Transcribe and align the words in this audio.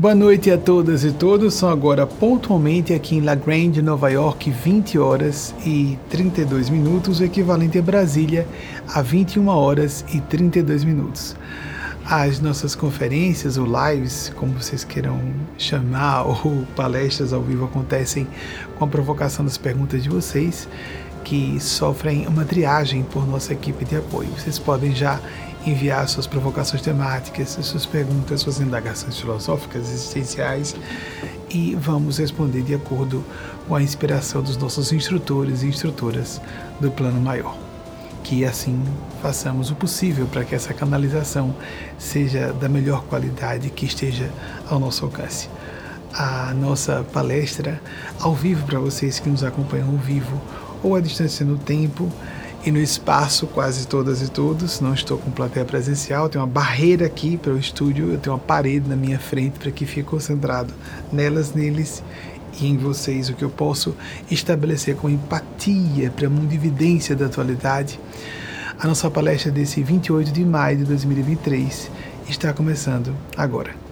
Boa 0.00 0.14
noite 0.14 0.48
a 0.48 0.56
todas 0.56 1.02
e 1.02 1.10
todos. 1.10 1.54
São 1.54 1.68
agora 1.68 2.06
pontualmente 2.06 2.94
aqui 2.94 3.16
em 3.16 3.20
La 3.20 3.34
Grande, 3.34 3.82
Nova 3.82 4.08
York, 4.08 4.48
20 4.48 4.96
horas 4.96 5.52
e 5.66 5.98
32 6.08 6.70
minutos, 6.70 7.18
o 7.18 7.24
equivalente 7.24 7.80
a 7.80 7.82
Brasília 7.82 8.46
a 8.94 9.02
21 9.02 9.48
horas 9.48 10.04
e 10.14 10.20
32 10.20 10.84
minutos. 10.84 11.34
As 12.04 12.38
nossas 12.38 12.76
conferências 12.76 13.58
ou 13.58 13.66
lives, 13.66 14.32
como 14.36 14.52
vocês 14.52 14.84
queiram 14.84 15.20
chamar, 15.58 16.22
ou 16.30 16.64
palestras 16.76 17.32
ao 17.32 17.42
vivo 17.42 17.64
acontecem 17.64 18.24
com 18.76 18.84
a 18.84 18.88
provocação 18.88 19.44
das 19.44 19.58
perguntas 19.58 20.00
de 20.00 20.08
vocês, 20.08 20.68
que 21.24 21.58
sofrem 21.58 22.24
uma 22.28 22.44
triagem 22.44 23.02
por 23.02 23.26
nossa 23.26 23.52
equipe 23.52 23.84
de 23.84 23.96
apoio. 23.96 24.28
Vocês 24.28 24.60
podem 24.60 24.94
já 24.94 25.18
enviar 25.68 26.08
suas 26.08 26.26
provocações 26.26 26.82
temáticas, 26.82 27.58
suas 27.62 27.84
perguntas, 27.84 28.40
suas 28.40 28.60
indagações 28.60 29.18
filosóficas 29.18 29.90
existenciais 29.90 30.74
e 31.50 31.74
vamos 31.74 32.18
responder 32.18 32.62
de 32.62 32.74
acordo 32.74 33.24
com 33.66 33.74
a 33.74 33.82
inspiração 33.82 34.42
dos 34.42 34.56
nossos 34.56 34.92
instrutores 34.92 35.62
e 35.62 35.66
instrutoras 35.66 36.40
do 36.80 36.90
plano 36.90 37.20
maior. 37.20 37.56
Que 38.24 38.44
assim 38.44 38.82
façamos 39.22 39.70
o 39.70 39.74
possível 39.74 40.26
para 40.26 40.44
que 40.44 40.54
essa 40.54 40.74
canalização 40.74 41.54
seja 41.98 42.52
da 42.52 42.68
melhor 42.68 43.02
qualidade 43.04 43.70
que 43.70 43.86
esteja 43.86 44.30
ao 44.68 44.78
nosso 44.78 45.04
alcance. 45.04 45.48
A 46.12 46.52
nossa 46.54 47.04
palestra 47.12 47.80
ao 48.20 48.34
vivo 48.34 48.66
para 48.66 48.78
vocês 48.78 49.18
que 49.18 49.28
nos 49.28 49.44
acompanham 49.44 49.90
ao 49.90 49.96
vivo 49.96 50.40
ou 50.82 50.94
à 50.94 51.00
distância 51.00 51.44
no 51.44 51.58
tempo 51.58 52.10
e 52.64 52.70
no 52.70 52.78
espaço, 52.78 53.46
quase 53.46 53.86
todas 53.86 54.22
e 54.22 54.28
todos. 54.28 54.80
Não 54.80 54.94
estou 54.94 55.18
com 55.18 55.30
plateia 55.30 55.64
presencial, 55.64 56.28
tem 56.28 56.40
uma 56.40 56.46
barreira 56.46 57.06
aqui 57.06 57.36
para 57.36 57.52
o 57.52 57.58
estúdio, 57.58 58.12
eu 58.12 58.18
tenho 58.18 58.34
uma 58.34 58.42
parede 58.42 58.88
na 58.88 58.96
minha 58.96 59.18
frente 59.18 59.58
para 59.58 59.70
que 59.70 59.86
fique 59.86 60.04
concentrado 60.04 60.72
nelas, 61.12 61.54
neles 61.54 62.02
e 62.60 62.66
em 62.66 62.76
vocês 62.76 63.28
o 63.28 63.34
que 63.34 63.44
eu 63.44 63.50
posso 63.50 63.94
estabelecer 64.30 64.96
com 64.96 65.08
empatia 65.08 66.10
para 66.10 66.26
a 66.26 66.30
mundividência 66.30 67.14
da 67.14 67.26
atualidade. 67.26 67.98
A 68.78 68.86
nossa 68.86 69.10
palestra 69.10 69.50
desse 69.50 69.82
28 69.82 70.32
de 70.32 70.44
maio 70.44 70.78
de 70.78 70.84
2023 70.84 71.90
está 72.28 72.52
começando 72.52 73.14
agora. 73.36 73.87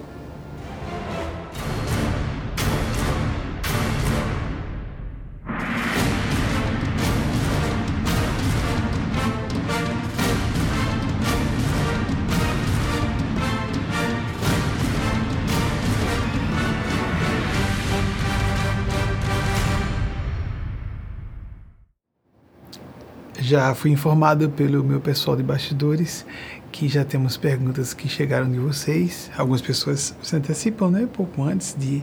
Já 23.49 23.73
fui 23.77 23.93
informado 23.93 24.51
pelo 24.51 24.83
meu 24.83 25.01
pessoal 25.01 25.37
de 25.37 25.43
bastidores 25.45 26.27
que 26.73 26.89
já 26.89 27.05
temos 27.05 27.37
perguntas 27.37 27.95
que 27.95 28.09
chegaram 28.09 28.51
de 28.51 28.59
vocês. 28.59 29.31
Algumas 29.39 29.63
pessoas 29.63 30.17
se 30.21 30.35
antecipam, 30.35 30.91
né, 30.91 31.09
pouco 31.13 31.45
antes 31.45 31.73
de 31.79 32.03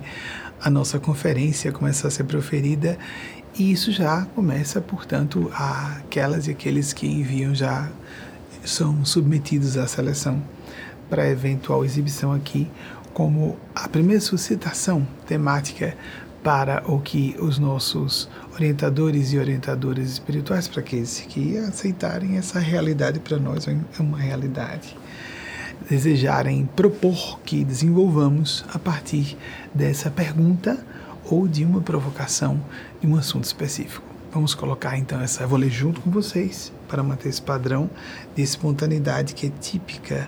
a 0.64 0.70
nossa 0.70 1.02
conferência 1.02 1.70
começar 1.70 2.08
a 2.08 2.12
ser 2.12 2.24
proferida. 2.24 2.98
E 3.60 3.74
isso 3.74 3.92
já 3.92 4.26
começa, 4.34 4.80
portanto, 4.80 5.52
aquelas 5.54 6.48
e 6.48 6.52
aqueles 6.52 6.94
que 6.94 7.08
enviam 7.08 7.54
já 7.54 7.92
são 8.64 9.04
submetidos 9.04 9.76
à 9.76 9.86
seleção 9.86 10.42
para 11.10 11.30
eventual 11.30 11.84
exibição 11.84 12.32
aqui 12.32 12.72
como 13.14 13.58
a 13.76 13.88
primeira 13.90 14.22
suscitação 14.22 15.06
temática 15.28 15.96
para 16.44 16.84
o 16.86 17.00
que 17.00 17.36
os 17.40 17.58
nossos 17.58 18.30
orientadores 18.54 19.32
e 19.32 19.40
orientadoras 19.40 20.10
espirituais, 20.10 20.68
para 20.68 20.82
aqueles 20.82 21.22
que 21.22 21.58
aceitarem 21.58 22.38
essa 22.38 22.60
realidade 22.60 23.20
para 23.20 23.38
nós 23.40 23.66
é 23.68 23.78
uma 24.00 24.18
realidade, 24.18 24.96
desejarem 25.90 26.66
propor 26.76 27.40
que 27.46 27.64
desenvolvamos 27.64 28.66
a 28.74 28.78
partir 28.78 29.38
dessa 29.74 30.12
pergunta 30.12 30.86
ou 31.24 31.48
de 31.48 31.64
uma 31.64 31.82
provocação 31.82 32.62
de 33.00 33.08
um 33.08 33.16
assunto 33.16 33.46
específico. 33.46 34.04
Vamos 34.34 34.54
colocar 34.54 34.98
então 34.98 35.22
essa, 35.22 35.48
vou 35.48 35.58
ler 35.58 35.70
junto 35.70 36.02
com 36.02 36.12
vocês 36.12 36.74
para 36.90 37.02
manter 37.02 37.30
esse 37.30 37.42
padrão 37.42 37.90
de 38.36 38.42
espontaneidade 38.42 39.34
que 39.34 39.48
é 39.48 39.52
típica 39.62 40.28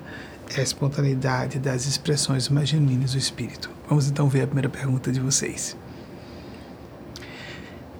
é 0.56 0.60
a 0.60 0.64
espontaneidade 0.64 1.58
das 1.58 1.88
expressões 1.88 2.50
mais 2.50 2.70
genuínas 2.70 3.14
do 3.14 3.18
espírito. 3.18 3.70
Vamos 3.90 4.08
então 4.08 4.30
ver 4.30 4.44
a 4.44 4.46
primeira 4.46 4.70
pergunta 4.70 5.12
de 5.12 5.20
vocês. 5.20 5.76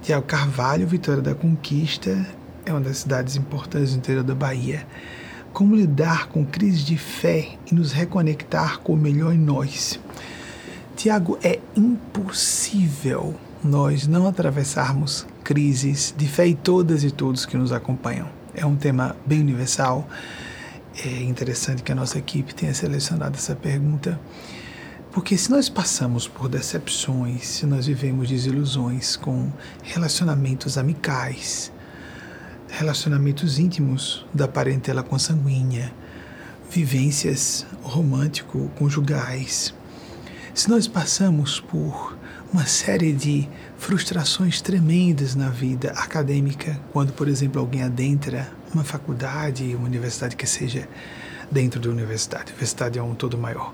Tiago 0.06 0.28
Carvalho, 0.28 0.86
Vitória 0.86 1.20
da 1.20 1.34
Conquista, 1.34 2.28
é 2.64 2.72
uma 2.72 2.80
das 2.80 3.00
cidades 3.00 3.36
importantes 3.36 3.94
do 3.94 3.98
interior 3.98 4.24
da 4.24 4.36
Bahia. 4.36 4.86
Como 5.52 5.76
lidar 5.76 6.28
com 6.28 6.46
crises 6.46 6.86
de 6.86 6.96
fé 6.96 7.58
e 7.66 7.74
nos 7.74 7.92
reconectar 7.92 8.82
com 8.82 8.94
o 8.94 8.98
melhor 8.98 9.34
em 9.34 9.40
nós? 9.40 10.00
Tiago, 10.96 11.40
é 11.44 11.60
impossível 11.76 13.34
nós 13.64 14.06
não 14.06 14.28
atravessarmos 14.28 15.26
crises 15.44 16.14
de 16.16 16.28
fé 16.28 16.46
e 16.46 16.54
todas 16.54 17.04
e 17.04 17.10
todos 17.10 17.44
que 17.44 17.58
nos 17.58 17.72
acompanham. 17.72 18.28
É 18.54 18.64
um 18.64 18.76
tema 18.76 19.16
bem 19.26 19.42
universal. 19.42 20.08
É 21.04 21.24
interessante 21.24 21.82
que 21.82 21.92
a 21.92 21.96
nossa 21.96 22.20
equipe 22.20 22.54
tenha 22.54 22.76
selecionado 22.76 23.38
essa 23.38 23.56
pergunta 23.56 24.20
porque 25.16 25.38
se 25.38 25.50
nós 25.50 25.70
passamos 25.70 26.28
por 26.28 26.50
decepções, 26.50 27.48
se 27.48 27.66
nós 27.66 27.88
vivemos 27.88 28.28
desilusões 28.28 29.16
com 29.16 29.50
relacionamentos 29.82 30.78
amicais, 30.78 31.72
relacionamentos 32.68 33.58
íntimos 33.58 34.26
da 34.34 34.46
parentela 34.46 35.02
consanguínea, 35.02 35.94
vivências 36.70 37.66
romântico-conjugais, 37.82 39.74
se 40.54 40.70
nós 40.70 40.86
passamos 40.86 41.62
por 41.62 42.18
uma 42.52 42.66
série 42.66 43.14
de 43.14 43.48
frustrações 43.78 44.60
tremendas 44.60 45.34
na 45.34 45.48
vida 45.48 45.92
acadêmica, 45.92 46.78
quando, 46.92 47.14
por 47.14 47.30
exemplo, 47.30 47.62
alguém 47.62 47.84
adentra 47.84 48.52
uma 48.74 48.84
faculdade, 48.84 49.78
uma 49.78 49.86
universidade 49.86 50.36
que 50.36 50.46
seja 50.46 50.90
dentro 51.50 51.80
da 51.80 51.90
universidade, 51.90 52.48
a 52.48 52.50
universidade 52.50 53.00
é 53.00 53.02
um 53.02 53.16
todo 53.16 53.38
maior 53.38 53.74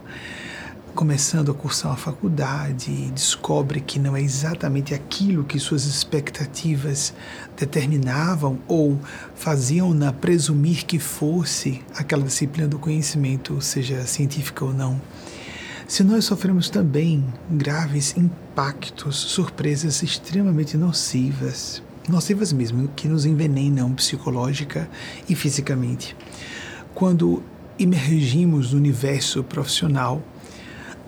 começando 0.93 1.51
a 1.51 1.53
cursar 1.53 1.91
uma 1.91 1.97
faculdade 1.97 2.91
e 2.91 3.11
descobre 3.11 3.79
que 3.79 3.97
não 3.97 4.15
é 4.15 4.21
exatamente 4.21 4.93
aquilo 4.93 5.43
que 5.43 5.59
suas 5.59 5.85
expectativas 5.85 7.13
determinavam 7.57 8.59
ou 8.67 8.99
faziam-na 9.35 10.11
presumir 10.11 10.85
que 10.85 10.99
fosse 10.99 11.81
aquela 11.95 12.23
disciplina 12.23 12.67
do 12.67 12.77
conhecimento, 12.77 13.61
seja 13.61 14.05
científica 14.05 14.65
ou 14.65 14.73
não. 14.73 15.01
Se 15.87 16.03
nós 16.03 16.25
sofremos 16.25 16.69
também 16.69 17.25
graves 17.49 18.15
impactos, 18.17 19.15
surpresas 19.15 20.03
extremamente 20.03 20.77
nocivas, 20.77 21.81
nocivas 22.07 22.53
mesmo, 22.53 22.87
que 22.89 23.07
nos 23.07 23.25
envenenam 23.25 23.93
psicológica 23.93 24.89
e 25.27 25.35
fisicamente, 25.35 26.15
quando 26.93 27.43
emergimos 27.79 28.73
no 28.73 28.77
universo 28.77 29.43
profissional 29.43 30.21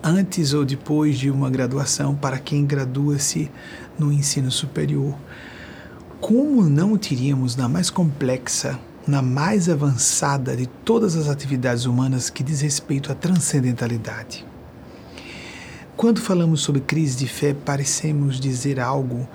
antes 0.04 0.52
ou 0.52 0.66
depois 0.66 1.18
de 1.18 1.30
uma 1.30 1.48
graduação 1.48 2.14
para 2.14 2.38
quem 2.38 2.66
gradua-se 2.66 3.50
no 3.98 4.12
ensino 4.12 4.50
superior. 4.50 5.16
Como 6.20 6.62
não 6.68 6.98
teríamos 6.98 7.56
na 7.56 7.68
mais 7.68 7.88
complexa, 7.88 8.78
na 9.06 9.22
mais 9.22 9.68
avançada 9.68 10.54
de 10.54 10.66
todas 10.66 11.16
as 11.16 11.28
atividades 11.28 11.86
humanas 11.86 12.28
que 12.28 12.42
diz 12.42 12.60
respeito 12.60 13.10
à 13.10 13.14
transcendentalidade? 13.14 14.46
Quando 15.96 16.20
falamos 16.20 16.60
sobre 16.60 16.82
crise 16.82 17.16
de 17.16 17.26
fé, 17.26 17.54
parecemos 17.54 18.38
dizer 18.38 18.78
algo 18.78 19.26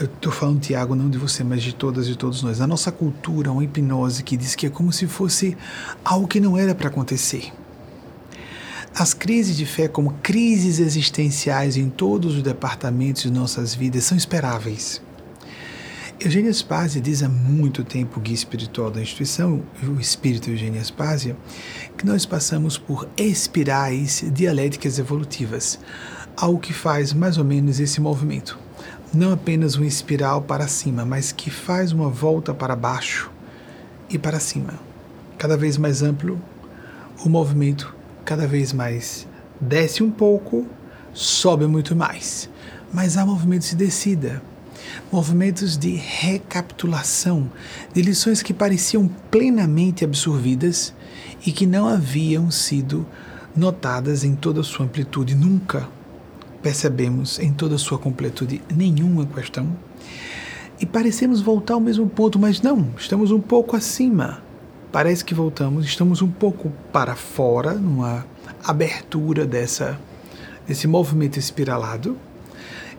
eu 0.00 0.06
estou 0.06 0.32
falando, 0.32 0.60
Tiago, 0.60 0.94
não 0.94 1.10
de 1.10 1.18
você, 1.18 1.44
mas 1.44 1.62
de 1.62 1.74
todas 1.74 2.08
e 2.08 2.14
todos 2.14 2.42
nós. 2.42 2.62
A 2.62 2.66
nossa 2.66 2.90
cultura, 2.90 3.52
uma 3.52 3.62
hipnose 3.62 4.22
que 4.22 4.34
diz 4.34 4.54
que 4.54 4.66
é 4.66 4.70
como 4.70 4.90
se 4.90 5.06
fosse 5.06 5.54
algo 6.02 6.26
que 6.26 6.40
não 6.40 6.56
era 6.56 6.74
para 6.74 6.88
acontecer. 6.88 7.52
As 8.94 9.14
crises 9.14 9.56
de 9.56 9.64
fé, 9.64 9.86
como 9.86 10.14
crises 10.22 10.80
existenciais 10.80 11.76
em 11.76 11.88
todos 11.88 12.36
os 12.36 12.42
departamentos 12.42 13.22
de 13.22 13.30
nossas 13.30 13.74
vidas, 13.74 14.04
são 14.04 14.18
esperáveis. 14.18 15.00
Eugênia 16.18 16.52
Spazia 16.52 17.00
diz 17.00 17.22
há 17.22 17.28
muito 17.28 17.82
tempo, 17.84 18.20
guia 18.20 18.34
espiritual 18.34 18.90
da 18.90 19.00
instituição, 19.00 19.62
o 19.82 19.98
espírito 19.98 20.50
Eugênia 20.50 20.82
Spazia, 20.84 21.36
que 21.96 22.04
nós 22.04 22.26
passamos 22.26 22.76
por 22.76 23.08
espirais 23.16 24.24
dialéticas 24.34 24.98
evolutivas, 24.98 25.78
algo 26.36 26.58
que 26.58 26.74
faz 26.74 27.12
mais 27.12 27.38
ou 27.38 27.44
menos 27.44 27.80
esse 27.80 28.00
movimento. 28.00 28.58
Não 29.14 29.32
apenas 29.32 29.76
uma 29.76 29.86
espiral 29.86 30.42
para 30.42 30.68
cima, 30.68 31.06
mas 31.06 31.32
que 31.32 31.48
faz 31.48 31.92
uma 31.92 32.10
volta 32.10 32.52
para 32.52 32.76
baixo 32.76 33.30
e 34.10 34.18
para 34.18 34.40
cima. 34.40 34.74
Cada 35.38 35.56
vez 35.56 35.78
mais 35.78 36.02
amplo 36.02 36.38
o 37.24 37.28
movimento 37.28 37.99
cada 38.30 38.46
vez 38.46 38.72
mais 38.72 39.26
desce 39.60 40.04
um 40.04 40.10
pouco 40.12 40.64
sobe 41.12 41.66
muito 41.66 41.96
mais. 41.96 42.48
Mas 42.92 43.16
há 43.16 43.26
movimentos 43.26 43.70
de 43.70 43.74
descida, 43.74 44.40
movimentos 45.10 45.76
de 45.76 45.96
recapitulação 45.96 47.50
de 47.92 48.00
lições 48.00 48.40
que 48.40 48.54
pareciam 48.54 49.10
plenamente 49.32 50.04
absorvidas 50.04 50.94
e 51.44 51.50
que 51.50 51.66
não 51.66 51.88
haviam 51.88 52.52
sido 52.52 53.04
notadas 53.56 54.22
em 54.22 54.36
toda 54.36 54.60
a 54.60 54.64
sua 54.64 54.86
amplitude. 54.86 55.34
Nunca 55.34 55.88
percebemos 56.62 57.40
em 57.40 57.52
toda 57.52 57.74
a 57.74 57.78
sua 57.78 57.98
completude 57.98 58.62
nenhuma 58.72 59.26
questão. 59.26 59.76
E 60.80 60.86
parecemos 60.86 61.40
voltar 61.40 61.74
ao 61.74 61.80
mesmo 61.80 62.08
ponto, 62.08 62.38
mas 62.38 62.62
não, 62.62 62.90
estamos 62.96 63.32
um 63.32 63.40
pouco 63.40 63.74
acima. 63.74 64.40
Parece 64.92 65.24
que 65.24 65.34
voltamos, 65.34 65.86
estamos 65.86 66.20
um 66.20 66.30
pouco 66.30 66.72
para 66.92 67.14
fora, 67.14 67.74
numa 67.74 68.26
abertura 68.64 69.46
dessa 69.46 69.98
desse 70.66 70.86
movimento 70.86 71.38
espiralado. 71.38 72.16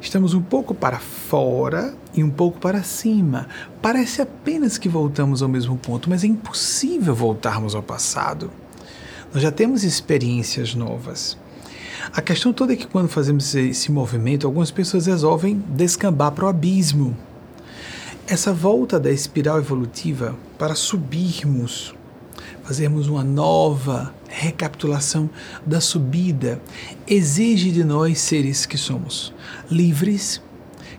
Estamos 0.01 0.33
um 0.33 0.41
pouco 0.41 0.73
para 0.73 0.99
fora 0.99 1.93
e 2.13 2.23
um 2.23 2.29
pouco 2.29 2.59
para 2.59 2.81
cima. 2.81 3.47
Parece 3.81 4.21
apenas 4.21 4.77
que 4.77 4.89
voltamos 4.89 5.41
ao 5.41 5.49
mesmo 5.49 5.77
ponto, 5.77 6.09
mas 6.09 6.23
é 6.23 6.27
impossível 6.27 7.13
voltarmos 7.13 7.75
ao 7.75 7.83
passado. 7.83 8.51
Nós 9.33 9.43
já 9.43 9.51
temos 9.51 9.83
experiências 9.83 10.73
novas. 10.73 11.37
A 12.13 12.21
questão 12.21 12.51
toda 12.51 12.73
é 12.73 12.75
que 12.75 12.87
quando 12.87 13.07
fazemos 13.09 13.53
esse 13.53 13.91
movimento, 13.91 14.47
algumas 14.47 14.71
pessoas 14.71 15.05
resolvem 15.05 15.63
descambar 15.69 16.31
para 16.31 16.45
o 16.45 16.47
abismo. 16.47 17.15
Essa 18.27 18.53
volta 18.53 18.99
da 18.99 19.11
espiral 19.11 19.57
evolutiva 19.57 20.35
para 20.57 20.73
subirmos, 20.73 21.93
fazermos 22.63 23.07
uma 23.07 23.23
nova 23.23 24.13
recapitulação 24.29 25.29
da 25.65 25.81
subida, 25.81 26.61
exige 27.05 27.71
de 27.71 27.83
nós 27.83 28.19
seres 28.19 28.65
que 28.65 28.77
somos 28.77 29.33
livres, 29.69 30.41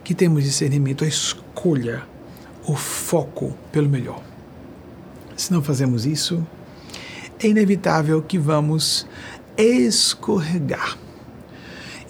que 0.05 0.15
temos 0.15 0.45
discernimento, 0.45 1.05
a 1.05 1.09
escolha, 1.09 2.03
o 2.67 2.77
foco 2.77 3.57
pelo 3.71 3.89
melhor. 3.89 4.23
Se 5.37 5.53
não 5.53 5.63
fazemos 5.63 6.05
isso, 6.05 6.47
é 7.39 7.49
inevitável 7.49 8.21
que 8.21 8.39
vamos 8.39 9.07
escorregar. 9.57 10.99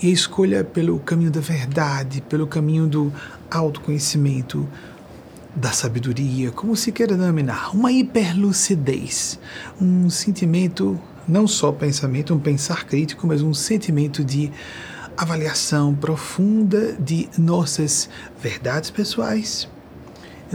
E 0.03 0.09
a 0.09 0.11
escolha 0.11 0.65
pelo 0.65 0.99
caminho 0.99 1.31
da 1.31 1.41
verdade, 1.41 2.21
pelo 2.23 2.47
caminho 2.47 2.89
do 2.89 3.13
autoconhecimento, 3.49 4.69
da 5.55 5.73
sabedoria, 5.73 6.51
como 6.51 6.75
se 6.75 6.91
queira 6.93 7.17
denominar, 7.17 7.75
uma 7.75 7.93
hiperlucidez, 7.93 9.39
um 9.81 10.09
sentimento, 10.09 10.99
não 11.29 11.47
só 11.47 11.71
pensamento, 11.71 12.35
um 12.35 12.39
pensar 12.39 12.87
crítico, 12.87 13.27
mas 13.27 13.43
um 13.43 13.53
sentimento 13.53 14.25
de 14.25 14.51
avaliação 15.17 15.95
profunda 15.95 16.95
de 16.95 17.29
nossas 17.37 18.09
verdades 18.41 18.91
pessoais, 18.91 19.69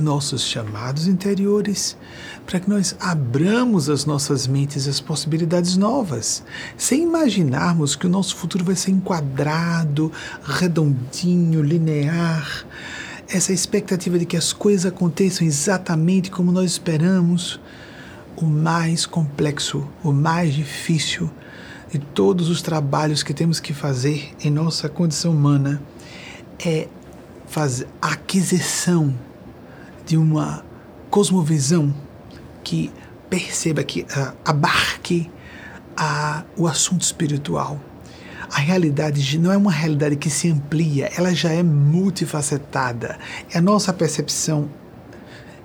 nossos 0.01 0.43
chamados 0.43 1.07
interiores, 1.07 1.97
para 2.45 2.59
que 2.59 2.69
nós 2.69 2.95
abramos 2.99 3.89
as 3.89 4.05
nossas 4.05 4.45
mentes 4.45 4.87
às 4.87 4.99
possibilidades 4.99 5.75
novas, 5.75 6.43
sem 6.77 7.03
imaginarmos 7.03 7.95
que 7.95 8.05
o 8.05 8.09
nosso 8.09 8.35
futuro 8.35 8.63
vai 8.63 8.75
ser 8.75 8.91
enquadrado, 8.91 10.11
redondinho, 10.43 11.61
linear. 11.63 12.65
Essa 13.29 13.51
expectativa 13.51 14.17
de 14.17 14.25
que 14.25 14.37
as 14.37 14.53
coisas 14.53 14.85
aconteçam 14.85 15.45
exatamente 15.45 16.31
como 16.31 16.49
nós 16.49 16.71
esperamos, 16.71 17.59
o 18.37 18.45
mais 18.45 19.05
complexo, 19.05 19.85
o 20.01 20.13
mais 20.13 20.53
difícil 20.53 21.29
de 21.91 21.99
todos 21.99 22.49
os 22.49 22.61
trabalhos 22.61 23.23
que 23.23 23.33
temos 23.33 23.59
que 23.59 23.73
fazer 23.73 24.33
em 24.41 24.49
nossa 24.49 24.87
condição 24.87 25.33
humana 25.33 25.81
é 26.65 26.87
fazer 27.47 27.87
a 28.01 28.13
aquisição 28.13 29.13
de 30.05 30.15
uma 30.15 30.63
cosmovisão 31.09 31.93
que 32.63 32.89
perceba, 33.29 33.83
que 33.83 34.03
uh, 34.03 34.37
abarque 34.45 35.29
uh, 35.99 36.45
o 36.55 36.65
assunto 36.65 37.01
espiritual. 37.01 37.77
A 38.51 38.59
realidade 38.59 39.37
não 39.37 39.51
é 39.51 39.57
uma 39.57 39.71
realidade 39.71 40.15
que 40.15 40.29
se 40.29 40.49
amplia, 40.49 41.11
ela 41.15 41.33
já 41.33 41.51
é 41.51 41.61
multifacetada. 41.61 43.17
É 43.51 43.57
a 43.57 43.61
nossa 43.61 43.91
percepção, 43.91 44.69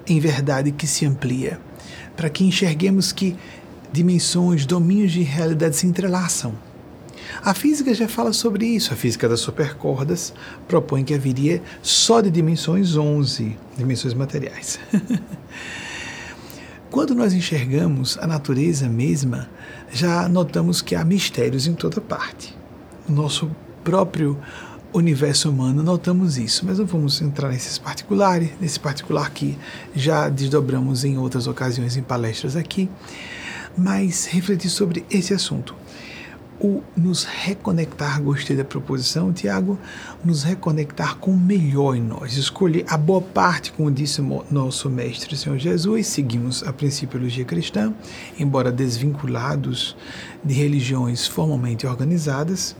em 0.07 0.19
verdade, 0.19 0.73
que 0.73 0.87
se 0.87 1.07
amplia. 1.07 1.61
Para 2.17 2.29
que 2.29 2.45
enxerguemos 2.45 3.13
que 3.13 3.37
dimensões, 3.93 4.67
domínios 4.67 5.13
de 5.13 5.23
realidade 5.23 5.77
se 5.77 5.87
entrelaçam 5.87 6.55
a 7.45 7.55
física 7.55 7.95
já 7.95 8.09
fala 8.09 8.33
sobre 8.33 8.67
isso. 8.67 8.93
A 8.93 8.97
física 8.97 9.29
das 9.29 9.41
supercordas 9.41 10.35
propõe 10.69 11.05
que 11.05 11.15
haveria 11.15 11.63
só 11.83 12.21
de 12.21 12.31
dimensões 12.31 12.97
11, 12.97 13.57
dimensões 13.77 14.15
materiais. 14.15 14.79
Quando 16.91 17.15
nós 17.15 17.33
enxergamos 17.33 18.19
a 18.19 18.27
natureza 18.27 18.89
mesma, 18.89 19.49
já 19.91 20.29
notamos 20.29 20.83
que 20.83 20.95
há 20.95 21.05
mistérios 21.05 21.67
em 21.67 21.75
toda 21.75 22.01
parte. 22.01 22.55
No 23.09 23.23
nosso 23.23 23.51
próprio 23.83 24.39
universo 24.93 25.51
humano 25.51 25.83
notamos 25.83 26.37
isso, 26.37 26.67
mas 26.67 26.79
não 26.79 26.87
vamos 26.87 27.21
entrar 27.23 27.49
nesses 27.49 27.79
particulares, 27.79 28.51
nesse 28.61 28.79
particular 28.79 29.31
que 29.31 29.59
já 29.95 30.29
desdobramos 30.29 31.05
em 31.05 31.17
outras 31.17 31.47
ocasiões 31.47 31.97
em 31.97 32.03
palestras 32.03 32.57
aqui, 32.57 32.91
mas 33.77 34.27
refletir 34.27 34.69
sobre 34.69 35.05
esse 35.11 35.33
assunto 35.33 35.75
o 36.63 36.81
nos 36.97 37.25
reconectar, 37.25 38.23
gostei 38.23 38.57
da 38.57 38.65
proposição, 38.65 39.33
Tiago, 39.33 39.77
nos 40.25 40.45
reconectar 40.45 41.17
com 41.17 41.33
o 41.33 41.37
melhor 41.37 41.97
em 41.97 42.01
nós, 42.01 42.37
escolher 42.37 42.85
a 42.89 42.97
boa 42.97 43.21
parte, 43.21 43.73
como 43.73 43.91
disse 43.91 44.23
nosso 44.49 44.89
mestre 44.89 45.37
Senhor 45.37 45.59
Jesus, 45.59 46.07
seguimos 46.07 46.63
a 46.63 46.73
principiologia 46.73 47.45
cristã, 47.45 47.93
embora 48.39 48.71
desvinculados 48.71 49.97
de 50.45 50.55
religiões 50.55 51.27
formalmente 51.27 51.85
organizadas, 51.85 52.77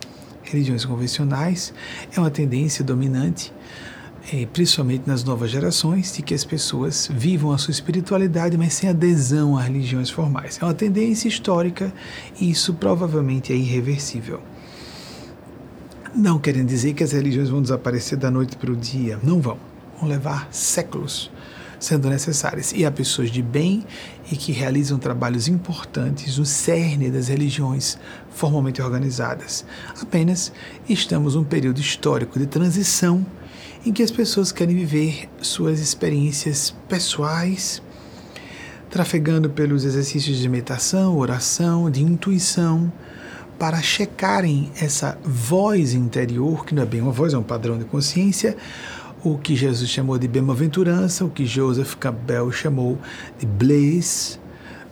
religiões 0.53 0.85
convencionais, 0.85 1.73
é 2.15 2.21
uma 2.21 2.31
tendência 2.31 2.85
dominante 2.85 3.53
é, 4.31 4.47
principalmente 4.47 5.05
nas 5.07 5.25
novas 5.25 5.51
gerações, 5.51 6.13
de 6.13 6.23
que 6.23 6.35
as 6.35 6.45
pessoas 6.45 7.09
vivam 7.11 7.51
a 7.53 7.59
sua 7.59 7.73
espiritualidade, 7.73 8.57
mas 8.57 8.75
sem 8.75 8.89
adesão 8.89 9.57
a 9.57 9.63
religiões 9.63 10.11
formais. 10.11 10.59
É 10.61 10.65
uma 10.65 10.75
tendência 10.75 11.27
histórica 11.27 11.93
e 12.41 12.51
isso 12.51 12.75
provavelmente 12.75 13.53
é 13.53 13.57
irreversível. 13.57 14.41
Não 16.15 16.39
querendo 16.39 16.69
dizer 16.69 16.93
que 16.93 17.03
as 17.03 17.13
religiões 17.13 17.49
vão 17.49 17.63
desaparecer 17.63 18.19
da 18.19 18.31
noite 18.31 18.57
para 18.57 18.71
o 18.71 18.77
dia, 18.77 19.19
não 19.23 19.41
vão. 19.41 19.59
Vão 19.99 20.09
levar 20.09 20.49
séculos 20.53 21.31
sendo 21.83 22.09
necessárias. 22.09 22.73
E 22.73 22.85
há 22.85 22.91
pessoas 22.91 23.31
de 23.31 23.43
bem 23.43 23.85
e 24.31 24.37
que 24.37 24.53
realizam 24.53 24.99
trabalhos 24.99 25.49
importantes 25.49 26.39
no 26.39 26.47
cerne 26.47 27.11
das 27.11 27.29
religiões 27.29 27.99
formalmente 28.31 28.81
organizadas. 28.81 29.65
Apenas 30.01 30.53
estamos 30.89 31.35
num 31.35 31.45
período 31.45 31.81
histórico 31.81 32.39
de 32.39 32.47
transição 32.47 33.27
em 33.85 33.93
que 33.93 34.03
as 34.03 34.11
pessoas 34.11 34.53
querem 34.53 34.77
viver 34.77 35.29
suas 35.41 35.81
experiências 35.81 36.73
pessoais, 36.89 37.83
trafegando 38.89 39.51
pelos 39.51 39.85
exercícios 39.85 40.39
de 40.39 40.49
meditação, 40.49 41.17
oração, 41.19 41.91
de 41.91 42.03
intuição, 42.03 42.93
para 43.59 43.81
checarem 43.81 44.71
essa 44.81 45.19
voz 45.25 45.95
interior, 45.95 46.65
que 46.65 46.75
não 46.75 46.83
é 46.83 46.87
bem 46.87 47.01
uma 47.01 47.13
voz, 47.13 47.33
é 47.33 47.39
um 47.39 47.43
padrão 47.43 47.79
de 47.79 47.85
consciência, 47.85 48.57
o 49.25 49.39
que 49.39 49.55
Jesus 49.55 49.89
chamou 49.89 50.19
de 50.19 50.27
bem-aventurança, 50.29 51.25
o 51.25 51.31
que 51.31 51.47
Joseph 51.47 51.95
Campbell 51.95 52.51
chamou 52.51 52.99
de 53.39 53.47
bliss, 53.47 54.39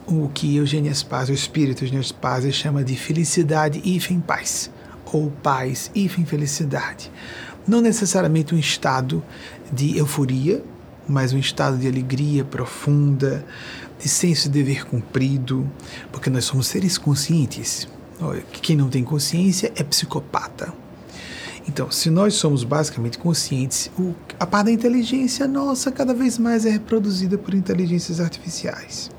o 0.07 0.29
que 0.29 0.55
Eugênia 0.55 0.93
Spazio, 0.93 1.33
o 1.33 1.37
espírito 1.37 1.83
Eugênia 1.83 2.03
Spazio, 2.03 2.51
chama 2.51 2.83
de 2.83 2.95
felicidade 2.95 3.81
e 3.83 3.97
em 3.97 4.19
paz, 4.19 4.71
ou 5.05 5.31
paz 5.43 5.91
e 5.93 6.07
felicidade 6.07 7.11
não 7.67 7.81
necessariamente 7.81 8.55
um 8.55 8.57
estado 8.57 9.23
de 9.71 9.97
euforia, 9.97 10.63
mas 11.07 11.33
um 11.33 11.37
estado 11.37 11.77
de 11.77 11.87
alegria 11.87 12.43
profunda, 12.43 13.45
de 13.99 14.07
senso 14.07 14.49
de 14.49 14.59
dever 14.59 14.85
cumprido, 14.85 15.69
porque 16.11 16.29
nós 16.29 16.45
somos 16.45 16.67
seres 16.67 16.97
conscientes. 16.97 17.87
Quem 18.61 18.75
não 18.75 18.89
tem 18.89 19.03
consciência 19.03 19.71
é 19.75 19.83
psicopata. 19.83 20.73
Então, 21.67 21.91
se 21.91 22.09
nós 22.09 22.33
somos 22.33 22.63
basicamente 22.63 23.17
conscientes, 23.17 23.91
a 24.39 24.45
parte 24.45 24.65
da 24.65 24.71
inteligência 24.71 25.47
nossa 25.47 25.91
cada 25.91 26.13
vez 26.13 26.37
mais 26.37 26.65
é 26.65 26.69
reproduzida 26.69 27.37
por 27.37 27.53
inteligências 27.53 28.19
artificiais. 28.19 29.11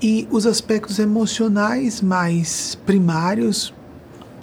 E 0.00 0.28
os 0.30 0.46
aspectos 0.46 0.98
emocionais 0.98 2.00
mais 2.00 2.76
primários 2.86 3.72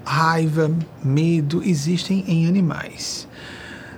raiva, 0.06 0.72
medo 1.04 1.64
existem 1.64 2.24
em 2.28 2.48
animais. 2.48 3.28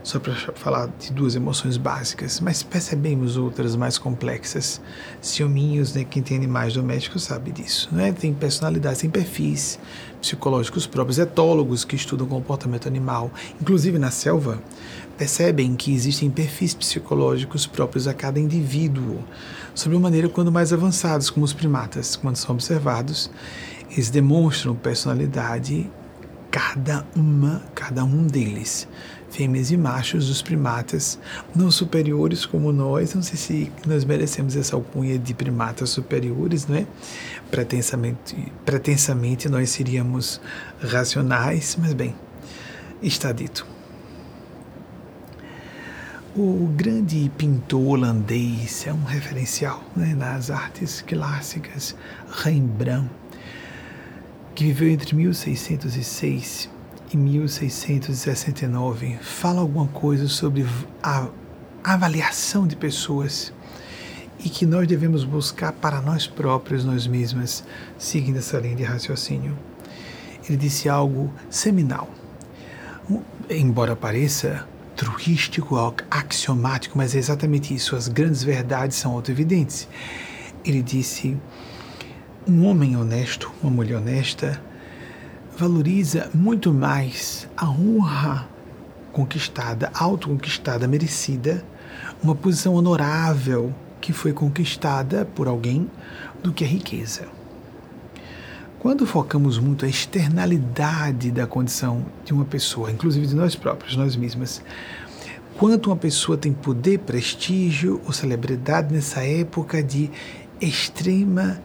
Só 0.07 0.19
para 0.19 0.33
falar 0.33 0.87
de 0.97 1.11
duas 1.11 1.35
emoções 1.35 1.75
básicas, 1.75 2.39
mas 2.39 2.63
percebemos 2.63 3.35
outras 3.35 3.75
mais 3.75 3.97
complexas. 3.97 4.79
Ciúminhos, 5.19 5.93
né, 5.93 6.05
quem 6.09 6.23
tem 6.23 6.37
animais 6.37 6.73
domésticos 6.73 7.23
sabe 7.23 7.51
disso. 7.51 7.89
Né? 7.91 8.13
Tem 8.13 8.33
personalidades, 8.33 9.01
tem 9.01 9.09
perfis 9.09 9.77
psicológicos 10.21 10.87
próprios, 10.87 11.19
etólogos 11.19 11.83
que 11.83 11.97
estudam 11.97 12.25
comportamento 12.25 12.87
animal, 12.87 13.29
inclusive 13.61 13.99
na 13.99 14.09
selva, 14.09 14.63
percebem 15.17 15.75
que 15.75 15.93
existem 15.93 16.29
perfis 16.29 16.73
psicológicos 16.73 17.67
próprios 17.67 18.07
a 18.07 18.13
cada 18.13 18.39
indivíduo, 18.39 19.21
sobre 19.75 19.97
uma 19.97 20.03
maneira 20.03 20.29
quando 20.29 20.53
mais 20.53 20.71
avançados, 20.71 21.29
como 21.29 21.43
os 21.43 21.51
primatas, 21.51 22.15
quando 22.15 22.37
são 22.37 22.55
observados, 22.55 23.29
eles 23.91 24.09
demonstram 24.09 24.73
personalidade 24.73 25.91
cada 26.49 27.05
uma, 27.13 27.61
cada 27.75 28.05
um 28.05 28.25
deles 28.25 28.87
fêmeas 29.29 29.71
e 29.71 29.77
machos 29.77 30.27
dos 30.27 30.41
primatas, 30.41 31.19
não 31.55 31.69
superiores 31.69 32.45
como 32.45 32.71
nós. 32.71 33.13
Não 33.13 33.21
sei 33.21 33.37
se 33.37 33.71
nós 33.85 34.05
merecemos 34.05 34.55
essa 34.55 34.75
alcunha 34.75 35.17
de 35.17 35.33
primatas 35.33 35.89
superiores, 35.89 36.67
não 36.67 36.75
é? 36.75 36.85
Pretensamente, 37.51 38.35
pretensamente 38.65 39.49
nós 39.49 39.69
seríamos 39.69 40.41
racionais, 40.81 41.77
mas 41.79 41.93
bem, 41.93 42.15
está 43.01 43.31
dito. 43.31 43.65
O 46.35 46.71
grande 46.75 47.31
pintor 47.35 47.93
holandês 47.93 48.85
é 48.85 48.93
um 48.93 49.03
referencial 49.03 49.83
né, 49.95 50.13
nas 50.13 50.51
artes 50.51 51.01
clássicas, 51.01 51.95
Rembrandt, 52.29 53.09
que 54.53 54.65
viveu 54.65 54.89
entre 54.89 55.15
1606 55.15 56.76
em 57.13 57.17
1669 57.17 59.17
fala 59.21 59.61
alguma 59.61 59.87
coisa 59.87 60.27
sobre 60.27 60.65
a 61.01 61.27
avaliação 61.83 62.67
de 62.67 62.75
pessoas 62.75 63.53
e 64.43 64.49
que 64.49 64.65
nós 64.65 64.87
devemos 64.87 65.23
buscar 65.23 65.71
para 65.71 66.01
nós 66.01 66.27
próprios, 66.27 66.83
nós 66.83 67.07
mesmas, 67.07 67.63
seguindo 67.97 68.37
essa 68.37 68.59
linha 68.59 68.75
de 68.75 68.83
raciocínio. 68.83 69.57
Ele 70.47 70.57
disse 70.57 70.89
algo 70.89 71.31
seminal. 71.49 72.09
Embora 73.49 73.95
pareça 73.95 74.67
truístico, 74.95 75.75
axiomático, 76.11 76.97
mas 76.97 77.15
é 77.15 77.19
exatamente 77.19 77.73
isso. 77.73 77.95
As 77.95 78.07
grandes 78.07 78.43
verdades 78.43 78.97
são 78.97 79.13
autoevidentes. 79.13 79.87
Ele 80.65 80.81
disse: 80.81 81.37
um 82.47 82.65
homem 82.65 82.97
honesto, 82.97 83.51
uma 83.61 83.71
mulher 83.71 83.97
honesta, 83.97 84.61
valoriza 85.57 86.29
muito 86.33 86.71
mais 86.71 87.49
a 87.57 87.67
honra 87.67 88.47
conquistada, 89.11 89.89
autoconquistada, 89.95 90.87
merecida, 90.87 91.65
uma 92.21 92.35
posição 92.35 92.75
honorável 92.75 93.73
que 93.99 94.13
foi 94.13 94.31
conquistada 94.31 95.25
por 95.25 95.47
alguém, 95.47 95.89
do 96.43 96.53
que 96.53 96.63
a 96.63 96.67
riqueza. 96.67 97.27
Quando 98.77 99.07
focamos 99.07 99.57
muito 99.57 99.83
a 99.83 99.89
externalidade 99.89 101.31
da 101.31 101.47
condição 101.47 102.05
de 102.23 102.31
uma 102.31 102.45
pessoa, 102.45 102.91
inclusive 102.91 103.25
de 103.25 103.35
nós 103.35 103.55
próprios, 103.55 103.97
nós 103.97 104.15
mesmas, 104.15 104.61
quanto 105.57 105.89
uma 105.89 105.95
pessoa 105.95 106.37
tem 106.37 106.53
poder, 106.53 106.99
prestígio 106.99 107.99
ou 108.05 108.13
celebridade 108.13 108.93
nessa 108.93 109.25
época 109.25 109.81
de 109.81 110.11
extrema 110.61 111.59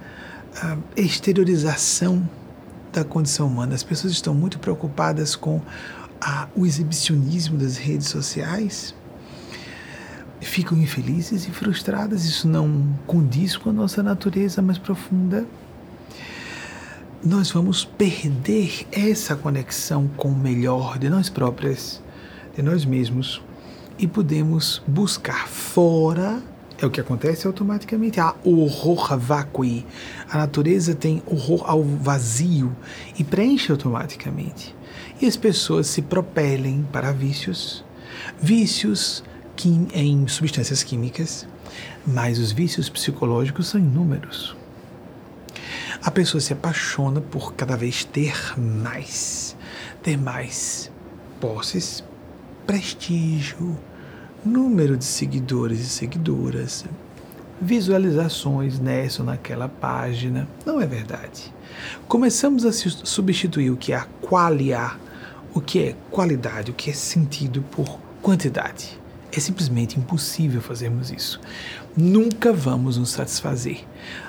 uh, 0.57 0.83
exteriorização 0.97 2.27
da 2.93 3.05
condição 3.05 3.47
humana. 3.47 3.75
As 3.75 3.83
pessoas 3.83 4.13
estão 4.13 4.35
muito 4.35 4.59
preocupadas 4.59 5.35
com 5.35 5.61
a, 6.21 6.49
o 6.55 6.67
exibicionismo 6.67 7.59
das 7.59 7.77
redes 7.77 8.09
sociais, 8.09 8.95
ficam 10.41 10.77
infelizes 10.79 11.47
e 11.47 11.51
frustradas. 11.51 12.25
Isso 12.25 12.47
não 12.47 12.97
condiz 13.07 13.57
com 13.57 13.71
a 13.71 13.73
nossa 13.73 14.03
natureza 14.03 14.61
mais 14.61 14.79
profunda. 14.79 15.47
Nós 17.25 17.51
vamos 17.51 17.85
perder 17.85 18.87
essa 18.91 19.37
conexão 19.37 20.09
com 20.17 20.29
o 20.29 20.37
melhor 20.37 20.99
de 20.99 21.09
nós 21.09 21.29
próprias, 21.29 22.03
de 22.55 22.63
nós 22.63 22.85
mesmos, 22.85 23.41
e 23.99 24.09
podemos 24.09 24.83
buscar 24.87 25.47
fora 25.47 26.43
é 26.83 26.87
o 26.87 26.91
que 26.91 27.01
acontece 27.01 27.47
automaticamente. 27.47 28.19
Há 28.19 28.35
horror 28.45 29.17
vacui. 29.17 29.87
A 30.29 30.39
natureza 30.39 30.95
tem 30.95 31.23
horror 31.27 31.63
ao 31.65 31.83
vazio 31.83 32.77
e 33.19 33.23
preenche 33.23 33.71
automaticamente. 33.71 34.75
E 35.21 35.27
as 35.27 35.37
pessoas 35.37 35.87
se 35.87 36.03
propelem 36.03 36.87
para 36.93 37.13
vícios, 37.13 37.85
vícios 38.41 39.23
em 39.95 40.27
substâncias 40.27 40.83
químicas, 40.83 41.47
mas 42.05 42.41
os 42.41 42.51
vícios 42.51 42.89
psicológicos 42.89 43.69
são 43.69 43.81
inúmeros. 43.81 44.57
A 46.03 46.11
pessoa 46.11 46.41
se 46.41 46.53
apaixona 46.53 47.21
por 47.21 47.55
cada 47.55 47.77
vez 47.77 48.05
ter 48.05 48.59
mais, 48.59 49.57
ter 50.03 50.19
mais 50.19 50.91
posses, 51.41 52.03
prestígio, 52.67 53.79
número 54.45 54.97
de 54.97 55.05
seguidores 55.05 55.81
e 55.81 55.89
seguidoras, 55.89 56.85
visualizações 57.61 58.79
nessa 58.79 59.23
ou 59.23 59.27
naquela 59.27 59.69
página. 59.69 60.49
Não 60.67 60.81
é 60.81 60.87
verdade. 60.87 61.53
Começamos 62.09 62.65
a 62.65 62.73
substituir 62.73 63.71
o 63.71 63.77
que 63.77 63.93
é 63.93 64.05
qualia, 64.21 64.93
o 65.55 65.61
que 65.61 65.79
é 65.79 65.97
qualidade, 66.11 66.71
o 66.71 66.75
que 66.75 66.91
é 66.91 66.93
sentido 66.93 67.63
por 67.71 67.99
quantidade. 68.21 69.01
É 69.35 69.41
simplesmente 69.41 69.99
impossível 69.99 70.61
fazermos 70.61 71.11
isso. 71.11 71.41
Nunca 71.97 72.53
vamos 72.53 72.99
nos 72.99 73.11
satisfazer. 73.11 73.79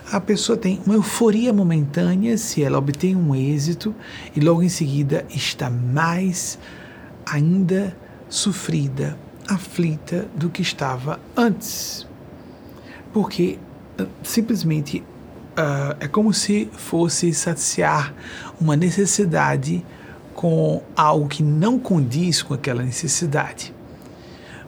A 0.09 0.19
pessoa 0.21 0.57
tem 0.57 0.81
uma 0.85 0.95
euforia 0.95 1.51
momentânea 1.51 2.37
se 2.37 2.63
ela 2.63 2.77
obtém 2.77 3.15
um 3.15 3.35
êxito 3.35 3.93
e 4.33 4.39
logo 4.39 4.63
em 4.63 4.69
seguida 4.69 5.25
está 5.29 5.69
mais 5.69 6.57
ainda 7.25 7.95
sofrida, 8.29 9.17
aflita 9.47 10.27
do 10.35 10.49
que 10.49 10.61
estava 10.61 11.19
antes. 11.35 12.07
Porque 13.11 13.57
uh, 13.99 14.07
simplesmente 14.23 14.99
uh, 14.99 15.95
é 15.99 16.07
como 16.07 16.33
se 16.33 16.69
fosse 16.73 17.33
saciar 17.33 18.13
uma 18.59 18.75
necessidade 18.75 19.83
com 20.33 20.81
algo 20.95 21.27
que 21.27 21.43
não 21.43 21.79
condiz 21.79 22.41
com 22.41 22.53
aquela 22.53 22.83
necessidade. 22.83 23.73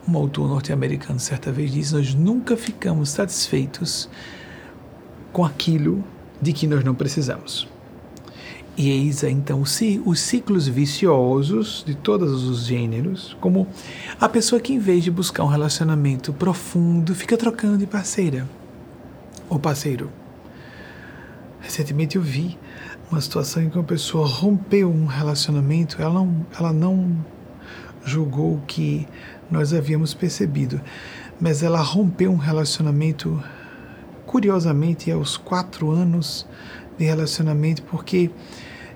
Um 0.08 0.16
autor 0.16 0.48
norte-americano 0.48 1.18
certa 1.18 1.50
vez 1.50 1.72
disse: 1.72 1.94
Nós 1.94 2.14
nunca 2.14 2.56
ficamos 2.56 3.10
satisfeitos 3.10 4.08
com 5.32 5.44
aquilo 5.44 6.04
de 6.40 6.52
que 6.52 6.66
nós 6.66 6.84
não 6.84 6.94
precisamos. 6.94 7.68
E 8.76 8.90
eis 8.90 9.22
então 9.22 9.62
os 9.62 10.20
ciclos 10.20 10.68
viciosos 10.68 11.82
de 11.86 11.94
todos 11.94 12.44
os 12.44 12.66
gêneros, 12.66 13.34
como 13.40 13.66
a 14.20 14.28
pessoa 14.28 14.60
que, 14.60 14.74
em 14.74 14.78
vez 14.78 15.02
de 15.02 15.10
buscar 15.10 15.44
um 15.44 15.48
relacionamento 15.48 16.30
profundo, 16.32 17.14
fica 17.14 17.38
trocando 17.38 17.78
de 17.78 17.86
parceira 17.86 18.46
ou 19.48 19.58
parceiro. 19.58 20.10
Recentemente 21.60 22.16
eu 22.16 22.22
vi 22.22 22.58
uma 23.10 23.20
situação 23.20 23.62
em 23.62 23.70
que 23.70 23.78
uma 23.78 23.84
pessoa 23.84 24.26
rompeu 24.26 24.90
um 24.90 25.06
relacionamento, 25.06 26.00
ela 26.00 26.12
não, 26.12 26.46
ela 26.58 26.72
não 26.72 27.16
julgou 28.04 28.56
o 28.56 28.62
que 28.66 29.08
nós 29.50 29.72
havíamos 29.72 30.12
percebido, 30.12 30.80
mas 31.40 31.62
ela 31.62 31.80
rompeu 31.80 32.30
um 32.30 32.36
relacionamento, 32.36 33.42
curiosamente, 34.26 35.10
aos 35.10 35.36
quatro 35.36 35.90
anos 35.90 36.46
de 36.98 37.04
relacionamento, 37.04 37.82
porque 37.84 38.30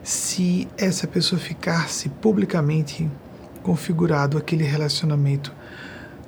se 0.03 0.67
essa 0.79 1.07
pessoa 1.07 1.41
ficasse 1.41 2.09
publicamente 2.09 3.11
configurado 3.63 4.39
aquele 4.39 4.65
relacionamento, 4.65 5.53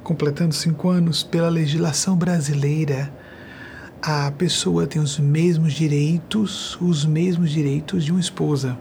completando 0.03 0.55
cinco 0.55 0.89
anos, 0.89 1.23
pela 1.23 1.49
legislação 1.49 2.17
brasileira, 2.17 3.13
a 4.03 4.31
pessoa 4.33 4.87
tem 4.87 5.01
os 5.01 5.19
mesmos 5.19 5.73
direitos, 5.73 6.77
os 6.81 7.05
mesmos 7.05 7.51
direitos 7.51 8.05
de 8.05 8.11
uma 8.11 8.21
esposa. 8.21 8.77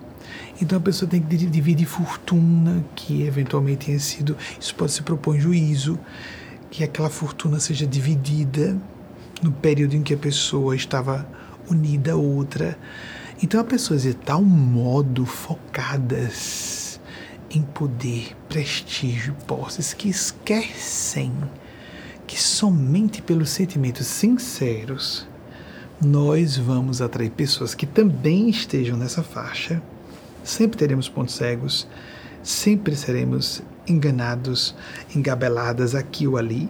Então 0.61 0.77
a 0.77 0.81
pessoa 0.81 1.09
tem 1.09 1.21
que 1.21 1.35
dividir 1.37 1.87
fortuna 1.87 2.83
que 2.95 3.23
eventualmente 3.23 3.85
tenha 3.85 3.99
sido. 3.99 4.35
Isso 4.59 4.73
pode 4.75 4.91
se 4.91 5.01
propor 5.01 5.35
em 5.35 5.39
juízo, 5.39 5.99
que 6.69 6.83
aquela 6.83 7.09
fortuna 7.09 7.59
seja 7.59 7.85
dividida 7.85 8.77
no 9.41 9.51
período 9.51 9.95
em 9.95 10.01
que 10.01 10.13
a 10.13 10.17
pessoa 10.17 10.75
estava 10.75 11.27
unida 11.69 12.13
a 12.13 12.15
outra. 12.15 12.77
Então, 13.43 13.59
há 13.59 13.63
pessoas 13.63 14.03
de 14.03 14.13
tal 14.13 14.41
modo 14.41 15.25
focadas 15.25 16.99
em 17.49 17.61
poder, 17.61 18.35
prestígio 18.47 19.35
posses 19.47 19.93
que 19.93 20.09
esquecem 20.09 21.33
que 22.27 22.39
somente 22.39 23.21
pelos 23.21 23.49
sentimentos 23.49 24.07
sinceros 24.07 25.27
nós 25.99 26.55
vamos 26.57 27.01
atrair 27.01 27.29
pessoas 27.31 27.75
que 27.75 27.85
também 27.85 28.49
estejam 28.49 28.97
nessa 28.97 29.21
faixa. 29.21 29.81
Sempre 30.43 30.77
teremos 30.77 31.09
pontos 31.09 31.35
cegos, 31.35 31.87
Sempre 32.43 32.95
seremos 32.95 33.61
enganados, 33.87 34.75
engabeladas 35.15 35.93
aqui 35.93 36.27
ou 36.27 36.37
ali. 36.37 36.69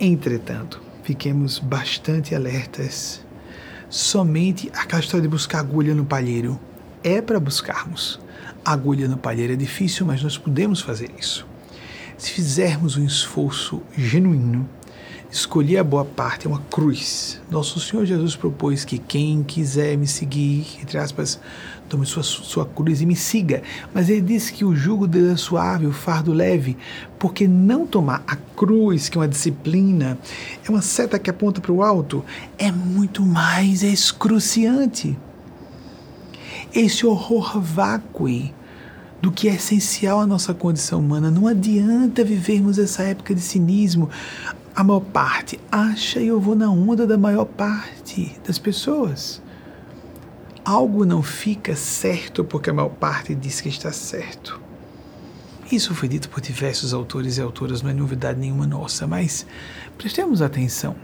Entretanto, 0.00 0.82
fiquemos 1.02 1.58
bastante 1.58 2.34
alertas. 2.34 3.23
Somente 3.94 4.72
aquela 4.74 5.00
história 5.00 5.22
de 5.22 5.28
buscar 5.28 5.60
agulha 5.60 5.94
no 5.94 6.04
palheiro 6.04 6.58
é 7.04 7.22
para 7.22 7.38
buscarmos. 7.38 8.18
Agulha 8.64 9.06
no 9.06 9.16
palheiro 9.16 9.52
é 9.52 9.56
difícil, 9.56 10.04
mas 10.04 10.20
nós 10.20 10.36
podemos 10.36 10.80
fazer 10.80 11.12
isso. 11.16 11.46
Se 12.18 12.32
fizermos 12.32 12.96
um 12.96 13.04
esforço 13.04 13.80
genuíno, 13.96 14.68
escolher 15.30 15.78
a 15.78 15.84
boa 15.84 16.04
parte 16.04 16.46
é 16.46 16.50
uma 16.50 16.60
cruz. 16.70 17.40
Nosso 17.50 17.80
Senhor 17.80 18.04
Jesus 18.06 18.36
propôs 18.36 18.84
que 18.84 18.98
quem 18.98 19.42
quiser 19.42 19.96
me 19.96 20.06
seguir, 20.06 20.66
entre 20.80 20.98
aspas, 20.98 21.40
tome 21.88 22.06
sua, 22.06 22.22
sua 22.22 22.66
cruz 22.66 23.00
e 23.00 23.06
me 23.06 23.16
siga. 23.16 23.62
Mas 23.92 24.08
ele 24.08 24.20
disse 24.20 24.52
que 24.52 24.64
o 24.64 24.74
jugo 24.74 25.06
dele 25.06 25.32
é 25.32 25.36
suave, 25.36 25.86
o 25.86 25.92
fardo 25.92 26.32
leve, 26.32 26.76
porque 27.18 27.48
não 27.48 27.86
tomar 27.86 28.22
a 28.26 28.36
cruz, 28.36 29.08
que 29.08 29.18
é 29.18 29.20
uma 29.20 29.28
disciplina, 29.28 30.18
é 30.66 30.70
uma 30.70 30.82
seta 30.82 31.18
que 31.18 31.30
aponta 31.30 31.60
para 31.60 31.72
o 31.72 31.82
alto, 31.82 32.24
é 32.58 32.70
muito 32.70 33.22
mais 33.22 33.82
excruciante. 33.82 35.18
Esse 36.72 37.06
horror 37.06 37.60
vácuo 37.60 38.28
do 39.24 39.32
que 39.32 39.48
é 39.48 39.54
essencial 39.54 40.20
à 40.20 40.26
nossa 40.26 40.52
condição 40.52 41.00
humana. 41.00 41.30
Não 41.30 41.46
adianta 41.46 42.22
vivermos 42.22 42.78
essa 42.78 43.04
época 43.04 43.34
de 43.34 43.40
cinismo. 43.40 44.10
A 44.76 44.82
maior 44.82 45.00
parte 45.00 45.60
acha 45.70 46.18
e 46.18 46.26
eu 46.26 46.40
vou 46.40 46.56
na 46.56 46.68
onda 46.68 47.06
da 47.06 47.16
maior 47.16 47.44
parte 47.44 48.36
das 48.44 48.58
pessoas. 48.58 49.40
Algo 50.64 51.04
não 51.04 51.22
fica 51.22 51.76
certo 51.76 52.42
porque 52.42 52.70
a 52.70 52.74
maior 52.74 52.88
parte 52.88 53.36
diz 53.36 53.60
que 53.60 53.68
está 53.68 53.92
certo. 53.92 54.60
Isso 55.70 55.94
foi 55.94 56.08
dito 56.08 56.28
por 56.28 56.40
diversos 56.40 56.92
autores 56.92 57.38
e 57.38 57.40
autoras, 57.40 57.82
não 57.82 57.90
é 57.90 57.94
novidade 57.94 58.40
nenhuma 58.40 58.66
nossa, 58.66 59.06
mas 59.06 59.46
prestemos 59.96 60.42
atenção. 60.42 60.96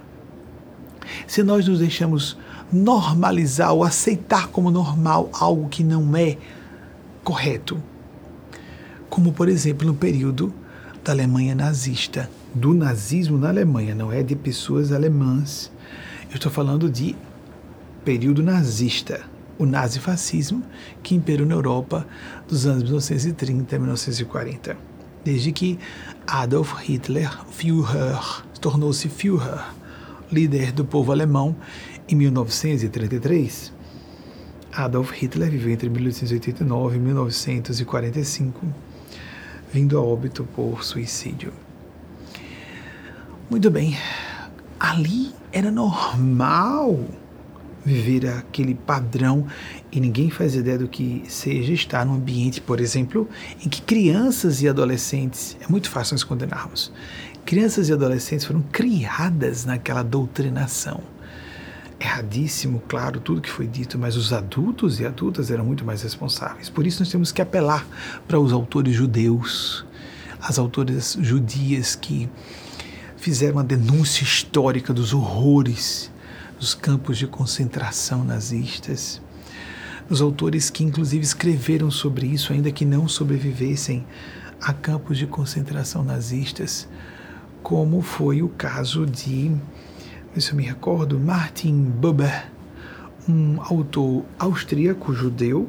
Se 1.29 1.45
nós 1.45 1.69
nos 1.69 1.79
deixamos 1.79 2.37
normalizar 2.73 3.73
ou 3.73 3.85
aceitar 3.85 4.49
como 4.49 4.71
normal 4.73 5.31
algo 5.33 5.69
que 5.69 5.85
não 5.85 6.17
é 6.17 6.37
correto, 7.23 7.81
como 9.09 9.33
por 9.33 9.49
exemplo 9.49 9.87
no 9.87 9.95
período 9.95 10.53
da 11.05 11.13
Alemanha 11.13 11.55
nazista, 11.55 12.29
do 12.55 12.75
nazismo 12.75 13.39
na 13.39 13.49
Alemanha, 13.49 13.95
não 13.95 14.13
é 14.13 14.23
de 14.23 14.35
pessoas 14.35 14.93
alemãs. 14.93 15.71
Eu 16.31 16.37
estou 16.37 16.51
falando 16.51 16.91
de 16.91 17.17
período 18.05 18.43
nazista, 18.43 19.21
o 19.59 19.67
nazifascismo 19.67 20.63
que 21.03 21.15
imperou 21.15 21.47
na 21.47 21.55
Europa 21.55 22.07
dos 22.49 22.67
anos 22.67 22.83
1930 22.85 23.77
a 23.77 23.79
1940. 23.79 24.77
Desde 25.25 25.53
que 25.53 25.79
Adolf 26.27 26.75
Hitler, 26.81 27.31
Führer, 27.51 28.43
tornou-se 28.61 29.09
Führer, 29.09 29.65
líder 30.33 30.73
do 30.73 30.85
povo 30.85 31.13
alemão, 31.13 31.55
em 32.09 32.15
1933. 32.15 33.73
Adolf 34.73 35.11
Hitler 35.13 35.51
viveu 35.51 35.73
entre 35.73 35.89
1889 35.89 36.97
e 36.97 37.01
1945 37.01 38.67
vindo 39.73 39.97
a 39.97 40.03
óbito 40.03 40.45
por 40.45 40.83
suicídio. 40.83 41.53
Muito 43.51 43.69
bem, 43.69 43.99
ali 44.79 45.35
era 45.53 45.73
normal 45.73 47.01
viver 47.85 48.29
aquele 48.29 48.77
padrão 48.77 49.45
e 49.91 49.99
ninguém 49.99 50.31
faz 50.31 50.55
ideia 50.55 50.79
do 50.79 50.87
que 50.87 51.25
seja 51.27 51.73
estar 51.73 52.07
num 52.07 52.15
ambiente, 52.15 52.61
por 52.61 52.79
exemplo, 52.79 53.29
em 53.61 53.69
que 53.69 53.83
crianças 53.83 54.63
e 54.63 54.69
adolescentes, 54.69 55.57
é 55.61 55.67
muito 55.67 55.91
fácil 55.91 56.15
nós 56.15 56.23
condenarmos, 56.23 56.93
crianças 57.45 57.89
e 57.89 57.93
adolescentes 57.93 58.47
foram 58.47 58.63
criadas 58.71 59.65
naquela 59.65 60.05
doutrinação 60.05 61.01
erradíssimo, 61.99 62.81
claro, 62.87 63.19
tudo 63.19 63.43
que 63.43 63.51
foi 63.51 63.67
dito, 63.67 63.99
mas 63.99 64.17
os 64.17 64.33
adultos 64.33 65.01
e 65.01 65.05
adultas 65.05 65.51
eram 65.51 65.65
muito 65.65 65.85
mais 65.85 66.03
responsáveis. 66.03 66.71
Por 66.71 66.87
isso 66.87 67.03
nós 67.03 67.11
temos 67.11 67.33
que 67.33 67.43
apelar 67.43 67.85
para 68.29 68.39
os 68.39 68.53
autores 68.53 68.95
judeus, 68.95 69.85
as 70.41 70.57
autoras 70.57 71.19
judias 71.21 71.97
que 71.97 72.31
fizeram 73.21 73.59
a 73.59 73.63
denúncia 73.63 74.25
histórica 74.25 74.95
dos 74.95 75.13
horrores 75.13 76.11
dos 76.59 76.75
campos 76.75 77.19
de 77.19 77.27
concentração 77.27 78.25
nazistas. 78.25 79.21
Os 80.09 80.23
autores 80.23 80.71
que 80.71 80.83
inclusive 80.83 81.23
escreveram 81.23 81.91
sobre 81.91 82.27
isso, 82.27 82.53
ainda 82.53 82.73
que 82.73 82.85
não 82.85 83.07
sobrevivessem 83.07 84.07
a 84.61 84.73
campos 84.73 85.19
de 85.19 85.27
concentração 85.27 86.03
nazistas, 86.03 86.89
como 87.63 88.01
foi 88.01 88.43
o 88.43 88.49
caso 88.49 89.05
de 89.05 89.53
se 90.39 90.53
eu 90.53 90.57
me 90.57 90.63
recordo, 90.63 91.19
Martin 91.19 91.75
Buber, 91.83 92.51
um 93.29 93.61
autor 93.61 94.25
austríaco 94.39 95.13
judeu 95.13 95.69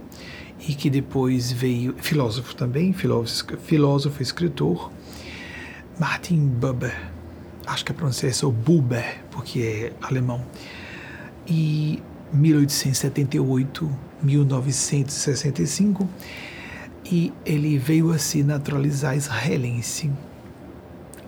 e 0.67 0.73
que 0.73 0.89
depois 0.89 1.51
veio, 1.51 1.95
filósofo 1.97 2.55
também, 2.55 2.93
filósofo, 2.93 3.57
filósofo 3.57 4.21
escritor, 4.21 4.91
Martin 5.99 6.47
Buber, 6.47 7.10
acho 7.65 7.85
que 7.85 7.91
a 7.91 7.95
pronúncia 7.95 8.27
é 8.27 8.31
Buber, 8.51 9.23
porque 9.31 9.59
é 9.59 9.93
alemão, 10.05 10.43
e 11.47 12.01
1878, 12.33 13.89
1965, 14.21 16.09
e 17.05 17.33
ele 17.45 17.77
veio 17.77 18.11
a 18.11 18.17
se 18.17 18.43
naturalizar 18.43 19.15
israelense. 19.15 20.09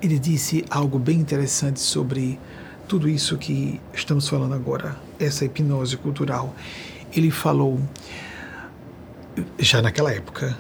Ele 0.02 0.20
disse 0.20 0.64
algo 0.70 1.00
bem 1.00 1.20
interessante 1.20 1.80
sobre 1.80 2.40
tudo 2.88 3.10
isso 3.10 3.38
que 3.38 3.80
estamos 3.94 4.28
falando 4.28 4.54
agora, 4.54 4.98
essa 5.20 5.46
hipnose 5.46 5.98
cultural, 5.98 6.54
ele 7.16 7.32
falou 7.32 7.80
já 9.58 9.82
naquela 9.82 10.12
época, 10.12 10.58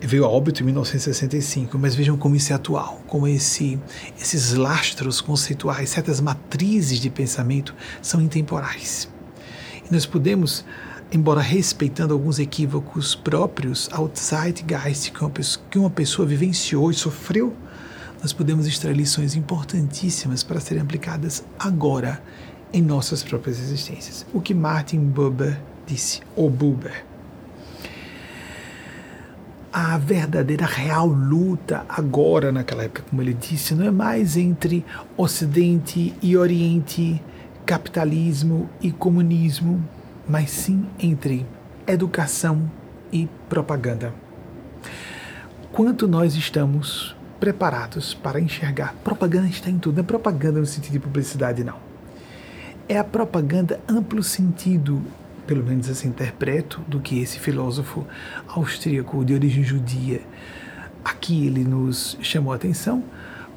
veio 0.00 0.24
a 0.24 0.28
óbito 0.28 0.62
em 0.62 0.66
1965, 0.66 1.78
mas 1.78 1.94
vejam 1.94 2.16
como 2.16 2.36
isso 2.36 2.52
é 2.52 2.56
atual, 2.56 3.02
como 3.06 3.26
esse, 3.26 3.78
esses 4.20 4.52
lastros 4.52 5.20
conceituais, 5.20 5.90
certas 5.90 6.20
matrizes 6.20 7.00
de 7.00 7.10
pensamento 7.10 7.74
são 8.02 8.20
intemporais. 8.20 9.08
E 9.88 9.92
nós 9.92 10.04
podemos, 10.04 10.64
embora 11.10 11.40
respeitando 11.40 12.12
alguns 12.12 12.38
equívocos 12.38 13.14
próprios 13.14 13.88
ao 13.92 14.10
zeitgeist 14.14 15.12
que 15.70 15.78
uma 15.78 15.90
pessoa 15.90 16.26
vivenciou 16.26 16.90
e 16.90 16.94
sofreu 16.94 17.54
nós 18.24 18.32
podemos 18.32 18.66
extrair 18.66 18.96
lições 18.96 19.36
importantíssimas 19.36 20.42
para 20.42 20.58
serem 20.58 20.82
aplicadas 20.82 21.44
agora 21.58 22.22
em 22.72 22.80
nossas 22.80 23.22
próprias 23.22 23.60
existências. 23.60 24.24
O 24.32 24.40
que 24.40 24.54
Martin 24.54 25.00
Buber 25.00 25.60
disse, 25.86 26.22
ou 26.34 26.48
Buber. 26.48 27.04
A 29.76 29.98
verdadeira 29.98 30.66
real 30.66 31.04
luta 31.04 31.84
agora, 31.88 32.52
naquela 32.52 32.84
época, 32.84 33.02
como 33.10 33.20
ele 33.20 33.34
disse, 33.34 33.74
não 33.74 33.84
é 33.84 33.90
mais 33.90 34.36
entre 34.36 34.86
Ocidente 35.16 36.14
e 36.22 36.36
Oriente, 36.36 37.20
capitalismo 37.66 38.70
e 38.80 38.92
comunismo, 38.92 39.82
mas 40.28 40.52
sim 40.52 40.86
entre 40.96 41.44
educação 41.88 42.70
e 43.12 43.28
propaganda. 43.48 44.14
Quanto 45.72 46.06
nós 46.06 46.36
estamos 46.36 47.16
preparados 47.40 48.14
para 48.14 48.40
enxergar. 48.40 48.94
Propaganda 49.02 49.48
está 49.48 49.68
em 49.68 49.78
tudo, 49.78 49.96
não 49.96 50.04
é 50.04 50.06
propaganda 50.06 50.60
no 50.60 50.66
sentido 50.66 50.92
de 50.92 51.00
publicidade, 51.00 51.64
não. 51.64 51.78
É 52.88 52.96
a 52.96 53.02
propaganda 53.02 53.80
amplo 53.88 54.22
sentido, 54.22 55.02
pelo 55.46 55.64
menos 55.64 55.88
assim 55.88 56.08
interpreto, 56.08 56.80
do 56.88 57.00
que 57.00 57.20
esse 57.20 57.38
filósofo 57.38 58.06
austríaco 58.48 59.24
de 59.24 59.34
origem 59.34 59.62
judia 59.62 60.20
aqui 61.04 61.46
ele 61.46 61.64
nos 61.64 62.16
chamou 62.22 62.52
a 62.52 62.56
atenção, 62.56 63.04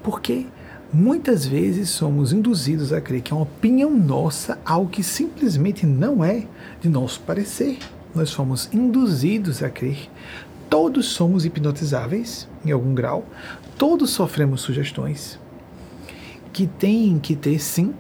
porque 0.04 0.46
muitas 0.92 1.46
vezes 1.46 1.90
somos 1.90 2.34
induzidos 2.34 2.92
a 2.92 3.00
crer 3.00 3.22
que 3.22 3.32
é 3.32 3.36
uma 3.36 3.44
opinião 3.44 3.90
nossa 3.90 4.60
algo 4.66 4.90
que 4.90 5.04
simplesmente 5.04 5.86
não 5.86 6.24
é 6.24 6.46
de 6.82 6.90
nosso 6.90 7.20
parecer. 7.22 7.78
Nós 8.14 8.34
fomos 8.34 8.70
induzidos 8.74 9.62
a 9.62 9.70
crer 9.70 10.10
todos 10.70 11.08
somos 11.08 11.46
hipnotizáveis 11.46 12.48
em 12.66 12.72
algum 12.72 12.94
grau, 12.94 13.26
todos 13.78 14.10
sofremos 14.10 14.62
sugestões 14.62 15.40
que 16.52 16.68
têm 16.68 17.20
que 17.20 17.36
ter 17.36 17.60
sim 17.60 17.94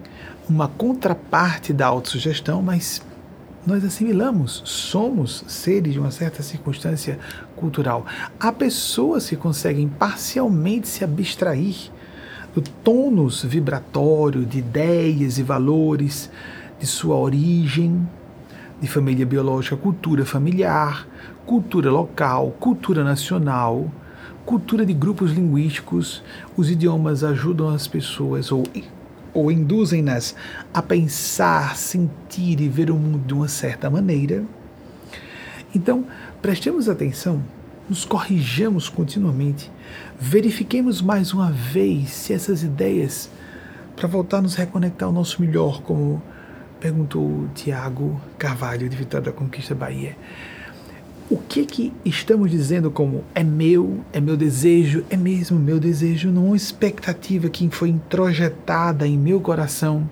uma 0.49 0.67
contraparte 0.67 1.73
da 1.73 1.85
autossugestão, 1.87 2.61
mas 2.61 3.01
nós 3.67 3.83
assimilamos, 3.83 4.61
somos 4.63 5.43
seres 5.45 5.91
de 5.91 5.99
uma 5.99 6.09
certa 6.09 6.41
circunstância 6.41 7.19
cultural. 7.53 8.05
Há 8.39 8.49
pessoas 8.49 9.27
que 9.27 9.35
conseguem 9.35 9.89
parcialmente 9.89 10.87
se 10.87 11.03
abstrair 11.03 11.91
do 12.55 12.61
tônus 12.61 13.43
vibratório 13.43 14.45
de 14.45 14.59
ideias 14.59 15.37
e 15.37 15.43
valores, 15.43 16.31
de 16.79 16.87
sua 16.87 17.17
origem, 17.17 18.07
de 18.79 18.87
família 18.87 19.25
biológica, 19.25 19.75
cultura 19.75 20.25
familiar, 20.25 21.05
cultura 21.45 21.91
local, 21.91 22.55
cultura 22.61 23.03
nacional, 23.03 23.91
cultura 24.45 24.85
de 24.85 24.93
grupos 24.93 25.31
linguísticos, 25.33 26.23
os 26.55 26.71
idiomas 26.71 27.21
ajudam 27.21 27.67
as 27.67 27.85
pessoas 27.85 28.49
ou, 28.49 28.63
ou 29.37 29.51
induzem-nas 29.51 30.35
a 30.73 30.81
pensar, 30.81 31.77
sentir 31.77 32.59
e 32.59 32.67
ver 32.67 32.89
o 32.89 32.95
mundo 32.95 33.19
de 33.19 33.33
uma 33.35 33.47
certa 33.47 33.87
maneira. 33.87 34.43
Então, 35.75 36.05
prestemos 36.41 36.89
atenção, 36.89 37.43
nos 37.87 38.03
corrijamos 38.03 38.89
continuamente, 38.89 39.71
verifiquemos 40.19 41.03
mais 41.03 41.33
uma 41.33 41.51
vez 41.51 42.09
se 42.09 42.33
essas 42.33 42.63
ideias, 42.63 43.29
para 43.95 44.07
voltar 44.07 44.37
a 44.37 44.41
nos 44.41 44.55
reconectar 44.55 45.07
ao 45.07 45.13
nosso 45.13 45.39
melhor, 45.39 45.83
como 45.83 46.21
perguntou 46.79 47.47
Tiago 47.53 48.19
Carvalho, 48.39 48.89
de 48.89 48.95
Vitória 48.95 49.25
da 49.25 49.31
Conquista 49.31 49.75
Bahia 49.75 50.15
o 51.29 51.37
que 51.37 51.65
que 51.65 51.93
estamos 52.05 52.49
dizendo 52.49 52.89
como 52.89 53.23
é 53.35 53.43
meu, 53.43 53.99
é 54.13 54.21
meu 54.21 54.37
desejo, 54.37 55.03
é 55.09 55.17
mesmo 55.17 55.59
meu 55.59 55.77
desejo, 55.77 56.31
não 56.31 56.47
uma 56.47 56.55
expectativa 56.55 57.49
que 57.49 57.69
foi 57.69 57.89
introjetada 57.89 59.05
em 59.05 59.17
meu 59.17 59.41
coração 59.41 60.09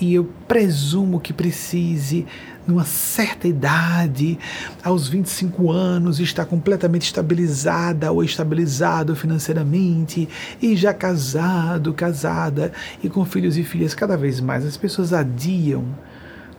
e 0.00 0.14
eu 0.14 0.28
presumo 0.46 1.18
que 1.18 1.32
precise, 1.32 2.26
numa 2.66 2.84
certa 2.84 3.48
idade, 3.48 4.38
aos 4.84 5.08
25 5.08 5.72
anos, 5.72 6.20
estar 6.20 6.44
completamente 6.44 7.06
estabilizada 7.06 8.12
ou 8.12 8.22
estabilizado 8.22 9.16
financeiramente, 9.16 10.28
e 10.62 10.76
já 10.76 10.94
casado, 10.94 11.92
casada, 11.94 12.70
e 13.02 13.08
com 13.08 13.24
filhos 13.24 13.56
e 13.56 13.64
filhas 13.64 13.94
cada 13.94 14.16
vez 14.16 14.40
mais. 14.40 14.64
As 14.64 14.76
pessoas 14.76 15.12
adiam 15.12 15.84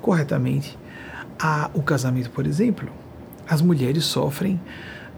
corretamente 0.02 0.78
a, 1.40 1.70
o 1.74 1.82
casamento, 1.82 2.30
por 2.32 2.46
exemplo 2.46 2.92
as 3.50 3.62
mulheres 3.62 4.06
sofrem 4.06 4.62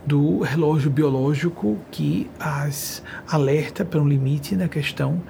do 0.05 0.39
relógio 0.39 0.89
biológico 0.89 1.77
que 1.91 2.29
as 2.39 3.03
alerta 3.29 3.83
para 3.83 4.01
um 4.01 4.07
limite 4.07 4.55
na 4.55 4.69
questão 4.69 5.21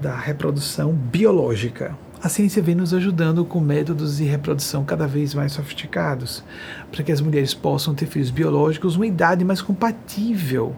da 0.00 0.16
reprodução 0.16 0.92
biológica. 0.92 1.98
A 2.22 2.28
ciência 2.28 2.62
vem 2.62 2.74
nos 2.74 2.94
ajudando 2.94 3.44
com 3.44 3.60
métodos 3.60 4.16
de 4.16 4.24
reprodução 4.24 4.84
cada 4.84 5.06
vez 5.06 5.34
mais 5.34 5.52
sofisticados, 5.52 6.44
para 6.90 7.02
que 7.02 7.12
as 7.12 7.20
mulheres 7.20 7.54
possam 7.54 7.94
ter 7.94 8.06
filhos 8.06 8.30
biológicos 8.30 8.96
uma 8.96 9.06
idade 9.06 9.44
mais 9.44 9.60
compatível 9.60 10.74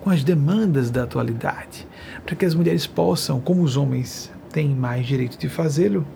com 0.00 0.10
as 0.10 0.22
demandas 0.22 0.90
da 0.90 1.04
atualidade, 1.04 1.86
para 2.24 2.36
que 2.36 2.44
as 2.44 2.54
mulheres 2.54 2.86
possam, 2.86 3.40
como 3.40 3.62
os 3.62 3.76
homens 3.76 4.30
têm 4.50 4.68
mais 4.68 5.06
direito 5.06 5.38
de 5.38 5.48
fazê-lo, 5.48 6.06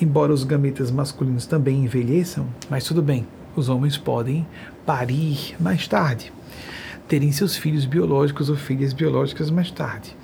embora 0.00 0.32
os 0.32 0.44
gametas 0.44 0.90
masculinos 0.90 1.46
também 1.46 1.84
envelheçam, 1.84 2.46
mas 2.68 2.84
tudo 2.84 3.02
bem, 3.02 3.26
os 3.54 3.68
homens 3.68 3.96
podem 3.96 4.46
parir 4.84 5.56
mais 5.60 5.86
tarde, 5.86 6.32
terem 7.08 7.32
seus 7.32 7.56
filhos 7.56 7.84
biológicos 7.84 8.48
ou 8.48 8.56
filhas 8.56 8.92
biológicas 8.92 9.50
mais 9.50 9.70
tarde 9.70 10.16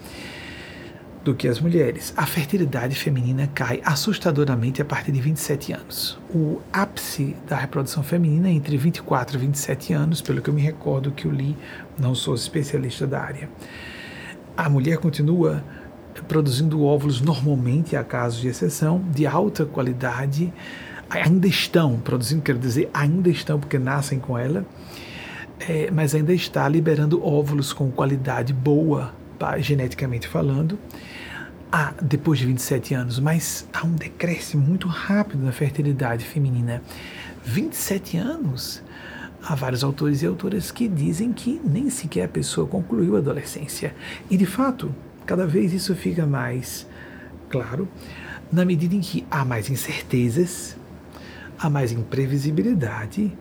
do 1.24 1.34
que 1.34 1.46
as 1.46 1.60
mulheres. 1.60 2.14
A 2.16 2.24
fertilidade 2.24 2.94
feminina 2.94 3.46
cai 3.48 3.82
assustadoramente 3.84 4.80
a 4.80 4.84
partir 4.84 5.12
de 5.12 5.20
27 5.20 5.72
anos. 5.74 6.18
O 6.34 6.60
ápice 6.72 7.36
da 7.46 7.56
reprodução 7.56 8.02
feminina 8.02 8.48
é 8.48 8.52
entre 8.52 8.76
24 8.76 9.36
e 9.36 9.40
27 9.40 9.92
anos, 9.92 10.22
pelo 10.22 10.40
que 10.40 10.48
eu 10.48 10.54
me 10.54 10.62
recordo 10.62 11.10
que 11.10 11.26
eu 11.26 11.30
li, 11.30 11.56
não 11.98 12.14
sou 12.14 12.34
especialista 12.34 13.06
da 13.06 13.20
área. 13.20 13.50
A 14.56 14.70
mulher 14.70 14.96
continua 14.98 15.62
produzindo 16.26 16.82
óvulos 16.82 17.20
normalmente, 17.20 17.94
há 17.94 18.02
casos 18.02 18.40
de 18.40 18.48
exceção, 18.48 19.04
de 19.12 19.26
alta 19.26 19.64
qualidade, 19.64 20.52
ainda 21.10 21.46
estão 21.46 21.98
produzindo, 22.00 22.42
quero 22.42 22.58
dizer, 22.58 22.90
ainda 22.92 23.30
estão, 23.30 23.58
porque 23.58 23.78
nascem 23.78 24.18
com 24.18 24.36
ela, 24.36 24.64
é, 25.60 25.90
mas 25.90 26.14
ainda 26.14 26.32
está 26.32 26.68
liberando 26.68 27.24
óvulos 27.24 27.72
com 27.72 27.90
qualidade 27.90 28.52
boa, 28.52 29.12
geneticamente 29.58 30.28
falando, 30.28 30.78
há, 31.70 31.92
depois 32.02 32.38
de 32.38 32.46
27 32.46 32.94
anos, 32.94 33.18
mas 33.18 33.66
há 33.72 33.84
um 33.84 33.92
decréscimo 33.92 34.64
muito 34.66 34.88
rápido 34.88 35.44
na 35.44 35.52
fertilidade 35.52 36.24
feminina. 36.24 36.82
27 37.44 38.16
anos? 38.16 38.82
Há 39.42 39.54
vários 39.54 39.84
autores 39.84 40.22
e 40.22 40.26
autoras 40.26 40.70
que 40.70 40.88
dizem 40.88 41.32
que 41.32 41.60
nem 41.64 41.88
sequer 41.88 42.24
a 42.24 42.28
pessoa 42.28 42.66
concluiu 42.66 43.16
a 43.16 43.18
adolescência. 43.18 43.94
E 44.28 44.36
de 44.36 44.46
fato, 44.46 44.94
cada 45.24 45.46
vez 45.46 45.72
isso 45.72 45.94
fica 45.94 46.26
mais 46.26 46.86
claro, 47.48 47.88
na 48.52 48.64
medida 48.64 48.94
em 48.94 49.00
que 49.00 49.26
há 49.30 49.44
mais 49.44 49.70
incertezas, 49.70 50.76
há 51.58 51.68
mais 51.68 51.92
imprevisibilidade 51.92 53.32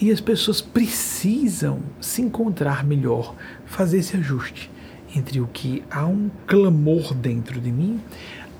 e 0.00 0.10
as 0.10 0.20
pessoas 0.20 0.60
precisam 0.60 1.80
se 2.00 2.22
encontrar 2.22 2.84
melhor, 2.84 3.34
fazer 3.66 3.98
esse 3.98 4.16
ajuste 4.16 4.70
entre 5.14 5.40
o 5.40 5.46
que 5.46 5.84
há 5.90 6.04
um 6.06 6.30
clamor 6.46 7.14
dentro 7.14 7.60
de 7.60 7.70
mim, 7.70 8.00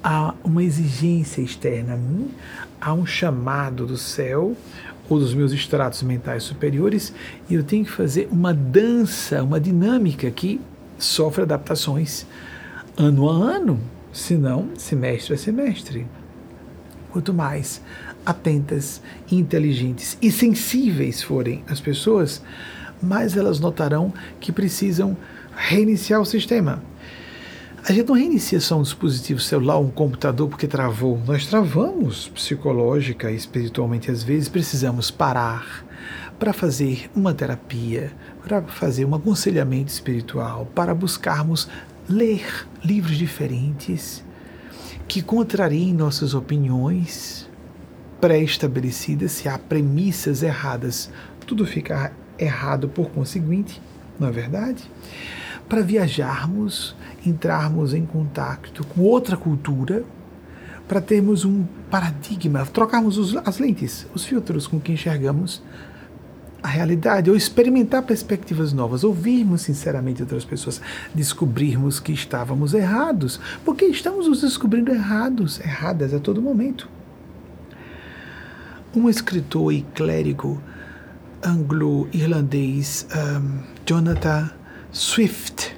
há 0.02 0.34
uma 0.44 0.62
exigência 0.62 1.42
externa 1.42 1.94
a 1.94 1.96
mim, 1.96 2.30
há 2.80 2.92
um 2.92 3.04
chamado 3.04 3.86
do 3.86 3.96
céu 3.96 4.56
ou 5.08 5.18
dos 5.18 5.34
meus 5.34 5.52
estratos 5.52 6.02
mentais 6.02 6.44
superiores 6.44 7.12
e 7.48 7.54
eu 7.54 7.64
tenho 7.64 7.84
que 7.84 7.90
fazer 7.90 8.28
uma 8.30 8.54
dança, 8.54 9.42
uma 9.42 9.60
dinâmica 9.60 10.30
que 10.30 10.60
sofre 10.98 11.42
adaptações 11.42 12.26
ano 12.96 13.28
a 13.28 13.34
ano, 13.34 13.80
se 14.12 14.36
não 14.36 14.70
semestre 14.76 15.34
a 15.34 15.38
semestre. 15.38 16.06
Quanto 17.10 17.34
mais 17.34 17.82
atentas, 18.24 19.00
inteligentes 19.30 20.16
e 20.20 20.30
sensíveis 20.30 21.22
forem 21.22 21.64
as 21.68 21.80
pessoas, 21.80 22.42
mais 23.02 23.36
elas 23.36 23.60
notarão 23.60 24.12
que 24.40 24.52
precisam 24.52 25.16
reiniciar 25.54 26.20
o 26.20 26.26
sistema. 26.26 26.82
A 27.86 27.92
gente 27.92 28.08
não 28.08 28.14
reinicia 28.14 28.60
só 28.60 28.78
um 28.78 28.82
dispositivo 28.82 29.40
celular, 29.40 29.78
um 29.78 29.90
computador 29.90 30.48
porque 30.48 30.66
travou. 30.66 31.20
Nós 31.26 31.46
travamos 31.46 32.28
psicológica 32.28 33.30
e 33.30 33.36
espiritualmente. 33.36 34.10
Às 34.10 34.22
vezes 34.22 34.48
precisamos 34.48 35.10
parar 35.10 35.84
para 36.38 36.54
fazer 36.54 37.10
uma 37.14 37.34
terapia, 37.34 38.10
para 38.42 38.62
fazer 38.62 39.04
um 39.04 39.14
aconselhamento 39.14 39.92
espiritual, 39.92 40.66
para 40.74 40.94
buscarmos 40.94 41.68
ler 42.08 42.66
livros 42.82 43.18
diferentes 43.18 44.24
que 45.06 45.20
contrariem 45.20 45.92
nossas 45.92 46.32
opiniões, 46.32 47.43
pré-estabelecidas, 48.24 49.32
se 49.32 49.50
há 49.50 49.58
premissas 49.58 50.42
erradas, 50.42 51.10
tudo 51.46 51.66
fica 51.66 52.10
errado 52.38 52.88
por 52.88 53.10
conseguinte, 53.10 53.82
não 54.18 54.28
é 54.28 54.30
verdade? 54.30 54.82
Para 55.68 55.82
viajarmos, 55.82 56.96
entrarmos 57.26 57.92
em 57.92 58.06
contato 58.06 58.82
com 58.86 59.02
outra 59.02 59.36
cultura, 59.36 60.04
para 60.88 61.02
termos 61.02 61.44
um 61.44 61.66
paradigma, 61.90 62.64
trocarmos 62.64 63.18
os, 63.18 63.36
as 63.44 63.58
lentes, 63.58 64.06
os 64.14 64.24
filtros 64.24 64.66
com 64.66 64.80
que 64.80 64.92
enxergamos 64.92 65.62
a 66.62 66.68
realidade, 66.68 67.28
ou 67.28 67.36
experimentar 67.36 68.04
perspectivas 68.04 68.72
novas, 68.72 69.04
ouvirmos 69.04 69.60
sinceramente 69.60 70.22
outras 70.22 70.46
pessoas, 70.46 70.80
descobrirmos 71.14 72.00
que 72.00 72.12
estávamos 72.12 72.72
errados, 72.72 73.38
porque 73.66 73.84
estamos 73.84 74.26
nos 74.26 74.40
descobrindo 74.40 74.90
errados, 74.90 75.60
erradas 75.60 76.14
a 76.14 76.18
todo 76.18 76.40
momento 76.40 76.88
um 78.94 79.08
escritor 79.08 79.72
e 79.72 79.82
clérigo 79.94 80.62
anglo-irlandês, 81.42 83.06
um, 83.14 83.58
Jonathan 83.84 84.50
Swift, 84.90 85.76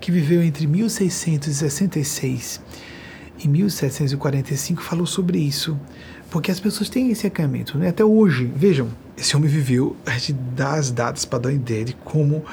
que 0.00 0.10
viveu 0.10 0.42
entre 0.42 0.66
1666 0.66 2.60
e 3.38 3.48
1745, 3.48 4.82
falou 4.82 5.06
sobre 5.06 5.38
isso, 5.38 5.78
porque 6.30 6.50
as 6.50 6.58
pessoas 6.58 6.88
têm 6.88 7.10
esse 7.10 7.26
acanhamento, 7.26 7.78
né? 7.78 7.88
até 7.88 8.04
hoje. 8.04 8.50
Vejam, 8.56 8.88
esse 9.16 9.36
homem 9.36 9.48
viveu, 9.48 9.96
a 10.04 10.12
gente 10.12 10.32
dá 10.32 10.74
as 10.74 10.90
datas 10.90 11.24
para 11.24 11.38
dar 11.40 11.48
uma 11.50 11.54
ideia 11.54 11.84
de 11.84 11.94
como 11.94 12.44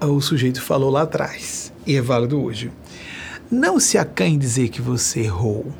o 0.00 0.20
sujeito 0.20 0.62
falou 0.62 0.90
lá 0.90 1.02
atrás, 1.02 1.72
e 1.86 1.96
é 1.96 2.00
válido 2.00 2.40
hoje. 2.40 2.70
Não 3.50 3.80
se 3.80 3.98
acanhe 3.98 4.38
dizer 4.38 4.68
que 4.68 4.80
você 4.80 5.20
errou 5.20 5.72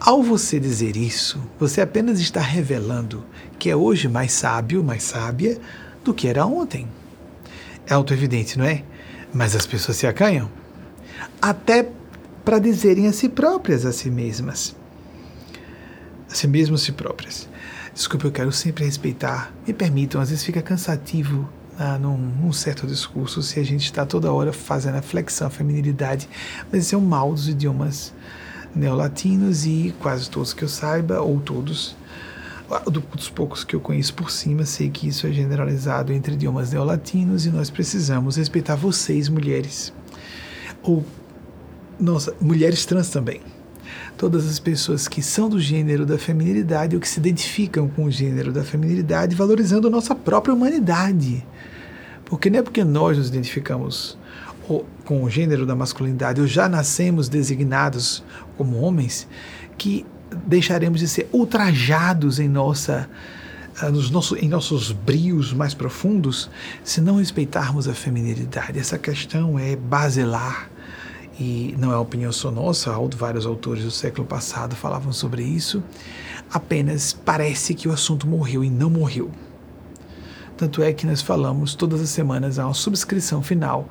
ao 0.00 0.22
você 0.22 0.58
dizer 0.58 0.96
isso, 0.96 1.38
você 1.58 1.82
apenas 1.82 2.20
está 2.20 2.40
revelando 2.40 3.22
que 3.58 3.68
é 3.68 3.76
hoje 3.76 4.08
mais 4.08 4.32
sábio, 4.32 4.82
mais 4.82 5.02
sábia 5.02 5.60
do 6.02 6.14
que 6.14 6.26
era 6.26 6.46
ontem. 6.46 6.88
É 7.86 7.92
autoevidente, 7.92 8.58
não 8.58 8.64
é? 8.64 8.82
Mas 9.32 9.54
as 9.54 9.66
pessoas 9.66 9.98
se 9.98 10.06
acanham. 10.06 10.50
Até 11.40 11.90
para 12.44 12.58
dizerem 12.58 13.06
a 13.06 13.12
si 13.12 13.28
próprias, 13.28 13.84
a 13.84 13.92
si 13.92 14.10
mesmas. 14.10 14.74
A 16.30 16.34
si 16.34 16.48
mesmas, 16.48 16.80
a 16.80 16.84
si 16.86 16.92
próprias. 16.92 17.48
Desculpe, 17.94 18.24
eu 18.24 18.32
quero 18.32 18.50
sempre 18.52 18.84
respeitar. 18.84 19.52
Me 19.66 19.74
permitam, 19.74 20.20
às 20.20 20.30
vezes 20.30 20.44
fica 20.44 20.62
cansativo 20.62 21.46
ah, 21.78 21.98
num, 21.98 22.16
num, 22.16 22.52
certo 22.52 22.86
discurso 22.86 23.42
se 23.42 23.60
a 23.60 23.64
gente 23.64 23.84
está 23.84 24.06
toda 24.06 24.32
hora 24.32 24.52
fazendo 24.52 24.96
a 24.96 25.02
flexão, 25.02 25.48
a 25.48 25.50
feminilidade. 25.50 26.28
Mas 26.72 26.86
isso 26.86 26.94
é 26.94 26.98
um 26.98 27.02
mal 27.02 27.32
dos 27.32 27.48
idiomas 27.48 28.14
neolatinos 28.74 29.66
e 29.66 29.94
quase 30.00 30.28
todos 30.30 30.52
que 30.52 30.62
eu 30.62 30.68
saiba, 30.68 31.20
ou 31.20 31.40
todos, 31.40 31.96
dos 32.90 33.28
poucos 33.28 33.64
que 33.64 33.74
eu 33.74 33.80
conheço 33.80 34.14
por 34.14 34.30
cima, 34.30 34.64
sei 34.64 34.90
que 34.90 35.08
isso 35.08 35.26
é 35.26 35.32
generalizado 35.32 36.12
entre 36.12 36.34
idiomas 36.34 36.72
neolatinos 36.72 37.44
e 37.46 37.50
nós 37.50 37.68
precisamos 37.68 38.36
respeitar 38.36 38.76
vocês, 38.76 39.28
mulheres. 39.28 39.92
Ou, 40.82 41.04
nossa, 41.98 42.34
mulheres 42.40 42.84
trans 42.86 43.08
também. 43.08 43.40
Todas 44.16 44.46
as 44.46 44.58
pessoas 44.58 45.08
que 45.08 45.22
são 45.22 45.48
do 45.48 45.58
gênero 45.58 46.06
da 46.06 46.18
feminilidade 46.18 46.94
ou 46.94 47.00
que 47.00 47.08
se 47.08 47.18
identificam 47.18 47.88
com 47.88 48.04
o 48.04 48.10
gênero 48.10 48.52
da 48.52 48.62
feminilidade, 48.62 49.34
valorizando 49.34 49.88
a 49.88 49.90
nossa 49.90 50.14
própria 50.14 50.54
humanidade. 50.54 51.44
Porque 52.24 52.48
não 52.48 52.60
é 52.60 52.62
porque 52.62 52.84
nós 52.84 53.18
nos 53.18 53.28
identificamos 53.28 54.16
com 55.04 55.24
o 55.24 55.30
gênero 55.30 55.66
da 55.66 55.74
masculinidade 55.74 56.40
ou 56.40 56.46
já 56.46 56.68
nascemos 56.68 57.28
designados 57.28 58.22
como 58.56 58.80
homens 58.80 59.26
que 59.76 60.06
deixaremos 60.46 61.00
de 61.00 61.08
ser 61.08 61.28
ultrajados 61.32 62.38
em 62.38 62.48
nossa 62.48 63.08
ah, 63.80 63.90
nos 63.90 64.10
nosso, 64.10 64.36
em 64.36 64.48
nossos 64.48 64.92
brios 64.92 65.52
mais 65.52 65.74
profundos 65.74 66.50
se 66.84 67.00
não 67.00 67.16
respeitarmos 67.16 67.88
a 67.88 67.94
feminilidade. 67.94 68.78
Essa 68.78 68.98
questão 68.98 69.58
é 69.58 69.74
basilar 69.74 70.70
e 71.38 71.74
não 71.78 71.90
é 71.90 71.96
opinião 71.96 72.30
só 72.30 72.50
nossa, 72.50 72.92
vários 73.16 73.46
autores 73.46 73.82
do 73.82 73.90
século 73.90 74.26
passado 74.26 74.76
falavam 74.76 75.12
sobre 75.12 75.42
isso. 75.42 75.82
Apenas 76.52 77.12
parece 77.12 77.74
que 77.74 77.88
o 77.88 77.92
assunto 77.92 78.26
morreu 78.26 78.62
e 78.62 78.68
não 78.68 78.90
morreu. 78.90 79.30
Tanto 80.56 80.82
é 80.82 80.92
que 80.92 81.06
nós 81.06 81.22
falamos 81.22 81.74
todas 81.74 82.02
as 82.02 82.10
semanas 82.10 82.58
há 82.58 82.66
uma 82.66 82.74
subscrição 82.74 83.42
final 83.42 83.88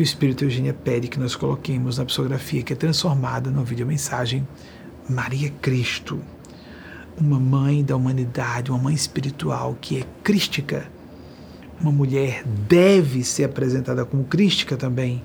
que 0.00 0.02
o 0.02 0.04
Espírito 0.04 0.44
Eugênia 0.44 0.72
pede 0.72 1.08
que 1.08 1.20
nós 1.20 1.36
coloquemos 1.36 1.98
na 1.98 2.06
psicografia 2.06 2.62
que 2.62 2.72
é 2.72 2.76
transformada 2.76 3.50
no 3.50 3.62
vídeo 3.62 3.86
mensagem 3.86 4.48
Maria 5.06 5.50
Cristo, 5.60 6.18
uma 7.18 7.38
mãe 7.38 7.84
da 7.84 7.94
humanidade, 7.96 8.70
uma 8.70 8.78
mãe 8.78 8.94
espiritual 8.94 9.76
que 9.78 9.98
é 9.98 10.06
crística. 10.24 10.90
Uma 11.78 11.92
mulher 11.92 12.42
deve 12.66 13.22
ser 13.22 13.44
apresentada 13.44 14.06
como 14.06 14.24
crística 14.24 14.74
também, 14.74 15.22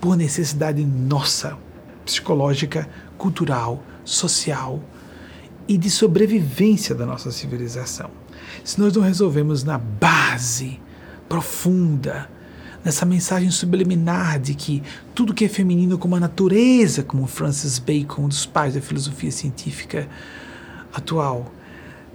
por 0.00 0.16
necessidade 0.16 0.84
nossa, 0.84 1.58
psicológica, 2.04 2.88
cultural, 3.18 3.82
social 4.04 4.80
e 5.66 5.76
de 5.76 5.90
sobrevivência 5.90 6.94
da 6.94 7.04
nossa 7.04 7.32
civilização. 7.32 8.10
Se 8.62 8.80
nós 8.80 8.94
não 8.94 9.02
resolvemos 9.02 9.64
na 9.64 9.78
base 9.78 10.80
profunda, 11.28 12.30
nessa 12.84 13.06
mensagem 13.06 13.50
subliminar 13.50 14.40
de 14.40 14.54
que 14.54 14.82
tudo 15.14 15.34
que 15.34 15.44
é 15.44 15.48
feminino 15.48 15.98
como 15.98 16.16
a 16.16 16.20
natureza, 16.20 17.02
como 17.02 17.26
Francis 17.26 17.78
Bacon, 17.78 18.24
um 18.24 18.28
dos 18.28 18.46
pais 18.46 18.74
da 18.74 18.80
filosofia 18.80 19.30
científica 19.30 20.08
atual, 20.92 21.52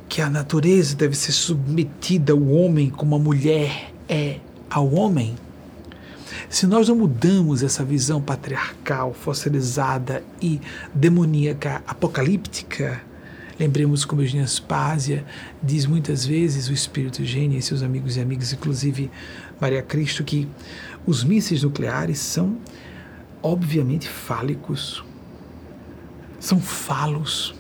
que 0.10 0.22
a 0.22 0.30
natureza 0.30 0.96
deve 0.96 1.16
ser 1.16 1.32
submetida 1.32 2.34
ao 2.34 2.48
homem 2.48 2.90
como 2.90 3.16
a 3.16 3.20
mulher 3.20 3.94
é 4.08 4.40
ao 4.70 4.94
homem. 4.94 5.36
Se 6.50 6.66
nós 6.66 6.88
não 6.88 6.96
mudamos 6.96 7.64
essa 7.64 7.84
visão 7.84 8.22
patriarcal, 8.22 9.14
fossilizada 9.14 10.24
e 10.42 10.62
demoníaca 10.94 11.82
apocalíptica, 11.88 13.02
Lembremos 13.60 14.06
como 14.06 14.22
Eugênia 14.22 14.46
Spásia 14.46 15.26
diz 15.64 15.88
muitas 15.88 16.24
vezes, 16.24 16.70
o 16.70 16.74
Espírito 16.74 17.24
Eugênia 17.24 17.58
e 17.58 17.62
seus 17.62 17.82
amigos 17.82 18.16
e 18.16 18.22
amigas, 18.22 18.54
inclusive 18.54 19.10
Maria 19.60 19.82
Cristo, 19.82 20.24
que 20.24 20.48
os 21.06 21.24
mísseis 21.24 21.64
nucleares 21.64 22.20
são 22.20 22.58
obviamente 23.42 24.08
fálicos. 24.08 25.04
São 26.40 26.60
falos. 26.60 27.56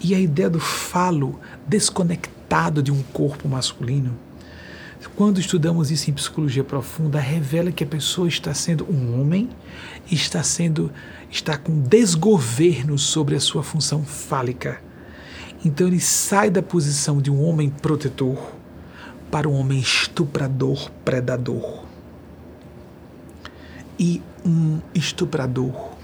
E 0.00 0.14
a 0.14 0.18
ideia 0.18 0.48
do 0.48 0.60
falo 0.60 1.38
desconectado 1.66 2.82
de 2.82 2.92
um 2.92 3.02
corpo 3.02 3.48
masculino, 3.48 4.16
quando 5.14 5.40
estudamos 5.40 5.90
isso 5.90 6.10
em 6.10 6.14
psicologia 6.14 6.62
profunda, 6.62 7.18
revela 7.20 7.72
que 7.72 7.84
a 7.84 7.86
pessoa 7.86 8.28
está 8.28 8.54
sendo 8.54 8.84
um 8.90 9.20
homem, 9.20 9.48
está 10.10 10.42
sendo 10.42 10.92
está 11.30 11.56
com 11.56 11.80
desgoverno 11.80 12.96
sobre 12.98 13.36
a 13.36 13.40
sua 13.40 13.62
função 13.62 14.04
fálica. 14.04 14.80
Então 15.64 15.86
ele 15.86 16.00
sai 16.00 16.50
da 16.50 16.62
posição 16.62 17.20
de 17.20 17.30
um 17.30 17.42
homem 17.42 17.68
protetor 17.68 18.57
para 19.30 19.48
um 19.48 19.54
homem 19.54 19.78
estuprador, 19.78 20.90
predador. 21.04 21.84
E 23.98 24.22
um 24.44 24.80
estuprador 24.94 25.96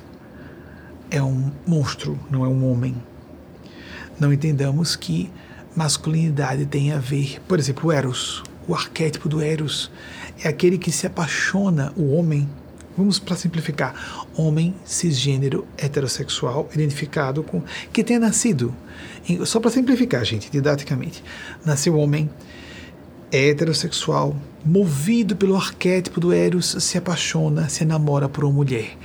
é 1.10 1.22
um 1.22 1.50
monstro, 1.66 2.18
não 2.30 2.44
é 2.44 2.48
um 2.48 2.70
homem. 2.70 2.96
Não 4.18 4.32
entendamos 4.32 4.96
que 4.96 5.30
masculinidade 5.74 6.66
tem 6.66 6.92
a 6.92 6.98
ver, 6.98 7.40
por 7.48 7.58
exemplo, 7.58 7.88
o 7.88 7.92
Eros, 7.92 8.42
o 8.66 8.74
arquétipo 8.74 9.28
do 9.28 9.40
Eros 9.40 9.90
é 10.42 10.48
aquele 10.48 10.78
que 10.78 10.92
se 10.92 11.06
apaixona, 11.06 11.92
o 11.96 12.14
homem, 12.14 12.48
vamos 12.96 13.18
para 13.18 13.37
simplificar, 13.37 14.26
homem 14.37 14.74
cisgênero 14.84 15.66
heterossexual 15.76 16.68
identificado 16.72 17.42
com 17.42 17.62
que 17.92 18.04
tenha 18.04 18.20
nascido, 18.20 18.74
só 19.44 19.60
para 19.60 19.70
simplificar, 19.70 20.24
gente, 20.24 20.50
didaticamente, 20.50 21.22
nasceu 21.64 21.96
homem 21.96 22.30
heterossexual, 23.35 24.37
movido 24.64 25.37
pelo 25.37 25.57
arquétipo 25.57 26.20
do 26.20 26.33
Eros, 26.33 26.77
se 26.81 26.97
apaixona, 26.97 27.68
se 27.68 27.83
enamora 27.83 28.29
por 28.29 28.44
uma 28.44 28.53
mulher. 28.53 28.97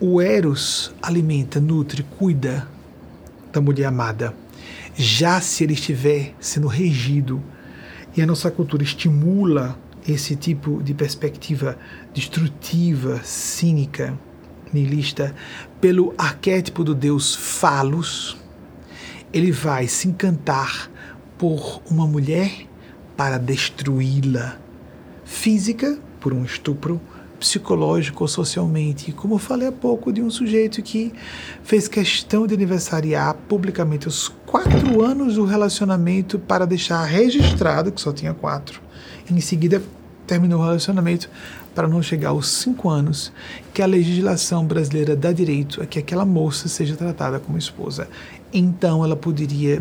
O 0.00 0.20
Eros 0.20 0.94
alimenta, 1.00 1.60
nutre, 1.60 2.02
cuida 2.18 2.68
da 3.52 3.60
mulher 3.60 3.86
amada. 3.86 4.34
Já 4.94 5.40
se 5.40 5.64
ele 5.64 5.74
estiver 5.74 6.34
sendo 6.40 6.66
regido 6.66 7.42
e 8.16 8.20
a 8.20 8.26
nossa 8.26 8.50
cultura 8.50 8.82
estimula 8.82 9.78
esse 10.06 10.36
tipo 10.36 10.82
de 10.82 10.92
perspectiva 10.92 11.78
destrutiva, 12.12 13.20
cínica, 13.24 14.18
nihilista, 14.72 15.34
pelo 15.80 16.14
arquétipo 16.18 16.82
do 16.82 16.94
Deus 16.94 17.34
Falos, 17.34 18.36
ele 19.32 19.52
vai 19.52 19.86
se 19.86 20.08
encantar 20.08 20.90
por 21.38 21.82
uma 21.90 22.06
mulher 22.06 22.66
para 23.22 23.38
destruí-la, 23.38 24.58
física, 25.24 25.96
por 26.18 26.34
um 26.34 26.44
estupro, 26.44 27.00
psicológico 27.38 28.24
ou 28.24 28.26
socialmente. 28.26 29.12
Como 29.12 29.34
eu 29.34 29.38
falei 29.38 29.68
há 29.68 29.72
pouco 29.72 30.12
de 30.12 30.20
um 30.20 30.28
sujeito 30.28 30.82
que 30.82 31.12
fez 31.62 31.86
questão 31.86 32.48
de 32.48 32.54
aniversariar 32.54 33.36
publicamente 33.48 34.08
os 34.08 34.26
quatro 34.44 35.00
anos 35.04 35.36
do 35.36 35.44
relacionamento 35.44 36.36
para 36.36 36.66
deixar 36.66 37.04
registrado 37.04 37.92
que 37.92 38.00
só 38.00 38.12
tinha 38.12 38.34
quatro. 38.34 38.82
Em 39.30 39.40
seguida, 39.40 39.80
terminou 40.26 40.58
o 40.58 40.64
relacionamento 40.64 41.30
para 41.76 41.86
não 41.86 42.02
chegar 42.02 42.30
aos 42.30 42.48
cinco 42.48 42.90
anos 42.90 43.32
que 43.72 43.82
a 43.82 43.86
legislação 43.86 44.66
brasileira 44.66 45.14
dá 45.14 45.30
direito 45.30 45.80
a 45.80 45.86
que 45.86 46.00
aquela 46.00 46.24
moça 46.24 46.66
seja 46.66 46.96
tratada 46.96 47.38
como 47.38 47.56
esposa. 47.56 48.08
Então 48.52 49.04
ela 49.04 49.14
poderia, 49.14 49.80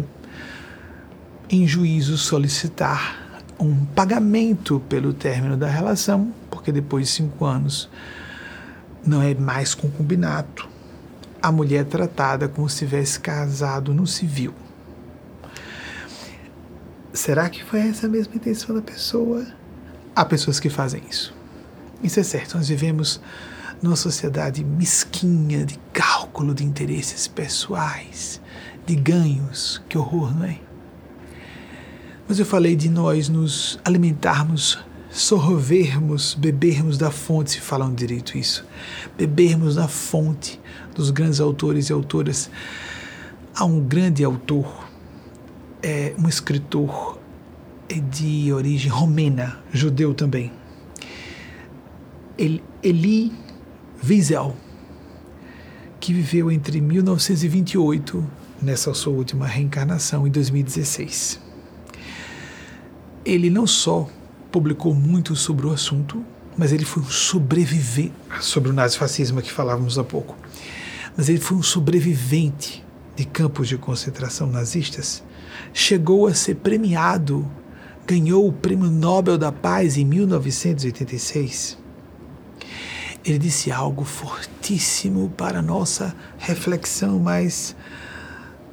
em 1.50 1.68
juízo, 1.68 2.20
solicitar 2.20 3.31
um 3.62 3.86
pagamento 3.86 4.82
pelo 4.90 5.14
término 5.14 5.56
da 5.56 5.68
relação, 5.68 6.34
porque 6.50 6.72
depois 6.72 7.08
de 7.08 7.14
cinco 7.14 7.46
anos 7.46 7.90
não 9.06 9.22
é 9.22 9.36
mais 9.36 9.76
concubinato. 9.76 10.68
A 11.42 11.52
mulher 11.52 11.82
é 11.82 11.84
tratada 11.84 12.48
como 12.48 12.68
se 12.68 12.80
tivesse 12.80 13.20
casado 13.20 13.94
no 13.94 14.08
civil. 14.08 14.54
Será 17.14 17.50
que 17.50 17.64
foi 17.64 17.82
essa 17.82 18.08
mesma 18.08 18.36
intenção 18.36 18.76
da 18.76 18.82
pessoa? 18.82 19.46
Há 20.16 20.26
pessoas 20.26 20.60
que 20.60 20.70
fazem 20.70 21.04
isso. 21.10 21.34
Isso 22.02 22.20
é 22.20 22.24
certo, 22.24 22.58
nós 22.58 22.68
vivemos 22.68 23.22
numa 23.82 23.96
sociedade 23.96 24.64
mesquinha 24.64 25.66
de 25.66 25.80
cálculo 25.94 26.54
de 26.54 26.64
interesses 26.64 27.28
pessoais, 27.28 28.42
de 28.86 28.96
ganhos. 28.96 29.82
Que 29.88 29.98
horror, 29.98 30.36
não 30.36 30.46
é? 30.46 30.60
Mas 32.32 32.40
eu 32.40 32.46
falei 32.46 32.78
de 32.78 32.88
nós 32.88 33.28
nos 33.28 33.78
alimentarmos, 33.84 34.80
sorvermos, 35.10 36.34
bebermos 36.34 36.98
da 36.98 37.12
fonte, 37.12 37.52
se 37.52 37.60
falam 37.60 37.94
direito 37.94 38.38
isso. 38.38 38.66
Bebermos 39.18 39.76
da 39.76 39.86
fonte 39.90 40.58
dos 40.96 41.10
grandes 41.10 41.42
autores 41.42 41.90
e 41.90 41.92
autoras. 41.92 42.50
Há 43.54 43.66
um 43.66 43.82
grande 43.82 44.24
autor, 44.24 44.88
é, 45.84 46.14
um 46.18 46.30
escritor 46.30 47.20
é 47.90 47.96
de 47.96 48.54
origem 48.54 48.90
romena, 48.90 49.60
judeu 49.74 50.14
também. 50.14 50.54
Eli 52.82 53.34
Wiesel, 54.02 54.56
que 56.00 56.14
viveu 56.14 56.50
entre 56.50 56.80
1928, 56.80 58.26
nessa 58.62 58.94
sua 58.94 59.12
última 59.12 59.46
reencarnação, 59.46 60.26
em 60.26 60.32
2016 60.32 61.51
ele 63.26 63.50
não 63.50 63.68
só 63.68 64.08
publicou 64.52 64.94
muito 64.94 65.36
sobre 65.36 65.66
o 65.66 65.72
assunto, 65.72 66.24
mas 66.58 66.72
ele 66.72 66.86
foi 66.86 67.04
um 67.04 67.10
sobrevivente 67.10 68.14
sobre 68.40 68.70
o 68.70 68.74
nazifascismo 68.74 69.42
que 69.42 69.52
falávamos 69.52 69.98
há 69.98 70.04
pouco. 70.04 70.36
Mas 71.16 71.30
ele 71.30 71.40
foi 71.40 71.58
um 71.58 71.64
sobrevivente 71.64 72.84
de 73.16 73.26
campos 73.26 73.68
de 73.68 73.78
concentração 73.78 74.48
nazistas, 74.48 75.24
chegou 75.74 76.28
a 76.28 76.34
ser 76.34 76.56
premiado, 76.56 77.50
ganhou 78.08 78.48
o 78.48 78.54
Prêmio 78.54 78.90
Nobel 78.90 79.38
da 79.38 79.52
Paz 79.52 79.98
em 79.98 80.06
1986. 80.06 81.78
Ele 83.24 83.38
disse 83.38 83.72
algo 83.72 84.04
fortíssimo 84.04 85.30
para 85.38 85.60
a 85.60 85.62
nossa 85.62 86.16
reflexão 86.38 87.20
mais 87.20 87.76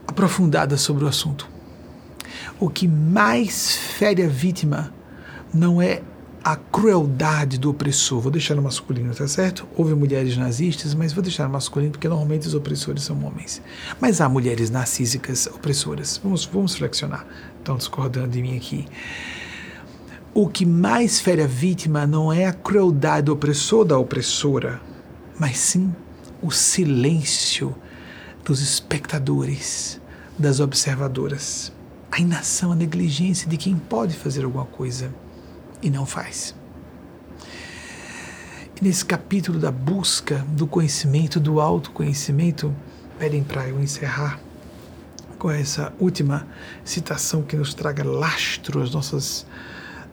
aprofundada 0.06 0.76
sobre 0.78 1.04
o 1.04 1.08
assunto. 1.08 1.57
O 2.60 2.68
que 2.68 2.88
mais 2.88 3.76
fere 3.76 4.24
a 4.24 4.28
vítima 4.28 4.92
não 5.54 5.80
é 5.80 6.02
a 6.42 6.56
crueldade 6.56 7.56
do 7.56 7.70
opressor. 7.70 8.20
Vou 8.20 8.32
deixar 8.32 8.56
no 8.56 8.62
masculino, 8.62 9.14
tá 9.14 9.28
certo? 9.28 9.64
Houve 9.76 9.94
mulheres 9.94 10.36
nazistas, 10.36 10.92
mas 10.92 11.12
vou 11.12 11.22
deixar 11.22 11.44
no 11.44 11.50
masculino 11.50 11.92
porque 11.92 12.08
normalmente 12.08 12.48
os 12.48 12.54
opressores 12.54 13.04
são 13.04 13.24
homens. 13.24 13.62
Mas 14.00 14.20
há 14.20 14.28
mulheres 14.28 14.70
narcísicas 14.70 15.46
opressoras. 15.46 16.20
Vamos, 16.20 16.46
vamos 16.46 16.74
flexionar. 16.74 17.24
Estão 17.58 17.76
discordando 17.76 18.30
de 18.30 18.42
mim 18.42 18.56
aqui. 18.56 18.86
O 20.34 20.48
que 20.48 20.66
mais 20.66 21.20
fere 21.20 21.42
a 21.42 21.46
vítima 21.46 22.08
não 22.08 22.32
é 22.32 22.46
a 22.46 22.52
crueldade 22.52 23.26
do 23.26 23.34
opressor 23.34 23.84
da 23.84 23.96
opressora, 23.96 24.80
mas 25.38 25.58
sim 25.58 25.94
o 26.42 26.50
silêncio 26.50 27.72
dos 28.44 28.60
espectadores, 28.60 30.00
das 30.36 30.58
observadoras. 30.58 31.72
A 32.10 32.20
inação, 32.20 32.72
a 32.72 32.76
negligência 32.76 33.48
de 33.48 33.56
quem 33.56 33.76
pode 33.76 34.14
fazer 34.16 34.44
alguma 34.44 34.64
coisa 34.64 35.14
e 35.82 35.90
não 35.90 36.06
faz. 36.06 36.54
E 38.80 38.84
nesse 38.84 39.04
capítulo 39.04 39.58
da 39.58 39.70
busca 39.70 40.44
do 40.48 40.66
conhecimento, 40.66 41.40
do 41.40 41.60
autoconhecimento, 41.60 42.74
pedem 43.18 43.42
para 43.42 43.68
eu 43.68 43.80
encerrar 43.80 44.40
com 45.38 45.50
essa 45.50 45.92
última 45.98 46.46
citação 46.84 47.42
que 47.42 47.56
nos 47.56 47.74
traga 47.74 48.04
lastro 48.04 48.82
às 48.82 48.90
nossas, 48.90 49.46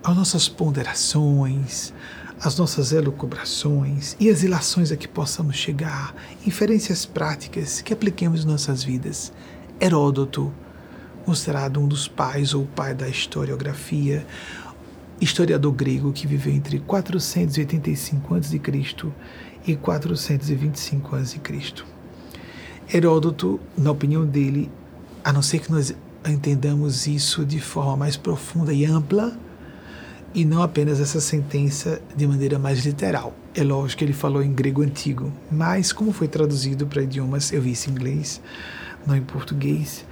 às 0.04 0.16
nossas 0.16 0.48
ponderações, 0.48 1.94
às 2.40 2.58
nossas 2.58 2.92
elucubrações 2.92 4.16
e 4.20 4.30
as 4.30 4.44
ilações 4.44 4.92
a 4.92 4.98
que 4.98 5.08
possamos 5.08 5.56
chegar, 5.56 6.14
inferências 6.46 7.06
práticas 7.06 7.82
que 7.82 7.94
apliquemos 7.94 8.44
em 8.44 8.48
nossas 8.48 8.84
vidas. 8.84 9.32
Heródoto, 9.80 10.54
considerado 11.26 11.80
um 11.80 11.88
dos 11.88 12.08
pais 12.08 12.54
ou 12.54 12.66
pai 12.66 12.94
da 12.94 13.10
historiografia, 13.10 14.26
historiador 15.20 15.74
grego 15.74 16.14
que 16.14 16.28
viveu 16.28 16.54
entre 16.54 16.80
485 16.80 18.36
a.C. 18.36 18.62
e 19.66 19.76
425 19.76 21.16
a.C. 21.16 21.40
Heródoto, 22.94 23.60
na 23.76 23.92
opinião 23.92 24.24
dele, 24.26 24.72
a 25.24 25.34
não 25.34 25.42
ser 25.42 25.60
que 25.60 25.72
nós 25.72 25.96
entendamos 26.28 27.08
isso 27.08 27.44
de 27.44 27.60
forma 27.60 27.98
mais 27.98 28.16
profunda 28.16 28.72
e 28.72 28.86
ampla, 28.86 29.36
e 30.34 30.44
não 30.44 30.62
apenas 30.62 31.00
essa 31.00 31.22
sentença 31.22 32.02
de 32.16 32.28
maneira 32.28 32.60
mais 32.60 32.86
literal. 32.86 33.34
É 33.56 33.64
lógico 33.64 34.00
que 34.00 34.06
ele 34.06 34.14
falou 34.14 34.44
em 34.44 34.54
grego 34.54 34.84
antigo, 34.84 35.32
mas 35.50 35.94
como 35.94 36.12
foi 36.12 36.28
traduzido 36.28 36.86
para 36.86 37.02
idiomas, 37.02 37.54
eu 37.54 37.62
vi 37.62 37.72
isso 37.72 37.90
em 37.90 37.94
inglês, 37.94 38.42
não 39.08 39.16
em 39.16 39.22
português. 39.22 40.06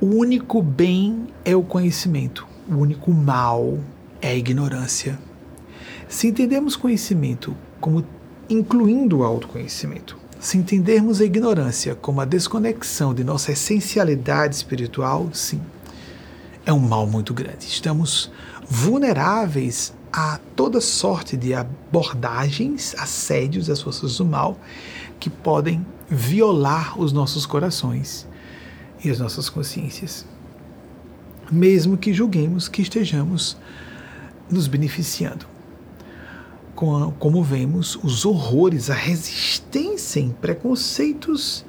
O 0.00 0.06
único 0.06 0.62
bem 0.62 1.26
é 1.44 1.56
o 1.56 1.62
conhecimento 1.62 2.46
o 2.68 2.74
único 2.74 3.12
mal 3.12 3.78
é 4.20 4.30
a 4.30 4.34
ignorância. 4.34 5.18
Se 6.08 6.28
entendemos 6.28 6.76
conhecimento 6.76 7.56
como 7.80 8.04
incluindo 8.48 9.18
o 9.18 9.24
autoconhecimento, 9.24 10.18
se 10.38 10.58
entendermos 10.58 11.20
a 11.20 11.24
ignorância 11.24 11.94
como 11.94 12.20
a 12.20 12.24
desconexão 12.24 13.14
de 13.14 13.24
nossa 13.24 13.52
essencialidade 13.52 14.54
espiritual, 14.54 15.30
sim, 15.32 15.60
é 16.64 16.72
um 16.72 16.80
mal 16.80 17.06
muito 17.06 17.32
grande. 17.32 17.66
Estamos 17.66 18.30
vulneráveis 18.68 19.94
a 20.12 20.38
toda 20.54 20.80
sorte 20.80 21.36
de 21.36 21.54
abordagens, 21.54 22.94
assédios 22.98 23.66
das 23.66 23.80
forças 23.80 24.18
do 24.18 24.24
mal 24.24 24.58
que 25.18 25.30
podem 25.30 25.84
violar 26.08 27.00
os 27.00 27.12
nossos 27.12 27.46
corações 27.46 28.26
e 29.04 29.10
as 29.10 29.18
nossas 29.18 29.48
consciências 29.48 30.26
mesmo 31.50 31.96
que 31.96 32.12
julguemos 32.12 32.68
que 32.68 32.82
estejamos 32.82 33.56
nos 34.50 34.66
beneficiando. 34.66 35.46
Como 36.74 37.42
vemos, 37.42 37.98
os 38.02 38.26
horrores, 38.26 38.90
a 38.90 38.94
resistência 38.94 40.20
em 40.20 40.30
preconceitos 40.30 41.64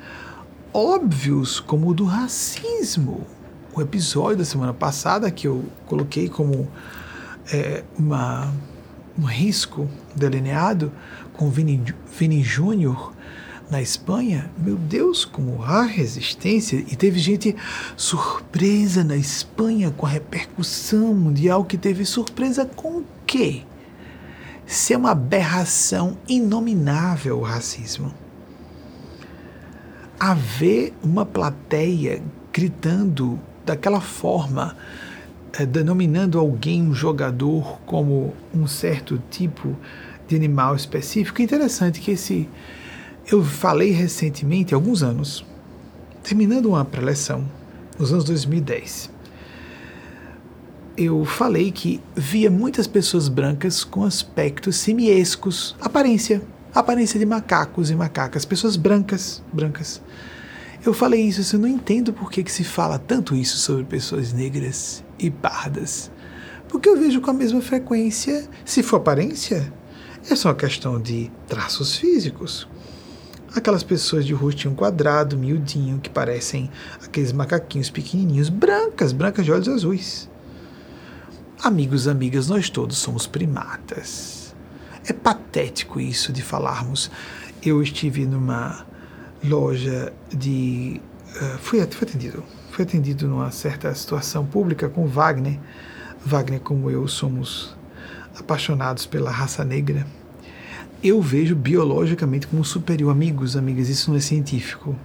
óbvios, 0.74 1.62
como 1.62 1.90
o 1.90 1.94
do 1.94 2.04
racismo. 2.04 3.26
O 3.74 3.82
episódio 3.82 4.40
da 4.40 4.46
semana 4.46 4.74
passada 4.74 5.32
que 5.32 5.48
eu 5.48 5.64
coloquei 5.86 6.28
como 6.28 6.68
é, 7.54 7.84
uma, 7.98 8.52
um 9.18 9.24
risco 9.24 9.88
delineado 10.14 10.92
com 11.34 11.50
Vini, 11.50 11.82
Vini 12.18 12.44
Júnior 12.44 13.14
na 13.70 13.82
Espanha, 13.82 14.50
meu 14.58 14.76
Deus, 14.76 15.26
como 15.26 15.62
há 15.64 15.84
resistência, 15.84 16.78
e 16.78 16.96
teve 16.96 17.20
gente 17.20 17.56
surpresa 17.98 19.04
na 19.04 19.18
Espanha 19.18 19.92
com 19.92 20.06
a 20.06 20.10
repercussão 20.10 21.14
mundial 21.14 21.66
que 21.66 21.78
teve 21.78 22.06
surpresa 22.06 22.66
com 22.66 23.00
o 23.00 23.06
quê? 23.26 23.64
Se 24.66 24.94
é 24.94 24.98
uma 24.98 25.12
aberração 25.12 26.18
inominável 26.28 27.40
o 27.40 27.44
racismo. 27.44 28.14
Haver 30.20 30.94
uma 31.04 31.26
plateia 31.26 32.22
gritando 32.52 33.40
daquela 33.66 34.02
forma, 34.02 34.76
eh, 35.60 35.66
denominando 35.66 36.40
alguém, 36.40 36.82
um 36.82 36.94
jogador, 36.94 37.80
como 37.86 38.34
um 38.54 38.66
certo 38.66 39.22
tipo 39.30 39.76
de 40.28 40.36
animal 40.36 40.76
específico, 40.76 41.42
é 41.42 41.46
interessante 41.46 42.00
que 42.02 42.12
esse 42.12 42.50
eu 43.30 43.44
falei 43.44 43.92
recentemente, 43.92 44.74
há 44.74 44.78
alguns 44.78 45.04
anos, 45.04 45.46
terminando 46.24 46.68
uma 46.68 46.86
preleção, 46.86 47.46
nos 48.00 48.14
anos 48.14 48.24
2010, 48.24 49.10
eu 50.96 51.26
falei 51.26 51.72
que 51.72 52.02
via 52.16 52.50
muitas 52.50 52.88
pessoas 52.88 53.28
brancas 53.28 53.84
com 53.84 54.06
aspectos 54.06 54.78
simiescos, 54.78 55.76
aparência, 55.82 56.42
aparência 56.74 57.20
de 57.20 57.26
macacos 57.26 57.92
e 57.92 57.96
macacas, 57.96 58.46
pessoas 58.46 58.78
brancas, 58.78 59.44
brancas. 59.52 60.02
Eu 60.86 60.94
falei 60.94 61.22
isso, 61.22 61.56
eu 61.56 61.60
não 61.60 61.68
entendo 61.68 62.14
por 62.14 62.32
que, 62.32 62.44
que 62.44 62.52
se 62.52 62.64
fala 62.64 62.98
tanto 62.98 63.36
isso 63.36 63.58
sobre 63.58 63.84
pessoas 63.84 64.32
negras 64.32 65.04
e 65.20 65.30
pardas. 65.30 66.10
Porque 66.70 66.88
eu 66.88 66.98
vejo 66.98 67.20
com 67.20 67.32
a 67.32 67.34
mesma 67.34 67.62
frequência, 67.62 68.48
se 68.64 68.82
for 68.82 68.98
aparência, 68.98 69.72
é 70.30 70.36
só 70.36 70.50
uma 70.50 70.56
questão 70.56 71.00
de 71.00 71.30
traços 71.48 71.98
físicos 71.98 72.68
aquelas 73.56 73.84
pessoas 73.84 74.26
de 74.26 74.34
rostinho 74.34 74.76
quadrado, 74.76 75.38
miudinho, 75.38 76.00
que 76.00 76.10
parecem 76.10 76.70
aqueles 77.04 77.32
macaquinhos 77.32 77.90
pequenininhos, 77.90 78.50
brancas, 78.50 79.12
brancas 79.12 79.46
de 79.46 79.52
olhos 79.52 79.68
azuis. 79.68 80.30
Amigos, 81.64 82.08
amigas, 82.08 82.48
nós 82.48 82.70
todos 82.70 82.98
somos 82.98 83.26
primatas. 83.26 84.56
É 85.08 85.14
patético 85.14 86.00
isso 86.00 86.32
de 86.32 86.44
falarmos. 86.44 87.10
Eu 87.64 87.82
estive 87.82 88.26
numa 88.26 88.86
loja 89.44 90.14
de. 90.30 91.02
Uh, 91.36 91.58
fui, 91.60 91.80
fui 91.88 92.08
atendido. 92.08 92.44
Fui 92.72 92.84
atendido 92.84 93.28
numa 93.28 93.50
certa 93.50 93.94
situação 93.96 94.46
pública 94.46 94.88
com 94.88 95.08
Wagner. 95.08 95.60
Wagner, 96.24 96.60
como 96.60 96.92
eu, 96.92 97.08
somos 97.08 97.76
apaixonados 98.38 99.06
pela 99.06 99.32
raça 99.32 99.64
negra 99.64 100.06
eu 101.04 101.22
vejo 101.22 101.56
biologicamente 101.56 102.48
como 102.48 102.64
superior. 102.64 103.12
Amigos, 103.12 103.56
amigas, 103.56 103.90
isso 103.90 104.10
não 104.10 104.18
é 104.18 104.22
científico. 104.22 104.96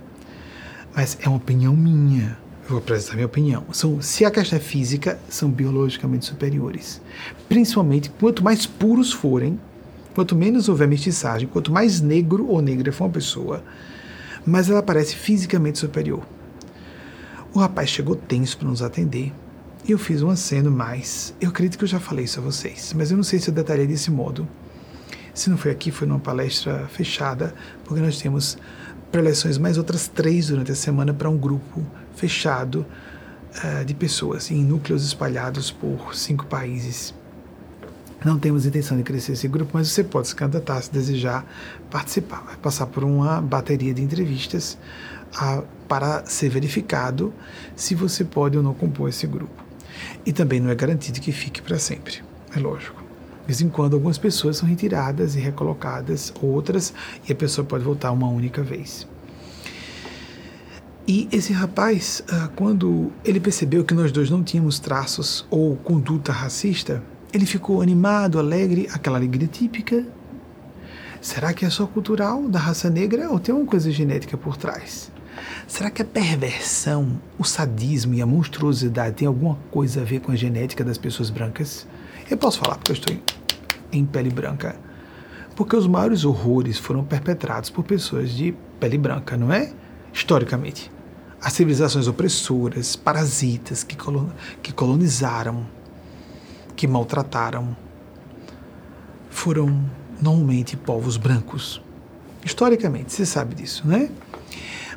Mas 0.94 1.18
é 1.20 1.28
uma 1.28 1.36
opinião 1.36 1.76
minha. 1.76 2.38
Eu 2.64 2.70
vou 2.70 2.78
apresentar 2.78 3.14
minha 3.14 3.26
opinião. 3.26 3.64
São, 3.72 4.00
se 4.00 4.24
a 4.24 4.30
questão 4.30 4.58
é 4.58 4.60
física, 4.60 5.18
são 5.28 5.50
biologicamente 5.50 6.26
superiores. 6.26 7.00
Principalmente 7.48 8.10
quanto 8.10 8.42
mais 8.42 8.66
puros 8.66 9.12
forem, 9.12 9.58
quanto 10.14 10.36
menos 10.36 10.68
houver 10.68 10.86
mestiçagem, 10.86 11.48
quanto 11.48 11.72
mais 11.72 12.00
negro 12.00 12.46
ou 12.46 12.62
negra 12.62 12.92
for 12.92 13.04
uma 13.04 13.10
pessoa, 13.10 13.62
mais 14.46 14.68
ela 14.68 14.82
parece 14.82 15.16
fisicamente 15.16 15.78
superior. 15.78 16.22
O 17.52 17.58
rapaz 17.58 17.90
chegou 17.90 18.16
tenso 18.16 18.56
para 18.56 18.68
nos 18.68 18.82
atender 18.82 19.32
e 19.86 19.92
eu 19.92 19.98
fiz 19.98 20.22
um 20.22 20.30
aceno 20.30 20.70
mais. 20.70 21.34
Eu 21.40 21.50
acredito 21.50 21.76
que 21.76 21.84
eu 21.84 21.88
já 21.88 22.00
falei 22.00 22.24
isso 22.24 22.40
a 22.40 22.42
vocês, 22.42 22.94
mas 22.96 23.10
eu 23.10 23.16
não 23.16 23.24
sei 23.24 23.38
se 23.38 23.50
eu 23.50 23.54
detalhei 23.54 23.86
desse 23.86 24.10
modo. 24.10 24.46
Se 25.34 25.48
não 25.48 25.56
foi 25.56 25.70
aqui, 25.70 25.90
foi 25.90 26.06
numa 26.06 26.20
palestra 26.20 26.86
fechada, 26.88 27.54
porque 27.84 28.02
nós 28.02 28.20
temos 28.20 28.58
preleções 29.10 29.58
mais 29.58 29.78
outras 29.78 30.08
três 30.08 30.48
durante 30.48 30.72
a 30.72 30.74
semana 30.74 31.12
para 31.12 31.28
um 31.28 31.36
grupo 31.36 31.84
fechado 32.14 32.86
uh, 33.64 33.84
de 33.84 33.94
pessoas 33.94 34.50
em 34.50 34.64
núcleos 34.64 35.04
espalhados 35.04 35.70
por 35.70 36.14
cinco 36.14 36.46
países. 36.46 37.14
Não 38.24 38.38
temos 38.38 38.64
intenção 38.64 38.96
de 38.96 39.02
crescer 39.02 39.32
esse 39.32 39.48
grupo, 39.48 39.72
mas 39.74 39.88
você 39.88 40.04
pode 40.04 40.28
se 40.28 40.34
candidatar 40.34 40.80
se 40.80 40.92
desejar 40.92 41.44
participar. 41.90 42.42
Vai 42.42 42.56
passar 42.56 42.86
por 42.86 43.02
uma 43.02 43.40
bateria 43.40 43.92
de 43.92 44.02
entrevistas 44.02 44.78
a, 45.34 45.62
para 45.88 46.24
ser 46.24 46.48
verificado 46.48 47.34
se 47.74 47.94
você 47.94 48.24
pode 48.24 48.56
ou 48.56 48.62
não 48.62 48.74
compor 48.74 49.08
esse 49.08 49.26
grupo. 49.26 49.62
E 50.24 50.32
também 50.32 50.60
não 50.60 50.70
é 50.70 50.74
garantido 50.74 51.20
que 51.20 51.32
fique 51.32 51.60
para 51.60 51.78
sempre, 51.78 52.22
é 52.54 52.60
lógico. 52.60 53.01
De 53.42 53.48
vez 53.48 53.60
em 53.60 53.68
quando, 53.68 53.94
algumas 53.94 54.18
pessoas 54.18 54.56
são 54.56 54.68
retiradas 54.68 55.34
e 55.34 55.40
recolocadas, 55.40 56.32
outras, 56.40 56.94
e 57.28 57.32
a 57.32 57.34
pessoa 57.34 57.64
pode 57.64 57.82
voltar 57.82 58.12
uma 58.12 58.28
única 58.28 58.62
vez. 58.62 59.06
E 61.06 61.28
esse 61.32 61.52
rapaz, 61.52 62.22
ah, 62.30 62.48
quando 62.54 63.10
ele 63.24 63.40
percebeu 63.40 63.84
que 63.84 63.92
nós 63.92 64.12
dois 64.12 64.30
não 64.30 64.44
tínhamos 64.44 64.78
traços 64.78 65.44
ou 65.50 65.74
conduta 65.76 66.30
racista, 66.30 67.02
ele 67.32 67.44
ficou 67.44 67.82
animado, 67.82 68.38
alegre, 68.38 68.88
aquela 68.92 69.18
alegria 69.18 69.48
típica. 69.48 70.06
Será 71.20 71.52
que 71.52 71.64
é 71.64 71.70
só 71.70 71.86
cultural 71.86 72.48
da 72.48 72.60
raça 72.60 72.88
negra 72.88 73.28
ou 73.30 73.40
tem 73.40 73.52
uma 73.52 73.66
coisa 73.66 73.90
genética 73.90 74.36
por 74.36 74.56
trás? 74.56 75.10
Será 75.66 75.90
que 75.90 76.02
a 76.02 76.04
perversão, 76.04 77.20
o 77.36 77.44
sadismo 77.44 78.14
e 78.14 78.22
a 78.22 78.26
monstruosidade 78.26 79.16
tem 79.16 79.26
alguma 79.26 79.56
coisa 79.72 80.02
a 80.02 80.04
ver 80.04 80.20
com 80.20 80.30
a 80.30 80.36
genética 80.36 80.84
das 80.84 80.98
pessoas 80.98 81.30
brancas? 81.30 81.86
Eu 82.32 82.38
posso 82.38 82.60
falar 82.60 82.76
porque 82.76 82.92
eu 82.92 82.94
estou 82.94 83.14
em 83.92 84.06
pele 84.06 84.30
branca. 84.30 84.74
Porque 85.54 85.76
os 85.76 85.86
maiores 85.86 86.24
horrores 86.24 86.78
foram 86.78 87.04
perpetrados 87.04 87.68
por 87.68 87.84
pessoas 87.84 88.30
de 88.30 88.54
pele 88.80 88.96
branca, 88.96 89.36
não 89.36 89.52
é? 89.52 89.70
Historicamente. 90.14 90.90
As 91.42 91.52
civilizações 91.52 92.08
opressoras, 92.08 92.96
parasitas 92.96 93.84
que, 93.84 93.98
que 94.62 94.72
colonizaram, 94.72 95.66
que 96.74 96.86
maltrataram, 96.86 97.76
foram 99.28 99.84
normalmente 100.18 100.74
povos 100.74 101.18
brancos. 101.18 101.82
Historicamente, 102.42 103.12
você 103.12 103.26
sabe 103.26 103.56
disso, 103.56 103.86
né? 103.86 104.08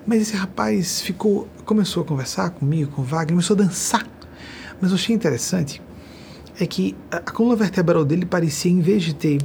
Mas 0.08 0.22
esse 0.22 0.38
rapaz 0.38 1.02
ficou, 1.02 1.50
começou 1.66 2.02
a 2.02 2.06
conversar 2.06 2.52
comigo, 2.52 2.92
com 2.92 3.04
Wagner, 3.04 3.32
começou 3.32 3.56
a 3.56 3.60
dançar. 3.60 4.08
Mas 4.80 4.92
eu 4.92 4.96
achei 4.96 5.14
interessante 5.14 5.82
é 6.60 6.66
que 6.66 6.96
a, 7.12 7.20
coluna 7.20 7.56
vertebral 7.56 8.06
dele 8.06 8.26
parecia, 8.26 8.72
em 8.72 8.82
vez 8.82 9.04
de 9.04 9.14
ter 9.14 9.42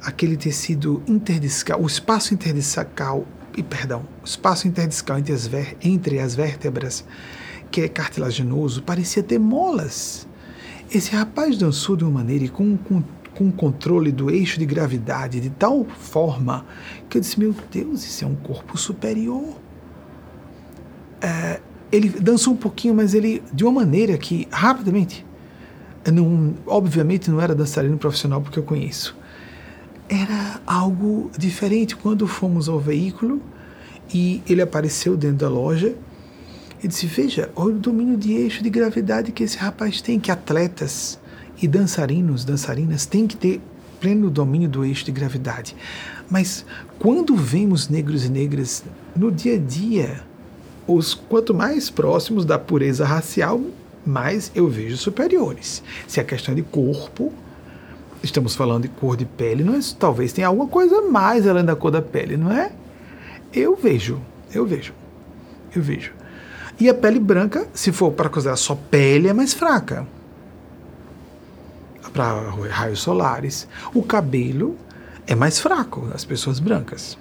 aquele 0.00 0.36
tecido 0.36 1.02
interdiscal, 1.06 1.80
o 1.80 1.86
espaço 1.86 2.34
interdiscal, 2.34 3.26
e 3.56 3.62
perdão, 3.62 4.02
o 4.22 4.24
espaço 4.24 4.68
interdiscal 4.68 5.18
entre 5.18 5.32
as, 5.32 5.46
ver, 5.46 5.76
entre 5.82 6.18
as 6.18 6.34
vértebras, 6.34 7.04
que 7.70 7.80
é 7.80 7.88
cartilaginoso, 7.88 8.82
parecia 8.82 9.22
ter 9.22 9.38
molas. 9.38 10.26
Esse 10.92 11.14
rapaz 11.14 11.56
dançou 11.56 11.96
de 11.96 12.04
uma 12.04 12.10
maneira 12.10 12.44
e 12.44 12.48
com, 12.48 12.76
com, 12.76 13.02
com 13.34 13.50
controle 13.50 14.12
do 14.12 14.30
eixo 14.30 14.58
de 14.58 14.66
gravidade 14.66 15.40
de 15.40 15.50
tal 15.50 15.84
forma 15.84 16.64
que 17.08 17.18
eu 17.18 17.20
disse: 17.20 17.38
Meu 17.40 17.54
Deus, 17.70 18.04
isso 18.04 18.24
é 18.24 18.28
um 18.28 18.36
corpo 18.36 18.78
superior. 18.78 19.58
É, 21.20 21.60
ele 21.90 22.08
dançou 22.08 22.52
um 22.52 22.56
pouquinho, 22.56 22.94
mas 22.94 23.14
ele, 23.14 23.42
de 23.52 23.64
uma 23.64 23.72
maneira 23.72 24.18
que, 24.18 24.46
rapidamente, 24.50 25.24
não, 26.12 26.54
obviamente 26.66 27.30
não 27.30 27.40
era 27.40 27.54
dançarino 27.54 27.96
profissional 27.96 28.40
porque 28.40 28.58
eu 28.58 28.62
conheço. 28.62 29.16
Era 30.08 30.60
algo 30.66 31.30
diferente. 31.38 31.96
Quando 31.96 32.26
fomos 32.26 32.68
ao 32.68 32.78
veículo 32.78 33.40
e 34.12 34.42
ele 34.48 34.60
apareceu 34.60 35.16
dentro 35.16 35.38
da 35.38 35.48
loja, 35.48 35.94
ele 36.78 36.88
disse: 36.88 37.06
Veja, 37.06 37.50
olha 37.56 37.74
o 37.74 37.78
domínio 37.78 38.16
de 38.16 38.32
eixo 38.34 38.62
de 38.62 38.68
gravidade 38.68 39.32
que 39.32 39.42
esse 39.42 39.56
rapaz 39.56 40.00
tem, 40.00 40.20
que 40.20 40.30
atletas 40.30 41.18
e 41.60 41.66
dançarinos, 41.66 42.44
dançarinas 42.44 43.06
têm 43.06 43.26
que 43.26 43.36
ter 43.36 43.60
pleno 44.00 44.28
domínio 44.28 44.68
do 44.68 44.84
eixo 44.84 45.04
de 45.04 45.12
gravidade. 45.12 45.74
Mas 46.28 46.66
quando 46.98 47.34
vemos 47.34 47.88
negros 47.88 48.26
e 48.26 48.28
negras 48.28 48.84
no 49.16 49.32
dia 49.32 49.54
a 49.54 49.58
dia, 49.58 50.22
os 50.86 51.14
quanto 51.14 51.54
mais 51.54 51.88
próximos 51.88 52.44
da 52.44 52.58
pureza 52.58 53.06
racial, 53.06 53.60
mas 54.06 54.50
eu 54.54 54.68
vejo 54.68 54.96
superiores. 54.96 55.82
Se 56.06 56.20
a 56.20 56.24
questão 56.24 56.52
é 56.52 56.56
de 56.56 56.62
corpo, 56.62 57.32
estamos 58.22 58.54
falando 58.54 58.82
de 58.82 58.88
cor 58.88 59.16
de 59.16 59.24
pele, 59.24 59.62
não 59.62 59.74
é, 59.74 59.80
talvez 59.98 60.32
tenha 60.32 60.48
alguma 60.48 60.68
coisa 60.68 61.02
mais 61.02 61.46
além 61.46 61.64
da 61.64 61.76
cor 61.76 61.90
da 61.90 62.02
pele, 62.02 62.36
não 62.36 62.52
é? 62.52 62.72
Eu 63.52 63.76
vejo, 63.76 64.20
eu 64.52 64.66
vejo, 64.66 64.92
eu 65.74 65.82
vejo. 65.82 66.12
E 66.78 66.88
a 66.88 66.94
pele 66.94 67.20
branca, 67.20 67.68
se 67.72 67.92
for 67.92 68.10
para 68.12 68.28
considerar 68.28 68.56
só 68.56 68.74
pele, 68.74 69.28
é 69.28 69.32
mais 69.32 69.54
fraca. 69.54 70.06
Para 72.12 72.50
raios 72.70 73.00
solares. 73.00 73.68
O 73.92 74.02
cabelo 74.02 74.76
é 75.26 75.34
mais 75.34 75.58
fraco 75.58 76.02
das 76.06 76.24
pessoas 76.24 76.60
brancas. 76.60 77.18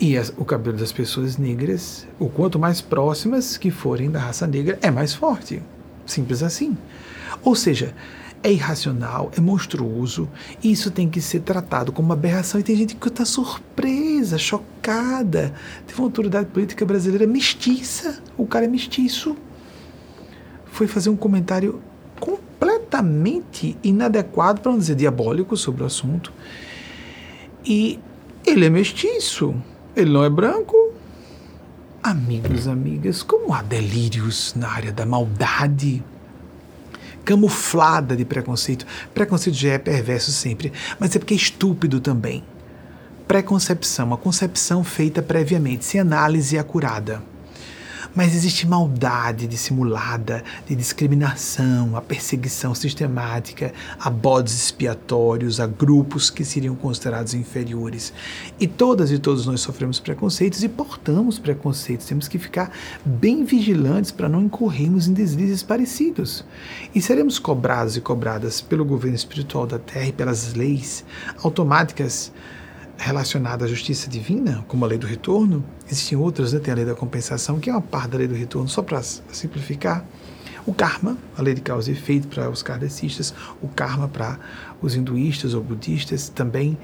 E 0.00 0.16
as, 0.16 0.32
o 0.36 0.44
cabelo 0.44 0.76
das 0.76 0.92
pessoas 0.92 1.36
negras, 1.36 2.06
o 2.20 2.28
quanto 2.28 2.58
mais 2.58 2.80
próximas 2.80 3.56
que 3.56 3.70
forem 3.70 4.10
da 4.10 4.20
raça 4.20 4.46
negra, 4.46 4.78
é 4.80 4.90
mais 4.90 5.12
forte. 5.12 5.60
Simples 6.06 6.42
assim. 6.42 6.76
Ou 7.42 7.56
seja, 7.56 7.94
é 8.42 8.52
irracional, 8.52 9.32
é 9.36 9.40
monstruoso, 9.40 10.28
e 10.62 10.70
isso 10.70 10.90
tem 10.92 11.08
que 11.08 11.20
ser 11.20 11.40
tratado 11.40 11.90
como 11.90 12.08
uma 12.08 12.14
aberração. 12.14 12.60
E 12.60 12.62
tem 12.62 12.76
gente 12.76 12.94
que 12.94 13.08
está 13.08 13.24
surpresa, 13.24 14.38
chocada. 14.38 15.52
Teve 15.86 16.00
uma 16.00 16.06
autoridade 16.06 16.46
política 16.46 16.86
brasileira 16.86 17.26
mestiça, 17.26 18.22
o 18.36 18.46
cara 18.46 18.66
é 18.66 18.68
mestiço. 18.68 19.36
Foi 20.66 20.86
fazer 20.86 21.10
um 21.10 21.16
comentário 21.16 21.82
completamente 22.20 23.76
inadequado, 23.82 24.60
para 24.60 24.70
não 24.70 24.78
dizer 24.78 24.94
diabólico, 24.94 25.56
sobre 25.56 25.82
o 25.82 25.86
assunto. 25.86 26.32
E 27.64 27.98
ele 28.46 28.64
é 28.64 28.70
mestiço. 28.70 29.54
Ele 29.98 30.12
não 30.12 30.22
é 30.22 30.30
branco. 30.30 30.76
Amigos, 32.00 32.68
amigas, 32.68 33.20
como 33.20 33.52
há 33.52 33.62
delírios 33.62 34.54
na 34.54 34.68
área 34.68 34.92
da 34.92 35.04
maldade 35.04 36.04
camuflada 37.24 38.16
de 38.16 38.24
preconceito. 38.24 38.86
Preconceito 39.12 39.56
já 39.56 39.72
é 39.72 39.78
perverso 39.78 40.30
sempre, 40.30 40.72
mas 41.00 41.16
é 41.16 41.18
porque 41.18 41.34
é 41.34 41.36
estúpido 41.36 42.00
também. 42.00 42.44
Preconcepção, 43.26 44.14
a 44.14 44.16
concepção 44.16 44.84
feita 44.84 45.20
previamente, 45.20 45.84
sem 45.84 46.00
análise 46.00 46.56
acurada. 46.56 47.20
Mas 48.14 48.34
existe 48.34 48.66
maldade 48.66 49.46
dissimulada, 49.46 50.42
de 50.66 50.74
discriminação, 50.74 51.96
a 51.96 52.00
perseguição 52.00 52.74
sistemática, 52.74 53.72
a 53.98 54.10
bodes 54.10 54.54
expiatórios, 54.54 55.60
a 55.60 55.66
grupos 55.66 56.30
que 56.30 56.44
seriam 56.44 56.74
considerados 56.74 57.34
inferiores. 57.34 58.12
E 58.58 58.66
todas 58.66 59.10
e 59.10 59.18
todos 59.18 59.46
nós 59.46 59.60
sofremos 59.60 60.00
preconceitos 60.00 60.62
e 60.62 60.68
portamos 60.68 61.38
preconceitos. 61.38 62.06
Temos 62.06 62.28
que 62.28 62.38
ficar 62.38 62.72
bem 63.04 63.44
vigilantes 63.44 64.10
para 64.10 64.28
não 64.28 64.42
incorrermos 64.42 65.06
em 65.06 65.12
deslizes 65.12 65.62
parecidos. 65.62 66.44
E 66.94 67.00
seremos 67.00 67.38
cobrados 67.38 67.96
e 67.96 68.00
cobradas 68.00 68.60
pelo 68.60 68.84
governo 68.84 69.16
espiritual 69.16 69.66
da 69.66 69.78
Terra 69.78 70.06
e 70.06 70.12
pelas 70.12 70.54
leis 70.54 71.04
automáticas 71.42 72.32
relacionada 72.98 73.64
à 73.64 73.68
justiça 73.68 74.10
divina, 74.10 74.64
como 74.66 74.84
a 74.84 74.88
lei 74.88 74.98
do 74.98 75.06
retorno, 75.06 75.64
existem 75.86 76.18
outras, 76.18 76.52
né? 76.52 76.58
tem 76.58 76.72
a 76.72 76.76
lei 76.76 76.84
da 76.84 76.94
compensação, 76.94 77.60
que 77.60 77.70
é 77.70 77.72
uma 77.72 77.80
parte 77.80 78.10
da 78.10 78.18
lei 78.18 78.26
do 78.26 78.34
retorno, 78.34 78.68
só 78.68 78.82
para 78.82 79.00
simplificar. 79.02 80.04
O 80.66 80.74
karma, 80.74 81.16
a 81.36 81.40
lei 81.40 81.54
de 81.54 81.62
causa 81.62 81.90
e 81.90 81.94
efeito 81.94 82.28
para 82.28 82.50
os 82.50 82.62
kardecistas, 82.62 83.32
o 83.62 83.68
karma 83.68 84.06
para 84.06 84.38
os 84.82 84.94
hinduístas 84.94 85.54
ou 85.54 85.62
budistas 85.62 86.28
também. 86.28 86.76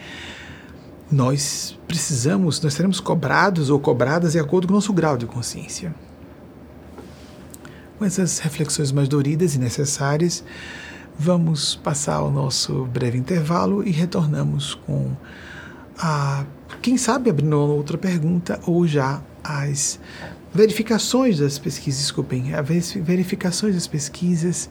Nós 1.10 1.78
precisamos, 1.86 2.62
nós 2.62 2.72
seremos 2.72 2.98
cobrados 2.98 3.68
ou 3.68 3.78
cobradas 3.78 4.32
de 4.32 4.38
acordo 4.38 4.68
com 4.68 4.72
o 4.72 4.76
nosso 4.76 4.92
grau 4.92 5.18
de 5.18 5.26
consciência. 5.26 5.94
Com 7.98 8.04
essas 8.04 8.38
reflexões 8.38 8.90
mais 8.90 9.06
doridas 9.06 9.54
e 9.54 9.58
necessárias, 9.58 10.42
vamos 11.18 11.74
passar 11.76 12.22
o 12.22 12.30
nosso 12.30 12.86
breve 12.86 13.18
intervalo 13.18 13.86
e 13.86 13.90
retornamos 13.90 14.74
com 14.74 15.14
a, 15.98 16.44
quem 16.82 16.96
sabe 16.96 17.30
abrindo 17.30 17.56
outra 17.58 17.96
pergunta 17.96 18.60
ou 18.66 18.86
já 18.86 19.22
as 19.42 19.98
verificações 20.52 21.38
das 21.38 21.58
pesquisas, 21.58 22.00
desculpem, 22.00 22.54
as 22.54 22.92
verificações 22.92 23.74
das 23.74 23.86
pesquisas, 23.86 24.70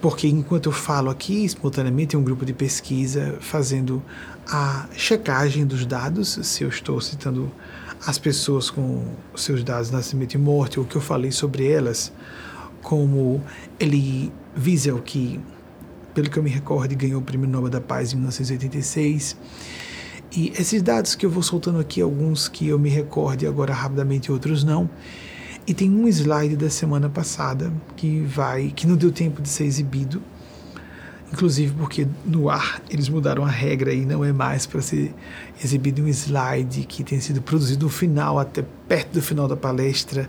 porque 0.00 0.28
enquanto 0.28 0.66
eu 0.66 0.72
falo 0.72 1.10
aqui, 1.10 1.44
espontaneamente, 1.44 2.16
um 2.16 2.22
grupo 2.22 2.44
de 2.44 2.52
pesquisa 2.52 3.38
fazendo 3.40 4.02
a 4.46 4.86
checagem 4.94 5.66
dos 5.66 5.84
dados, 5.84 6.38
se 6.42 6.62
eu 6.62 6.68
estou 6.68 7.00
citando 7.00 7.50
as 8.06 8.18
pessoas 8.18 8.70
com 8.70 9.04
seus 9.34 9.62
dados 9.64 9.88
de 9.88 9.94
nascimento 9.94 10.34
e 10.34 10.38
morte, 10.38 10.78
ou 10.78 10.84
o 10.84 10.88
que 10.88 10.96
eu 10.96 11.00
falei 11.00 11.32
sobre 11.32 11.66
elas, 11.68 12.12
como 12.82 13.42
Elie 13.78 14.32
Wiesel, 14.56 14.98
que, 15.00 15.40
pelo 16.14 16.28
que 16.28 16.36
eu 16.36 16.42
me 16.42 16.50
recordo, 16.50 16.94
ganhou 16.96 17.20
o 17.20 17.24
Prêmio 17.24 17.48
Nobel 17.48 17.70
da 17.70 17.80
Paz 17.80 18.12
em 18.12 18.16
1986, 18.16 19.36
e 20.34 20.52
esses 20.58 20.80
dados 20.80 21.14
que 21.14 21.26
eu 21.26 21.30
vou 21.30 21.42
soltando 21.42 21.78
aqui, 21.78 22.00
alguns 22.00 22.48
que 22.48 22.66
eu 22.66 22.78
me 22.78 22.88
recorde 22.88 23.46
agora 23.46 23.74
rapidamente, 23.74 24.32
outros 24.32 24.64
não. 24.64 24.88
E 25.66 25.74
tem 25.74 25.90
um 25.90 26.08
slide 26.08 26.56
da 26.56 26.70
semana 26.70 27.08
passada 27.08 27.72
que 27.96 28.20
vai, 28.22 28.72
que 28.74 28.86
não 28.86 28.96
deu 28.96 29.12
tempo 29.12 29.42
de 29.42 29.48
ser 29.48 29.64
exibido. 29.64 30.22
inclusive 31.32 31.74
porque 31.78 32.06
no 32.24 32.50
ar 32.50 32.82
eles 32.90 33.08
mudaram 33.08 33.44
a 33.44 33.48
regra 33.48 33.92
e 33.92 34.04
não 34.04 34.24
é 34.24 34.32
mais 34.32 34.66
para 34.66 34.82
ser 34.82 35.14
exibido 35.62 36.02
um 36.02 36.08
slide 36.08 36.84
que 36.84 37.04
tem 37.04 37.20
sido 37.20 37.40
produzido 37.40 37.84
no 37.84 37.90
final, 37.90 38.38
até 38.38 38.64
perto 38.88 39.12
do 39.12 39.22
final 39.22 39.46
da 39.46 39.56
palestra, 39.56 40.28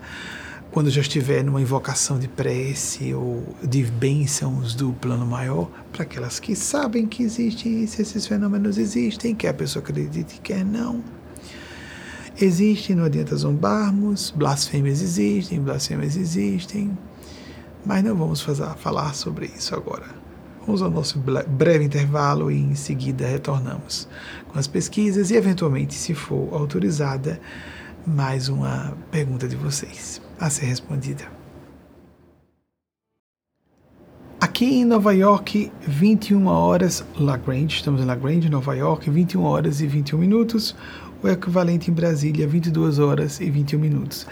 quando 0.74 0.90
já 0.90 1.02
estiver 1.02 1.44
numa 1.44 1.62
invocação 1.62 2.18
de 2.18 2.28
prece 2.28 3.14
ou 3.14 3.44
de 3.62 3.84
bênçãos 3.84 4.74
do 4.74 4.92
plano 4.94 5.24
maior, 5.24 5.70
para 5.92 6.02
aquelas 6.02 6.40
que 6.40 6.56
sabem 6.56 7.06
que 7.06 7.22
existe 7.22 7.70
isso, 7.70 8.02
esses 8.02 8.26
fenômenos 8.26 8.80
existem, 8.80 9.36
quer 9.36 9.50
a 9.50 9.54
pessoa 9.54 9.84
acredite, 9.84 10.42
quer 10.42 10.66
não. 10.66 11.04
Existem, 12.42 12.96
não 12.96 13.04
adianta 13.04 13.36
zombarmos, 13.36 14.34
blasfêmias 14.36 15.00
existem, 15.04 15.62
blasfêmias 15.62 16.18
existem, 16.18 16.98
mas 17.86 18.04
não 18.04 18.16
vamos 18.16 18.42
falar 18.42 19.14
sobre 19.14 19.52
isso 19.56 19.76
agora. 19.76 20.08
Vamos 20.66 20.82
ao 20.82 20.90
nosso 20.90 21.20
breve 21.20 21.86
intervalo 21.86 22.50
e 22.50 22.58
em 22.58 22.74
seguida 22.74 23.28
retornamos 23.28 24.08
com 24.48 24.58
as 24.58 24.66
pesquisas 24.66 25.30
e, 25.30 25.36
eventualmente, 25.36 25.94
se 25.94 26.16
for 26.16 26.52
autorizada, 26.52 27.40
mais 28.08 28.50
uma 28.50 28.98
pergunta 29.12 29.48
de 29.48 29.56
vocês 29.56 30.23
a 30.40 30.50
ser 30.50 30.66
respondida. 30.66 31.26
Aqui 34.40 34.66
em 34.66 34.86
Nova 34.86 35.14
York, 35.14 35.72
21 35.88 36.48
horas, 36.48 37.04
Lagrange, 37.18 37.78
estamos 37.78 38.02
em 38.02 38.06
Lagrange, 38.06 38.50
Nova 38.50 38.76
York, 38.76 39.10
21 39.10 39.42
horas 39.44 39.82
e 39.82 39.88
21 39.88 40.18
minutos 40.18 40.76
o 41.24 41.30
equivalente 41.30 41.90
em 41.90 41.94
Brasília, 41.94 42.46
22 42.46 43.00
horas 43.00 43.40
e 43.40 43.50
21 43.50 43.80
minutos. 43.80 44.28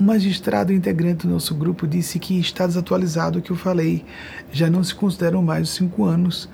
Um 0.00 0.04
magistrado 0.04 0.72
integrante 0.72 1.26
do 1.26 1.32
nosso 1.34 1.54
grupo 1.54 1.86
disse 1.86 2.18
que 2.18 2.40
está 2.40 2.66
desatualizado 2.66 3.38
o 3.38 3.42
que 3.42 3.50
eu 3.50 3.56
falei, 3.56 4.04
já 4.50 4.70
não 4.70 4.82
se 4.82 4.94
consideram 4.94 5.42
mais 5.42 5.68
os 5.68 5.74
cinco 5.74 6.04
anos. 6.04 6.48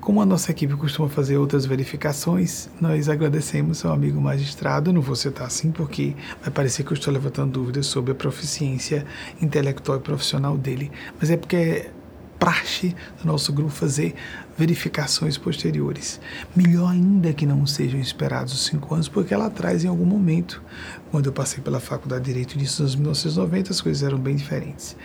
Como 0.00 0.22
a 0.22 0.26
nossa 0.26 0.50
equipe 0.50 0.74
costuma 0.76 1.10
fazer 1.10 1.36
outras 1.36 1.66
verificações, 1.66 2.70
nós 2.80 3.08
agradecemos 3.08 3.84
ao 3.84 3.92
amigo 3.92 4.18
magistrado. 4.18 4.94
Não 4.94 5.02
vou 5.02 5.14
citar 5.14 5.46
assim 5.46 5.70
porque 5.70 6.16
vai 6.40 6.50
parecer 6.50 6.84
que 6.84 6.92
eu 6.92 6.96
estou 6.96 7.12
levantando 7.12 7.52
dúvidas 7.52 7.86
sobre 7.86 8.12
a 8.12 8.14
proficiência 8.14 9.04
intelectual 9.42 9.98
e 9.98 10.00
profissional 10.00 10.56
dele, 10.56 10.90
mas 11.20 11.30
é 11.30 11.36
porque 11.36 11.90
praxe 12.38 12.96
do 13.20 13.26
nosso 13.26 13.52
grupo 13.52 13.70
fazer 13.70 14.14
verificações 14.56 15.36
posteriores. 15.36 16.18
Melhor 16.56 16.90
ainda 16.90 17.34
que 17.34 17.44
não 17.44 17.66
sejam 17.66 18.00
esperados 18.00 18.54
os 18.54 18.64
cinco 18.64 18.94
anos, 18.94 19.06
porque 19.06 19.34
ela 19.34 19.50
traz 19.50 19.84
em 19.84 19.88
algum 19.88 20.06
momento, 20.06 20.62
quando 21.10 21.26
eu 21.26 21.32
passei 21.32 21.62
pela 21.62 21.78
Faculdade 21.78 22.24
de 22.24 22.30
Direito 22.32 22.58
nos 22.58 22.80
anos 22.80 22.96
1990, 22.96 23.70
as 23.70 23.82
coisas 23.82 24.02
eram 24.02 24.18
bem 24.18 24.34
diferentes. 24.34 24.96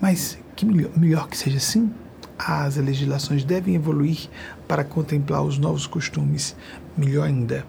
Mas 0.00 0.36
que 0.56 0.66
melhor, 0.66 0.90
melhor 0.96 1.28
que 1.28 1.38
seja 1.38 1.58
assim, 1.58 1.88
as 2.46 2.76
legislações 2.76 3.44
devem 3.44 3.74
evoluir 3.74 4.28
para 4.66 4.84
contemplar 4.84 5.42
os 5.42 5.58
novos 5.58 5.86
costumes. 5.86 6.56
Melhor 6.96 7.26
ainda, 7.26 7.64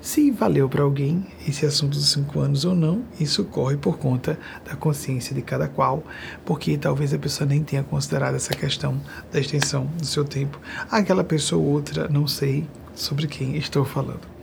se 0.00 0.30
valeu 0.30 0.68
para 0.68 0.82
alguém 0.82 1.26
esse 1.46 1.64
assunto 1.64 1.94
dos 1.94 2.10
cinco 2.10 2.40
anos 2.40 2.64
ou 2.64 2.74
não, 2.74 3.04
isso 3.20 3.44
corre 3.44 3.76
por 3.76 3.98
conta 3.98 4.38
da 4.64 4.74
consciência 4.74 5.34
de 5.34 5.42
cada 5.42 5.68
qual, 5.68 6.02
porque 6.44 6.76
talvez 6.76 7.14
a 7.14 7.18
pessoa 7.18 7.48
nem 7.48 7.62
tenha 7.62 7.82
considerado 7.82 8.34
essa 8.34 8.54
questão 8.54 9.00
da 9.32 9.38
extensão 9.38 9.86
do 9.98 10.06
seu 10.06 10.24
tempo. 10.24 10.60
Aquela 10.90 11.24
pessoa 11.24 11.62
ou 11.62 11.68
outra, 11.68 12.08
não 12.08 12.26
sei 12.26 12.66
sobre 12.94 13.26
quem 13.26 13.56
estou 13.56 13.84
falando. 13.84 14.35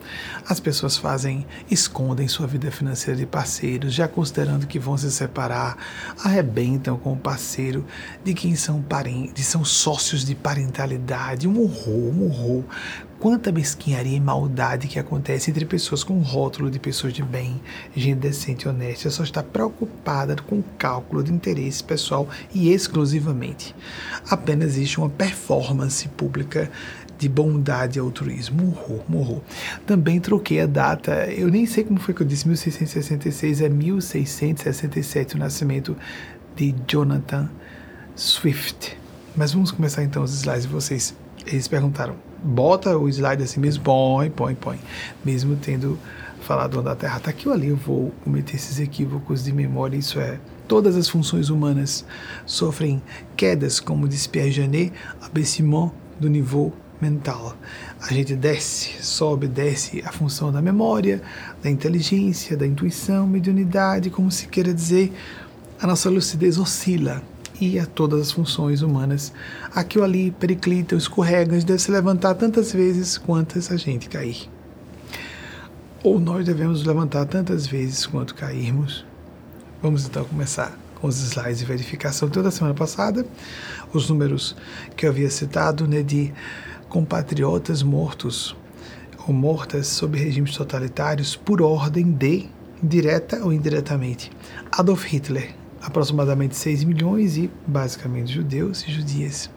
As 0.47 0.59
pessoas 0.59 0.97
fazem, 0.97 1.45
escondem 1.69 2.27
sua 2.27 2.47
vida 2.47 2.69
financeira 2.71 3.17
de 3.17 3.25
parceiros, 3.25 3.93
já 3.93 4.07
considerando 4.07 4.67
que 4.67 4.79
vão 4.79 4.97
se 4.97 5.11
separar, 5.11 5.77
arrebentam 6.23 6.97
com 6.97 7.13
o 7.13 7.17
parceiro 7.17 7.85
de 8.23 8.33
quem 8.33 8.55
são 8.55 8.81
parentes, 8.81 9.45
são 9.45 9.63
sócios 9.63 10.25
de 10.25 10.35
parentalidade, 10.35 11.47
um 11.47 11.61
horror, 11.61 12.13
um 12.13 12.25
horror. 12.25 12.63
Quanta 13.19 13.53
mesquinharia 13.53 14.17
e 14.17 14.19
maldade 14.19 14.89
que 14.89 14.99
acontece 14.99 15.49
entre 15.49 15.63
pessoas 15.63 16.03
com 16.03 16.19
rótulo 16.19 16.69
de 16.69 16.77
pessoas 16.77 17.13
de 17.13 17.23
bem, 17.23 17.61
gente 17.95 18.17
decente 18.17 18.65
e 18.65 18.69
honesta, 18.69 19.09
só 19.09 19.23
está 19.23 19.41
preocupada 19.41 20.35
com 20.35 20.59
o 20.59 20.65
cálculo 20.77 21.23
de 21.23 21.31
interesse 21.31 21.81
pessoal 21.81 22.27
e 22.53 22.73
exclusivamente. 22.73 23.73
Apenas 24.29 24.71
existe 24.71 24.97
uma 24.97 25.09
performance 25.09 26.05
pública 26.09 26.69
de 27.17 27.29
bondade 27.29 27.97
e 27.97 28.01
altruísmo. 28.01 28.63
Morrou, 28.63 29.05
morrou. 29.07 29.43
Também 29.85 30.19
troquei 30.19 30.61
a 30.61 30.65
data, 30.65 31.25
eu 31.31 31.47
nem 31.47 31.65
sei 31.65 31.83
como 31.83 31.99
foi 31.99 32.13
que 32.13 32.21
eu 32.21 32.27
disse, 32.27 32.47
1666 32.47 33.61
é 33.61 33.69
1667 33.69 35.35
o 35.35 35.39
nascimento 35.39 35.95
de 36.55 36.73
Jonathan 36.87 37.49
Swift. 38.15 38.97
Mas 39.35 39.53
vamos 39.53 39.71
começar 39.71 40.03
então 40.03 40.23
os 40.23 40.33
slides 40.33 40.63
de 40.63 40.69
vocês. 40.69 41.15
Eles 41.45 41.67
perguntaram, 41.67 42.15
bota 42.43 42.97
o 42.97 43.09
slide 43.09 43.43
assim 43.43 43.59
mesmo? 43.59 43.83
Põe, 43.83 44.29
põe, 44.29 44.55
põe. 44.55 44.79
Mesmo 45.25 45.55
tendo 45.55 45.97
falado 46.43 46.81
da 46.81 46.95
Terra. 46.95 47.19
Tá 47.19 47.31
aqui 47.31 47.47
ou 47.47 47.53
ali 47.53 47.69
eu 47.69 47.75
vou 47.75 48.11
cometer 48.23 48.55
esses 48.55 48.79
equívocos 48.79 49.43
de 49.43 49.51
memória, 49.51 49.97
isso 49.97 50.19
é 50.19 50.39
todas 50.67 50.95
as 50.95 51.07
funções 51.09 51.49
humanas 51.49 52.05
sofrem 52.45 53.01
quedas, 53.35 53.79
como 53.79 54.07
diz 54.07 54.27
Pierre 54.27 54.51
Janet, 54.51 54.93
abaissement 55.21 55.91
do 56.19 56.29
nível 56.29 56.73
mental. 57.03 57.55
A 58.01 58.13
gente 58.13 58.33
desce, 58.33 59.03
sobe, 59.03 59.47
desce 59.47 60.01
a 60.05 60.11
função 60.11 60.51
da 60.51 60.61
memória, 60.61 61.21
da 61.61 61.69
inteligência, 61.69 62.55
da 62.55 62.65
intuição, 62.65 63.27
mediunidade, 63.27 64.09
como 64.09 64.31
se 64.31 64.47
queira 64.47 64.73
dizer, 64.73 65.11
a 65.81 65.85
nossa 65.85 66.09
lucidez 66.09 66.57
oscila 66.57 67.21
e 67.59 67.77
a 67.77 67.85
todas 67.85 68.21
as 68.21 68.31
funções 68.31 68.81
humanas. 68.81 69.33
Aqui 69.75 69.97
ou 69.99 70.05
ali 70.05 70.31
periclitam, 70.31 70.97
escorregam, 70.97 71.59
deve 71.59 71.79
se 71.79 71.91
levantar 71.91 72.35
tantas 72.35 72.71
vezes 72.71 73.17
quantas 73.17 73.69
a 73.69 73.75
gente 73.75 74.07
cair. 74.07 74.49
Ou 76.01 76.19
nós 76.19 76.45
devemos 76.45 76.85
levantar 76.85 77.25
tantas 77.25 77.67
vezes 77.67 78.05
quanto 78.05 78.33
cairmos. 78.33 79.05
Vamos 79.81 80.05
então 80.05 80.23
começar 80.23 80.77
com 80.95 81.07
os 81.07 81.21
slides 81.21 81.59
de 81.59 81.65
verificação. 81.65 82.29
Toda 82.29 82.49
semana 82.49 82.73
passada, 82.73 83.25
os 83.93 84.09
números 84.09 84.55
que 84.95 85.05
eu 85.05 85.09
havia 85.09 85.29
citado, 85.29 85.85
né, 85.85 86.01
de 86.01 86.33
compatriotas 86.93 87.81
mortos 87.81 88.55
ou 89.27 89.33
mortas 89.33 89.87
sob 89.87 90.15
regimes 90.15 90.55
totalitários 90.55 91.35
por 91.35 91.59
ordem 91.59 92.11
de, 92.11 92.47
direta 92.83 93.43
ou 93.43 93.51
indiretamente, 93.51 94.31
Adolf 94.71 95.05
Hitler, 95.05 95.55
aproximadamente 95.81 96.55
6 96.55 96.83
milhões 96.83 97.35
e 97.35 97.49
basicamente 97.65 98.31
judeus 98.31 98.87
e 98.87 98.91
judias. 98.91 99.49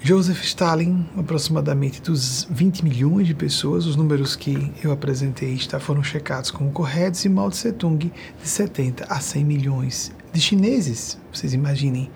Joseph 0.00 0.42
Stalin, 0.42 1.06
aproximadamente 1.18 2.00
dos 2.00 2.48
20 2.50 2.82
milhões 2.82 3.26
de 3.26 3.34
pessoas, 3.34 3.84
os 3.84 3.94
números 3.94 4.34
que 4.34 4.72
eu 4.82 4.90
apresentei 4.90 5.52
está, 5.52 5.78
foram 5.78 6.02
checados 6.02 6.50
como 6.50 6.72
corretos, 6.72 7.26
e 7.26 7.28
Mao 7.28 7.50
Tse 7.50 7.72
Tung, 7.72 8.10
de 8.42 8.48
70 8.48 9.04
a 9.04 9.20
100 9.20 9.44
milhões 9.44 10.12
de 10.32 10.40
chineses, 10.40 11.18
vocês 11.30 11.52
imaginem, 11.52 12.10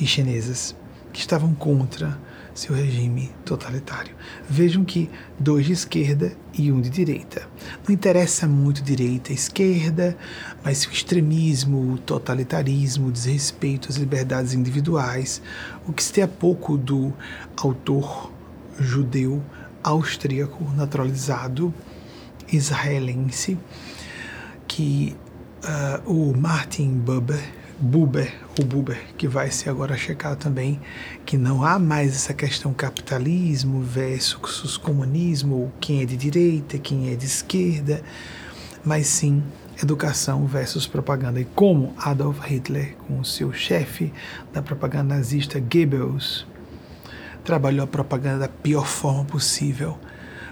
e 0.00 0.04
chinesas, 0.04 0.74
que 1.12 1.20
estavam 1.20 1.54
contra 1.54 2.18
seu 2.60 2.74
regime 2.74 3.30
totalitário. 3.44 4.14
Vejam 4.48 4.84
que 4.84 5.08
dois 5.38 5.64
de 5.64 5.72
esquerda 5.72 6.32
e 6.52 6.70
um 6.70 6.80
de 6.80 6.90
direita. 6.90 7.48
Não 7.86 7.94
interessa 7.94 8.46
muito 8.46 8.82
direita 8.82 9.32
e 9.32 9.34
esquerda, 9.34 10.16
mas 10.62 10.84
o 10.84 10.90
extremismo, 10.90 11.94
o 11.94 11.98
totalitarismo, 11.98 13.08
o 13.08 13.12
desrespeito 13.12 13.88
às 13.88 13.96
liberdades 13.96 14.52
individuais, 14.52 15.40
o 15.88 15.92
que 15.92 16.04
se 16.04 16.12
tem 16.12 16.22
a 16.22 16.28
pouco 16.28 16.76
do 16.76 17.12
autor 17.56 18.30
judeu 18.78 19.42
austríaco 19.82 20.62
naturalizado 20.76 21.72
israelense 22.52 23.56
que 24.68 25.16
uh, 25.64 26.10
o 26.10 26.36
Martin 26.36 26.92
Buber 26.98 27.59
Buber, 27.82 28.30
o 28.60 28.64
Buber, 28.64 29.00
que 29.16 29.26
vai 29.26 29.50
ser 29.50 29.70
agora 29.70 29.96
checado 29.96 30.36
também, 30.36 30.78
que 31.24 31.38
não 31.38 31.64
há 31.64 31.78
mais 31.78 32.14
essa 32.14 32.34
questão 32.34 32.74
capitalismo 32.74 33.80
versus 33.80 34.76
comunismo, 34.76 35.72
quem 35.80 36.02
é 36.02 36.04
de 36.04 36.14
direita, 36.14 36.78
quem 36.78 37.10
é 37.10 37.16
de 37.16 37.24
esquerda, 37.24 38.02
mas 38.84 39.06
sim 39.06 39.42
educação 39.82 40.46
versus 40.46 40.86
propaganda. 40.86 41.40
E 41.40 41.46
como 41.46 41.94
Adolf 41.96 42.40
Hitler, 42.44 42.96
com 43.06 43.24
seu 43.24 43.50
chefe 43.50 44.12
da 44.52 44.60
propaganda 44.60 45.14
nazista 45.14 45.58
Goebbels, 45.58 46.46
trabalhou 47.42 47.84
a 47.84 47.86
propaganda 47.86 48.40
da 48.40 48.48
pior 48.48 48.86
forma 48.86 49.24
possível, 49.24 49.98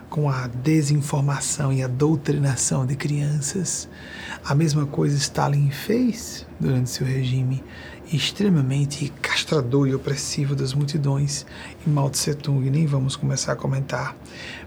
com 0.09 0.29
a 0.29 0.47
desinformação 0.47 1.73
e 1.73 1.83
a 1.83 1.89
doutrinação 1.89 2.87
de 2.87 2.97
crianças. 2.97 3.89
A 4.45 4.55
mesma 4.55 4.87
coisa 4.87 5.17
Stalin 5.17 5.71
fez 5.71 6.47
durante 6.59 6.91
seu 6.91 7.07
regime 7.07 7.63
extremamente 8.13 9.13
castrador 9.21 9.87
e 9.87 9.95
opressivo 9.95 10.55
das 10.55 10.73
multidões 10.73 11.45
e 11.87 11.91
Mao 11.91 12.09
Tse 12.09 12.35
Tung 12.35 12.71
nem 12.71 12.87
vamos 12.87 13.17
começar 13.17 13.53
a 13.53 13.57
comentar 13.57 14.17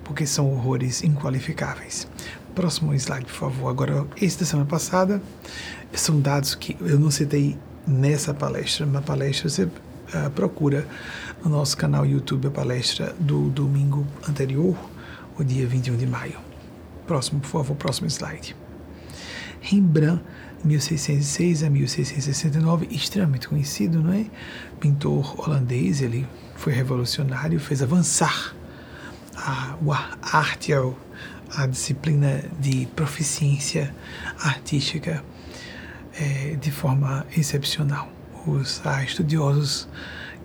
porque 0.04 0.26
são 0.26 0.52
horrores 0.52 1.04
inqualificáveis. 1.04 2.08
Próximo 2.54 2.94
slide, 2.94 3.26
por 3.26 3.34
favor. 3.34 3.70
Agora, 3.70 4.06
esse 4.22 4.40
da 4.40 4.46
semana 4.46 4.68
passada 4.68 5.22
são 5.94 6.20
dados 6.20 6.54
que 6.54 6.78
eu 6.82 7.00
não 7.00 7.10
citei 7.10 7.58
nessa 7.88 8.34
palestra. 8.34 8.86
Na 8.86 9.02
palestra 9.02 9.50
você 9.50 9.64
uh, 9.64 10.30
procura 10.36 10.86
no 11.44 11.50
nosso 11.50 11.76
canal 11.78 12.06
YouTube 12.06 12.48
a 12.48 12.52
palestra 12.52 13.16
do 13.20 13.50
domingo 13.50 14.06
anterior, 14.28 14.78
o 15.38 15.44
dia 15.44 15.68
21 15.68 15.98
de 15.98 16.06
maio. 16.06 16.40
Próximo, 17.08 17.40
por 17.40 17.48
favor, 17.48 17.76
próximo 17.76 18.08
slide. 18.08 18.56
Rembrandt, 19.62 20.24
1606 20.64 21.64
a 21.64 21.70
1669, 21.70 22.88
extremamente 22.92 23.48
conhecido, 23.48 24.02
não 24.02 24.14
é? 24.14 24.26
Pintor 24.80 25.40
holandês, 25.40 26.02
ele 26.02 26.28
foi 26.56 26.74
revolucionário, 26.74 27.60
fez 27.60 27.82
avançar 27.82 28.56
a, 29.36 29.76
a 30.22 30.38
arte, 30.38 30.74
a, 30.74 30.82
a 31.56 31.68
disciplina 31.68 32.44
de 32.60 32.86
proficiência 32.96 33.94
artística 34.40 35.24
é, 36.20 36.56
de 36.56 36.72
forma 36.72 37.26
excepcional. 37.36 38.10
Os 38.46 38.82
estudiosos 39.04 39.88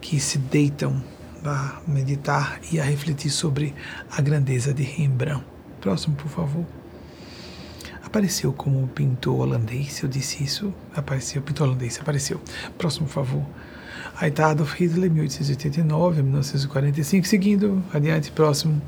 que 0.01 0.21
se 0.21 0.39
deitam 0.39 1.03
a 1.49 1.81
meditar 1.87 2.61
e 2.73 2.81
a 2.81 2.85
refletir 2.85 3.31
sobre 3.31 3.75
a 4.11 4.21
grandeza 4.21 4.73
de 4.73 4.83
Rembrandt. 4.83 5.45
Próximo, 5.81 6.17
por 6.17 6.29
favor. 6.29 6.65
Apareceu 8.03 8.53
como 8.53 8.87
pintor 8.89 9.41
holandês, 9.41 10.03
eu 10.03 10.09
disse 10.09 10.43
isso. 10.43 10.73
Apareceu, 10.95 11.43
pintor 11.43 11.69
holandês, 11.69 11.99
apareceu. 12.01 12.41
Próximo, 12.79 13.07
por 13.07 13.13
favor. 13.13 13.47
Aí 14.19 14.31
está 14.31 14.51
Adolf 14.51 14.81
Hitler, 14.81 15.11
1889 15.11 16.21
a 16.21 16.23
1945. 16.23 17.27
Seguindo, 17.27 17.85
adiante, 17.93 18.33
próximo. 18.33 18.81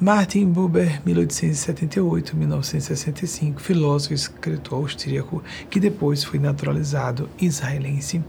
Martin 0.00 0.46
Buber, 0.46 1.02
1878 1.04 2.36
1965. 2.36 3.60
Filósofo 3.60 4.12
e 4.12 4.14
escritor 4.14 4.78
austríaco 4.78 5.42
que 5.68 5.80
depois 5.80 6.22
foi 6.22 6.38
naturalizado 6.38 7.28
israelense. 7.40 8.22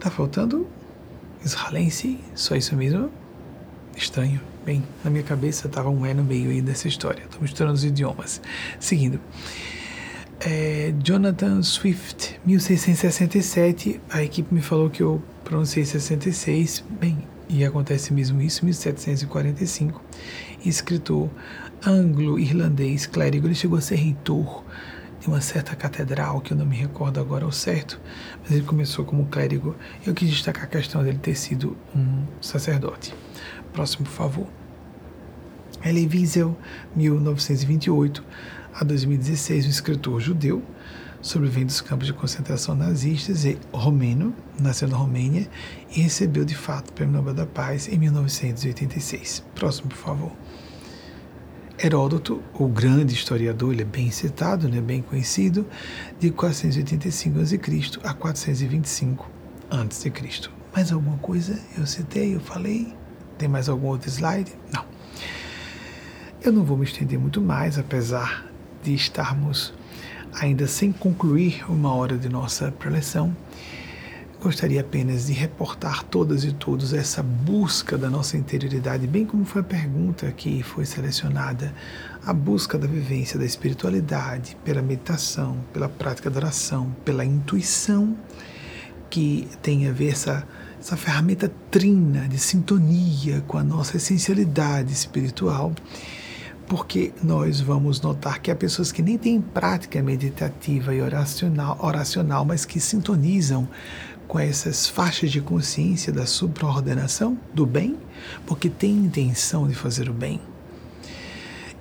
Tá 0.00 0.10
faltando 0.10 0.66
israelense? 1.44 2.18
Só 2.34 2.54
isso 2.54 2.74
mesmo? 2.76 3.10
Estranho. 3.96 4.40
Bem, 4.64 4.82
na 5.02 5.10
minha 5.10 5.24
cabeça 5.24 5.66
estava 5.66 5.90
um 5.90 6.06
E 6.06 6.14
no 6.14 6.22
meio 6.22 6.50
aí 6.50 6.62
dessa 6.62 6.86
história. 6.86 7.22
Estou 7.24 7.42
misturando 7.42 7.74
os 7.74 7.84
idiomas. 7.84 8.40
Seguindo. 8.78 9.20
É, 10.40 10.92
Jonathan 11.02 11.62
Swift, 11.62 12.40
1667. 12.44 14.00
A 14.10 14.22
equipe 14.22 14.54
me 14.54 14.60
falou 14.60 14.88
que 14.88 15.02
eu 15.02 15.22
pronunciei 15.44 15.84
66. 15.84 16.84
Bem, 17.00 17.18
e 17.48 17.64
acontece 17.64 18.12
mesmo 18.12 18.40
isso, 18.40 18.64
1745. 18.64 20.02
Escritor 20.64 21.28
anglo-irlandês, 21.84 23.06
clérigo. 23.06 23.46
Ele 23.46 23.54
chegou 23.54 23.78
a 23.78 23.80
ser 23.80 23.96
reitor 23.96 24.64
de 25.22 25.28
uma 25.28 25.40
certa 25.40 25.76
catedral, 25.76 26.40
que 26.40 26.52
eu 26.52 26.56
não 26.56 26.66
me 26.66 26.74
recordo 26.74 27.20
agora 27.20 27.44
ao 27.44 27.52
certo, 27.52 28.00
mas 28.42 28.50
ele 28.50 28.64
começou 28.64 29.04
como 29.04 29.26
clérigo. 29.26 29.76
Eu 30.04 30.12
quis 30.14 30.28
destacar 30.28 30.64
a 30.64 30.66
questão 30.66 31.04
dele 31.04 31.18
ter 31.18 31.36
sido 31.36 31.76
um 31.94 32.24
sacerdote. 32.40 33.14
Próximo, 33.72 34.04
por 34.04 34.12
favor. 34.12 34.46
Elie 35.84 36.08
Wiesel, 36.08 36.58
1928 36.96 38.24
a 38.74 38.82
2016, 38.82 39.66
um 39.66 39.70
escritor 39.70 40.20
judeu, 40.20 40.60
sobrevivente 41.20 41.66
dos 41.66 41.80
campos 41.80 42.08
de 42.08 42.12
concentração 42.12 42.74
nazistas 42.74 43.44
e 43.44 43.56
romeno, 43.72 44.34
nasceu 44.58 44.88
na 44.88 44.96
Romênia 44.96 45.48
e 45.94 46.00
recebeu 46.00 46.44
de 46.44 46.56
fato 46.56 46.90
o 46.90 46.92
Prêmio 46.94 47.14
Nobel 47.14 47.34
da 47.34 47.46
Paz 47.46 47.86
em 47.86 47.96
1986. 47.96 49.44
Próximo, 49.54 49.88
por 49.88 49.98
favor. 49.98 50.32
Heródoto, 51.84 52.40
o 52.54 52.68
grande 52.68 53.12
historiador, 53.12 53.72
ele 53.72 53.82
é 53.82 53.84
bem 53.84 54.08
citado, 54.08 54.68
né, 54.68 54.80
bem 54.80 55.02
conhecido, 55.02 55.66
de 56.20 56.30
485 56.30 57.40
a.C. 57.40 57.60
a 58.04 58.14
425 58.14 59.28
a.C. 59.68 60.12
Mais 60.72 60.92
alguma 60.92 61.16
coisa 61.18 61.58
eu 61.76 61.84
citei, 61.84 62.36
eu 62.36 62.40
falei? 62.40 62.94
Tem 63.36 63.48
mais 63.48 63.68
algum 63.68 63.88
outro 63.88 64.08
slide? 64.08 64.52
Não. 64.72 64.84
Eu 66.40 66.52
não 66.52 66.62
vou 66.62 66.76
me 66.76 66.84
estender 66.84 67.18
muito 67.18 67.40
mais, 67.40 67.76
apesar 67.76 68.46
de 68.80 68.94
estarmos 68.94 69.74
ainda 70.32 70.68
sem 70.68 70.92
concluir 70.92 71.68
uma 71.68 71.92
hora 71.92 72.16
de 72.16 72.28
nossa 72.28 72.70
preleção. 72.70 73.36
Gostaria 74.42 74.80
apenas 74.80 75.26
de 75.26 75.32
reportar 75.32 76.02
todas 76.02 76.42
e 76.42 76.50
todos 76.50 76.92
essa 76.92 77.22
busca 77.22 77.96
da 77.96 78.10
nossa 78.10 78.36
interioridade, 78.36 79.06
bem 79.06 79.24
como 79.24 79.44
foi 79.44 79.60
a 79.60 79.64
pergunta 79.64 80.28
que 80.32 80.64
foi 80.64 80.84
selecionada, 80.84 81.72
a 82.26 82.32
busca 82.32 82.76
da 82.76 82.88
vivência 82.88 83.38
da 83.38 83.44
espiritualidade 83.44 84.56
pela 84.64 84.82
meditação, 84.82 85.58
pela 85.72 85.88
prática 85.88 86.28
da 86.28 86.40
oração, 86.40 86.92
pela 87.04 87.24
intuição, 87.24 88.16
que 89.08 89.48
tem 89.62 89.88
a 89.88 89.92
ver 89.92 90.08
essa, 90.08 90.44
essa 90.80 90.96
ferramenta 90.96 91.48
trina 91.70 92.26
de 92.26 92.36
sintonia 92.36 93.44
com 93.46 93.58
a 93.58 93.62
nossa 93.62 93.96
essencialidade 93.96 94.92
espiritual 94.92 95.72
porque 96.72 97.12
nós 97.22 97.60
vamos 97.60 98.00
notar 98.00 98.40
que 98.40 98.50
há 98.50 98.56
pessoas 98.56 98.90
que 98.90 99.02
nem 99.02 99.18
têm 99.18 99.42
prática 99.42 100.02
meditativa 100.02 100.94
e 100.94 101.02
oracional, 101.02 101.76
oracional 101.78 102.46
mas 102.46 102.64
que 102.64 102.80
sintonizam 102.80 103.68
com 104.32 104.40
essas 104.40 104.88
faixas 104.88 105.30
de 105.30 105.42
consciência 105.42 106.10
da 106.10 106.24
supraordenação 106.24 107.38
do 107.52 107.66
bem, 107.66 107.98
porque 108.46 108.70
tem 108.70 108.90
intenção 108.92 109.68
de 109.68 109.74
fazer 109.74 110.08
o 110.08 110.12
bem. 110.14 110.40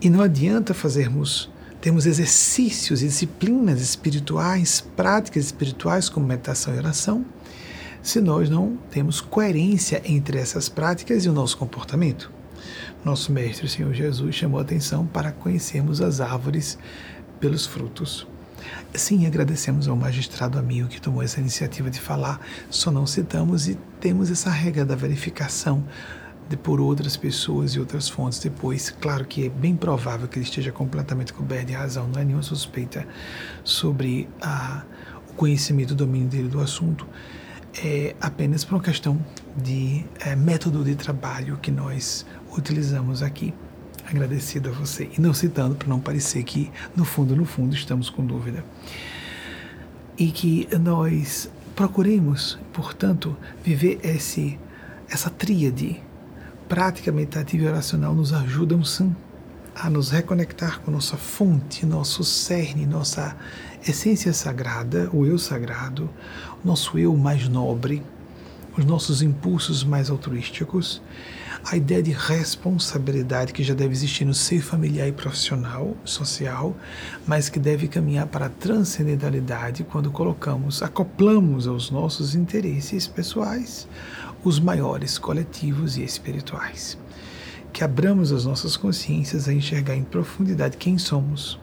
E 0.02 0.10
não 0.10 0.22
adianta 0.22 0.74
fazermos, 0.74 1.50
termos 1.80 2.06
exercícios 2.06 3.00
disciplinas 3.00 3.80
espirituais, 3.80 4.82
práticas 4.98 5.46
espirituais 5.46 6.10
como 6.10 6.28
meditação 6.28 6.76
e 6.76 6.78
oração, 6.78 7.26
se 8.04 8.20
nós 8.20 8.50
não 8.50 8.78
temos 8.90 9.22
coerência 9.22 10.02
entre 10.04 10.38
essas 10.38 10.68
práticas 10.68 11.24
e 11.24 11.30
o 11.30 11.34
nosso 11.34 11.58
comportamento. 11.58 12.30
Nosso 13.06 13.32
Mestre, 13.32 13.66
o 13.66 13.70
Senhor 13.70 13.94
Jesus, 13.94 14.36
chamou 14.36 14.60
a 14.60 14.64
atenção 14.64 15.08
para 15.08 15.32
conhecermos 15.32 16.02
as 16.02 16.20
árvores 16.20 16.78
pelos 17.40 17.66
frutos. 17.66 18.28
Sim, 18.94 19.26
agradecemos 19.26 19.88
ao 19.88 19.96
magistrado 19.96 20.60
amigo 20.60 20.90
que 20.90 21.00
tomou 21.00 21.24
essa 21.24 21.40
iniciativa 21.40 21.90
de 21.90 22.00
falar, 22.00 22.42
só 22.70 22.92
não 22.92 23.08
citamos 23.08 23.70
e 23.70 23.76
temos 24.02 24.30
essa 24.30 24.50
regra 24.50 24.84
da 24.84 24.96
verificação 24.96 25.82
de, 26.50 26.58
por 26.58 26.82
outras 26.82 27.16
pessoas 27.16 27.72
e 27.72 27.80
outras 27.80 28.10
fontes 28.10 28.40
depois. 28.40 28.90
Claro 28.90 29.24
que 29.24 29.46
é 29.46 29.50
bem 29.50 29.78
provável 29.78 30.28
que 30.28 30.38
ele 30.38 30.46
esteja 30.46 30.74
completamente 30.74 31.32
coberto 31.32 31.68
de 31.68 31.74
razão, 31.74 32.06
não 32.10 32.20
é 32.20 32.26
nenhuma 32.26 32.44
suspeita 32.44 33.08
sobre 33.64 34.28
a, 34.42 34.84
o 35.30 35.34
conhecimento, 35.36 35.92
o 35.92 35.96
domínio 35.96 36.28
dele 36.28 36.50
do 36.50 36.60
assunto. 36.60 37.08
É 37.82 38.14
apenas 38.20 38.66
por 38.66 38.76
uma 38.76 38.84
questão 38.84 39.26
de 39.56 40.06
é, 40.20 40.36
método 40.36 40.84
de 40.84 40.96
trabalho 40.96 41.58
que 41.62 41.72
nós 41.72 42.26
utilizamos 42.58 43.24
aqui 43.24 43.54
agradecido 44.12 44.70
a 44.70 44.72
você. 44.72 45.10
E 45.18 45.22
não 45.22 45.34
citando 45.34 45.76
para 45.76 45.88
não 45.88 46.00
parecer 46.00 46.44
que, 46.44 46.72
no 46.96 47.06
fundo, 47.06 47.36
no 47.36 47.46
fundo, 47.46 47.74
estamos 47.74 48.10
com 48.10 48.26
dúvida. 48.26 48.64
E 50.18 50.32
que 50.32 50.68
nós 50.80 51.50
procuremos, 51.76 52.60
portanto, 52.74 53.36
viver 53.64 54.00
esse, 54.04 54.60
essa 55.10 55.30
tríade. 55.30 56.02
Prática 56.68 57.12
meditativa 57.12 57.64
e 57.64 57.68
oracional 57.68 58.14
nos 58.14 58.32
ajudam, 58.32 58.84
sim, 58.84 59.14
a 59.76 59.90
nos 59.90 60.12
reconectar 60.12 60.80
com 60.82 60.92
nossa 60.92 61.18
fonte, 61.18 61.86
nosso 61.86 62.24
cerne, 62.24 62.86
nossa 62.86 63.36
essência 63.86 64.32
sagrada, 64.32 65.10
o 65.12 65.26
eu 65.26 65.38
sagrado, 65.38 66.10
nosso 66.64 66.98
eu 66.98 67.16
mais 67.18 67.48
nobre, 67.48 68.04
os 68.78 68.86
nossos 68.86 69.22
impulsos 69.22 69.84
mais 69.84 70.10
altruísticos 70.10 71.02
a 71.64 71.78
ideia 71.78 72.02
de 72.02 72.12
responsabilidade 72.12 73.54
que 73.54 73.64
já 73.64 73.74
deve 73.74 73.94
existir 73.94 74.26
no 74.26 74.34
seio 74.34 74.62
familiar 74.62 75.08
e 75.08 75.12
profissional, 75.12 75.96
social, 76.04 76.76
mas 77.26 77.50
que 77.50 77.60
deve 77.60 77.88
caminhar 77.88 78.28
para 78.28 78.48
a 78.48 78.50
transcendentalidade 78.50 79.84
quando 79.84 80.12
colocamos, 80.12 80.82
acoplamos 80.82 81.68
aos 81.68 81.92
nossos 81.92 82.34
interesses 82.36 83.08
pessoais 83.08 83.88
os 84.44 84.60
maiores 84.60 85.18
coletivos 85.20 85.98
e 85.98 86.04
espirituais. 86.04 86.98
Que 87.72 87.84
abramos 87.84 88.32
as 88.32 88.44
nossas 88.44 88.76
consciências 88.76 89.48
a 89.48 89.54
enxergar 89.54 89.96
em 89.96 90.04
profundidade 90.04 90.78
quem 90.78 90.98
somos. 90.98 91.60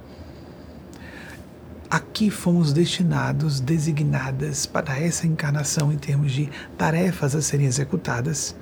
Aqui 1.90 2.30
fomos 2.30 2.72
destinados, 2.72 3.60
designadas 3.60 4.64
para 4.64 4.98
essa 4.98 5.26
encarnação 5.26 5.92
em 5.92 5.96
termos 5.96 6.32
de 6.32 6.48
tarefas 6.76 7.34
a 7.34 7.42
serem 7.42 7.66
executadas 7.66 8.54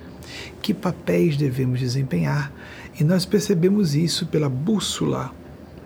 que 0.62 0.74
papéis 0.74 1.36
devemos 1.36 1.80
desempenhar, 1.80 2.52
e 2.98 3.04
nós 3.04 3.24
percebemos 3.24 3.94
isso 3.94 4.26
pela 4.26 4.48
bússola 4.48 5.32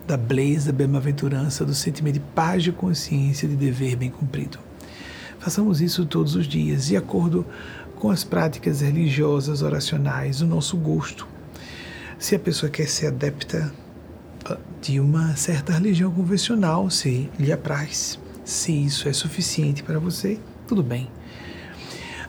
da 0.07 0.17
da 0.17 0.73
bem-aventurança, 0.73 1.65
do 1.65 1.75
sentimento 1.75 2.15
de 2.15 2.21
paz 2.21 2.65
de 2.65 2.73
consciência 2.73 3.49
de 3.49 3.55
dever 3.55 3.95
bem 3.95 4.11
cumprido. 4.11 4.59
Façamos 5.39 5.81
isso 5.81 6.05
todos 6.05 6.35
os 6.35 6.47
dias, 6.47 6.87
de 6.87 6.97
acordo 6.97 7.47
com 7.97 8.11
as 8.11 8.25
práticas 8.25 8.81
religiosas, 8.81 9.63
oracionais, 9.63 10.41
o 10.41 10.47
nosso 10.47 10.77
gosto. 10.77 11.29
Se 12.19 12.35
a 12.35 12.39
pessoa 12.39 12.69
quer 12.69 12.89
ser 12.89 13.07
adepta 13.07 13.73
ah, 14.45 14.59
de 14.83 14.99
uma 14.99 15.37
certa 15.37 15.73
religião 15.73 16.11
convencional, 16.11 16.91
se 16.91 17.31
lhe 17.39 17.53
apraz, 17.53 18.19
se 18.45 18.73
isso 18.73 19.09
é 19.09 19.13
suficiente 19.13 19.83
para 19.83 19.99
você, 19.99 20.39
tudo 20.67 20.83
bem. 20.83 21.09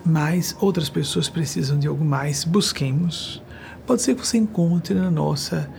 Mas 0.05 0.55
outras 0.59 0.89
pessoas 0.89 1.29
precisam 1.29 1.77
de 1.77 1.87
algo 1.87 2.03
mais. 2.03 2.43
Busquemos. 2.43 3.41
Pode 3.85 4.01
ser 4.01 4.15
que 4.15 4.25
você 4.25 4.37
encontre 4.37 4.93
na 4.93 5.11
nossa 5.11 5.69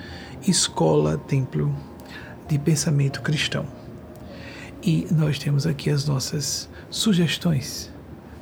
escola, 0.47 1.17
templo 1.17 1.75
de 2.49 2.59
pensamento 2.59 3.23
cristão. 3.23 3.67
E 4.83 5.07
nós 5.11 5.39
temos 5.39 5.67
aqui 5.67 5.91
as 5.91 6.07
nossas 6.07 6.69
sugestões 6.91 7.91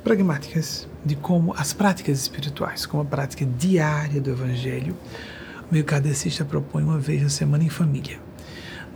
pragmáticas 0.03 0.87
de 1.05 1.15
como 1.15 1.53
as 1.55 1.73
práticas 1.73 2.19
espirituais, 2.19 2.85
como 2.85 3.03
a 3.03 3.05
prática 3.05 3.45
diária 3.45 4.19
do 4.19 4.31
Evangelho, 4.31 4.95
o 5.69 5.73
meio 5.73 5.85
kardecista 5.85 6.43
propõe 6.43 6.83
uma 6.83 6.99
vez 6.99 7.21
na 7.21 7.29
semana 7.29 7.63
em 7.63 7.69
família. 7.69 8.19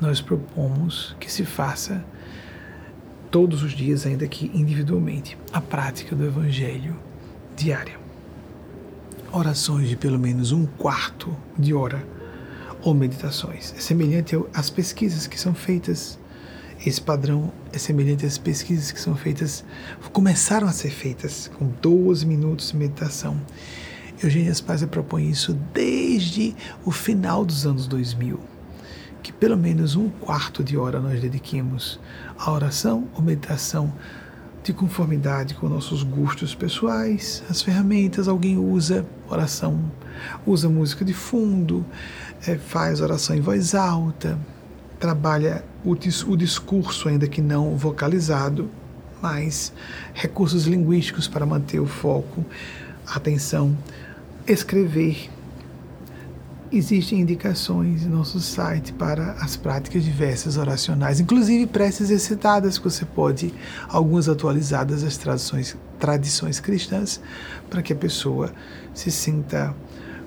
Nós 0.01 0.19
propomos 0.19 1.15
que 1.19 1.31
se 1.31 1.45
faça 1.45 2.03
todos 3.35 3.63
os 3.63 3.73
dias, 3.73 4.05
ainda 4.05 4.25
que 4.29 4.49
individualmente, 4.53 5.37
a 5.51 5.59
prática 5.59 6.15
do 6.15 6.23
Evangelho 6.23 6.95
diária. 7.53 7.99
Orações 9.29 9.89
de 9.89 9.97
pelo 9.97 10.17
menos 10.17 10.53
um 10.53 10.65
quarto 10.65 11.35
de 11.59 11.73
hora 11.73 12.01
ou 12.81 12.93
meditações. 12.93 13.73
É 13.75 13.81
semelhante 13.81 14.39
às 14.53 14.69
pesquisas 14.69 15.27
que 15.27 15.37
são 15.37 15.53
feitas. 15.53 16.17
Esse 16.85 17.01
padrão 17.01 17.51
é 17.73 17.77
semelhante 17.77 18.25
às 18.25 18.37
pesquisas 18.37 18.89
que 18.89 19.01
são 19.01 19.17
feitas, 19.17 19.65
começaram 20.13 20.65
a 20.65 20.71
ser 20.71 20.91
feitas 20.91 21.51
com 21.59 21.67
12 21.81 22.25
minutos 22.25 22.71
de 22.71 22.77
meditação. 22.77 23.37
Eugênia 24.23 24.55
Spazia 24.55 24.87
propõe 24.87 25.29
isso 25.29 25.53
desde 25.73 26.55
o 26.85 26.91
final 26.91 27.43
dos 27.43 27.65
anos 27.65 27.85
2000 27.85 28.54
que 29.25 29.33
pelo 29.33 29.57
menos 29.57 29.95
um 29.95 30.07
quarto 30.07 30.63
de 30.63 30.77
hora 30.77 30.99
nós 30.99 31.19
dediquemos 31.19 31.99
à 32.37 32.51
oração 32.51 33.07
ou 33.15 33.23
meditação 33.23 33.91
de 34.63 34.71
conformidade 34.71 35.55
com 35.55 35.67
nossos 35.67 36.03
gostos 36.03 36.53
pessoais, 36.53 37.41
as 37.49 37.59
ferramentas, 37.59 38.27
alguém 38.27 38.55
usa 38.55 39.03
oração, 39.27 39.91
usa 40.45 40.69
música 40.69 41.03
de 41.03 41.15
fundo, 41.15 41.83
é, 42.45 42.55
faz 42.55 43.01
oração 43.01 43.35
em 43.35 43.41
voz 43.41 43.73
alta, 43.73 44.37
trabalha 44.99 45.65
o, 45.83 45.93
o 45.93 46.37
discurso, 46.37 47.09
ainda 47.09 47.27
que 47.27 47.41
não 47.41 47.75
vocalizado, 47.75 48.69
mas 49.23 49.73
recursos 50.13 50.65
linguísticos 50.67 51.27
para 51.27 51.47
manter 51.47 51.79
o 51.79 51.87
foco, 51.87 52.45
atenção, 53.07 53.75
escrever 54.45 55.31
Existem 56.71 57.21
indicações 57.21 58.03
em 58.03 58.09
nosso 58.09 58.39
site 58.39 58.91
para 58.91 59.33
as 59.33 59.55
práticas 59.55 60.03
diversas 60.03 60.57
oracionais, 60.57 61.19
inclusive 61.19 61.67
preces 61.67 62.09
excitadas 62.09 62.79
que 62.79 62.83
você 62.83 63.05
pode, 63.05 63.53
algumas 63.87 64.27
atualizadas 64.27 65.03
das 65.03 65.15
tradições, 65.15 65.77
tradições 65.99 66.59
cristãs, 66.59 67.21
para 67.69 67.83
que 67.83 67.93
a 67.93 67.95
pessoa 67.95 68.51
se 68.95 69.11
sinta 69.11 69.75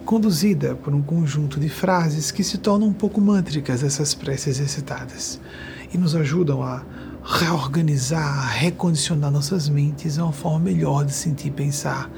conduzida 0.04 0.76
por 0.76 0.94
um 0.94 1.02
conjunto 1.02 1.58
de 1.58 1.68
frases 1.68 2.30
que 2.30 2.44
se 2.44 2.56
tornam 2.56 2.88
um 2.88 2.92
pouco 2.92 3.20
mântricas, 3.20 3.82
essas 3.82 4.14
preces 4.14 4.60
excitadas, 4.60 5.40
e 5.92 5.98
nos 5.98 6.14
ajudam 6.14 6.62
a 6.62 6.84
reorganizar, 7.24 8.38
a 8.38 8.46
recondicionar 8.46 9.32
nossas 9.32 9.68
mentes 9.68 10.18
a 10.18 10.24
uma 10.24 10.32
forma 10.32 10.60
melhor 10.60 11.04
de 11.04 11.12
sentir, 11.12 11.50
pensar 11.50 12.08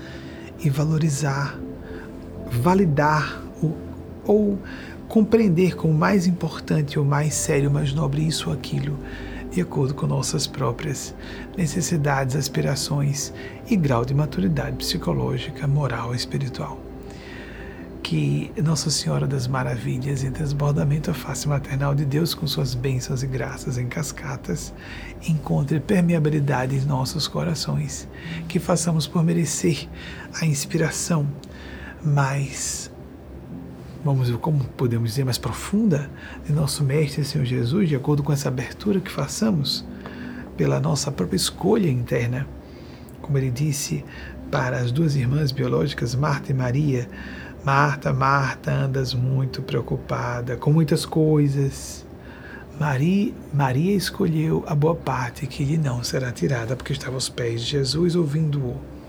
e 0.62 0.68
valorizar, 0.68 1.58
validar 2.50 3.49
ou 4.30 4.56
compreender 5.08 5.74
como 5.74 5.92
mais 5.92 6.24
importante 6.24 6.96
ou 6.96 7.04
mais 7.04 7.34
sério, 7.34 7.68
mais 7.68 7.92
nobre 7.92 8.24
isso 8.24 8.48
ou 8.48 8.54
aquilo, 8.54 8.96
de 9.50 9.60
acordo 9.60 9.92
com 9.92 10.06
nossas 10.06 10.46
próprias 10.46 11.12
necessidades, 11.58 12.36
aspirações 12.36 13.32
e 13.68 13.74
grau 13.74 14.04
de 14.04 14.14
maturidade 14.14 14.76
psicológica, 14.76 15.66
moral 15.66 16.14
e 16.14 16.16
espiritual. 16.16 16.78
Que 18.04 18.52
Nossa 18.62 18.88
Senhora 18.88 19.26
das 19.26 19.48
Maravilhas, 19.48 20.22
em 20.22 20.30
transbordamento 20.30 21.10
a 21.10 21.14
face 21.14 21.48
maternal 21.48 21.92
de 21.92 22.04
Deus 22.04 22.32
com 22.32 22.46
suas 22.46 22.72
bênçãos 22.72 23.24
e 23.24 23.26
graças 23.26 23.78
em 23.78 23.88
cascatas, 23.88 24.72
encontre 25.28 25.80
permeabilidade 25.80 26.76
em 26.76 26.84
nossos 26.84 27.26
corações, 27.26 28.08
que 28.46 28.60
façamos 28.60 29.08
por 29.08 29.24
merecer 29.24 29.88
a 30.40 30.46
inspiração 30.46 31.26
mais 32.02 32.89
vamos 34.04 34.30
como 34.36 34.64
podemos 34.76 35.10
dizer, 35.10 35.24
mais 35.24 35.38
profunda 35.38 36.10
de 36.44 36.52
nosso 36.52 36.82
Mestre 36.82 37.24
Senhor 37.24 37.44
Jesus, 37.44 37.88
de 37.88 37.96
acordo 37.96 38.22
com 38.22 38.32
essa 38.32 38.48
abertura 38.48 39.00
que 39.00 39.10
façamos 39.10 39.84
pela 40.56 40.80
nossa 40.80 41.10
própria 41.10 41.36
escolha 41.36 41.88
interna. 41.88 42.46
Como 43.20 43.36
ele 43.38 43.50
disse 43.50 44.04
para 44.50 44.78
as 44.78 44.90
duas 44.90 45.16
irmãs 45.16 45.52
biológicas, 45.52 46.14
Marta 46.14 46.50
e 46.50 46.54
Maria: 46.54 47.08
Marta, 47.64 48.12
Marta, 48.12 48.72
andas 48.72 49.14
muito 49.14 49.62
preocupada 49.62 50.56
com 50.56 50.72
muitas 50.72 51.04
coisas. 51.04 52.06
Maria, 52.78 53.34
Maria 53.52 53.94
escolheu 53.94 54.64
a 54.66 54.74
boa 54.74 54.94
parte 54.94 55.46
que 55.46 55.62
lhe 55.62 55.76
não 55.76 56.02
será 56.02 56.32
tirada, 56.32 56.74
porque 56.74 56.94
estava 56.94 57.14
aos 57.14 57.28
pés 57.28 57.60
de 57.60 57.72
Jesus 57.72 58.16
ouvindo-o 58.16 58.99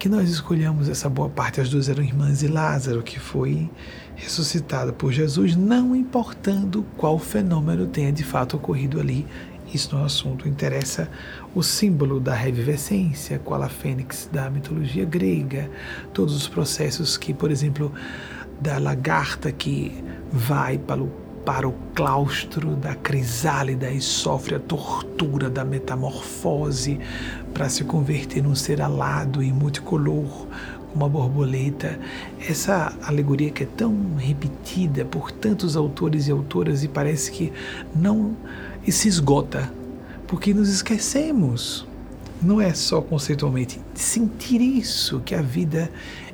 que 0.00 0.08
nós 0.08 0.30
escolhamos 0.30 0.88
essa 0.88 1.10
boa 1.10 1.28
parte. 1.28 1.60
As 1.60 1.68
duas 1.68 1.90
eram 1.90 2.02
irmãs 2.02 2.38
de 2.38 2.48
Lázaro, 2.48 3.02
que 3.02 3.20
foi 3.20 3.68
ressuscitado 4.16 4.94
por 4.94 5.12
Jesus, 5.12 5.54
não 5.54 5.94
importando 5.94 6.86
qual 6.96 7.18
fenômeno 7.18 7.86
tenha 7.86 8.10
de 8.10 8.24
fato 8.24 8.56
ocorrido 8.56 8.98
ali. 8.98 9.26
Isso 9.74 9.94
não 9.94 10.02
é 10.02 10.06
assunto. 10.06 10.48
Interessa 10.48 11.06
o 11.54 11.62
símbolo 11.62 12.18
da 12.18 12.32
revivescência, 12.32 13.38
qual 13.38 13.62
a 13.62 13.68
fênix 13.68 14.26
da 14.32 14.48
mitologia 14.48 15.04
grega, 15.04 15.70
todos 16.14 16.34
os 16.34 16.48
processos 16.48 17.18
que, 17.18 17.34
por 17.34 17.50
exemplo, 17.50 17.92
da 18.58 18.78
lagarta 18.78 19.52
que 19.52 20.02
vai 20.32 20.78
para 20.78 21.02
o 21.02 21.12
para 21.44 21.66
o 21.66 21.74
claustro 21.94 22.76
da 22.76 22.94
crisálida 22.94 23.90
e 23.90 24.00
sofre 24.00 24.54
a 24.54 24.58
tortura 24.58 25.48
da 25.48 25.64
metamorfose 25.64 27.00
para 27.52 27.68
se 27.68 27.84
converter 27.84 28.42
num 28.42 28.54
ser 28.54 28.80
alado 28.80 29.42
e 29.42 29.52
multicolor, 29.52 30.46
como 30.92 31.04
a 31.04 31.08
borboleta. 31.08 31.98
Essa 32.48 32.96
alegoria 33.02 33.50
que 33.50 33.62
é 33.62 33.66
tão 33.66 34.14
repetida 34.16 35.04
por 35.04 35.30
tantos 35.30 35.76
autores 35.76 36.28
e 36.28 36.30
autoras 36.30 36.82
e 36.82 36.88
parece 36.88 37.30
que 37.30 37.52
não 37.94 38.36
se 38.88 39.08
esgota, 39.08 39.72
porque 40.26 40.52
nos 40.54 40.68
esquecemos. 40.68 41.86
Não 42.42 42.58
é 42.58 42.72
só 42.72 43.02
conceitualmente 43.02 43.78
sentir 43.94 44.62
isso, 44.62 45.20
que 45.20 45.34
a 45.34 45.42
vida 45.42 45.90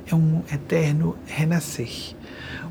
é 0.07 0.15
um 0.15 0.43
eterno 0.53 1.17
renascer. 1.27 2.15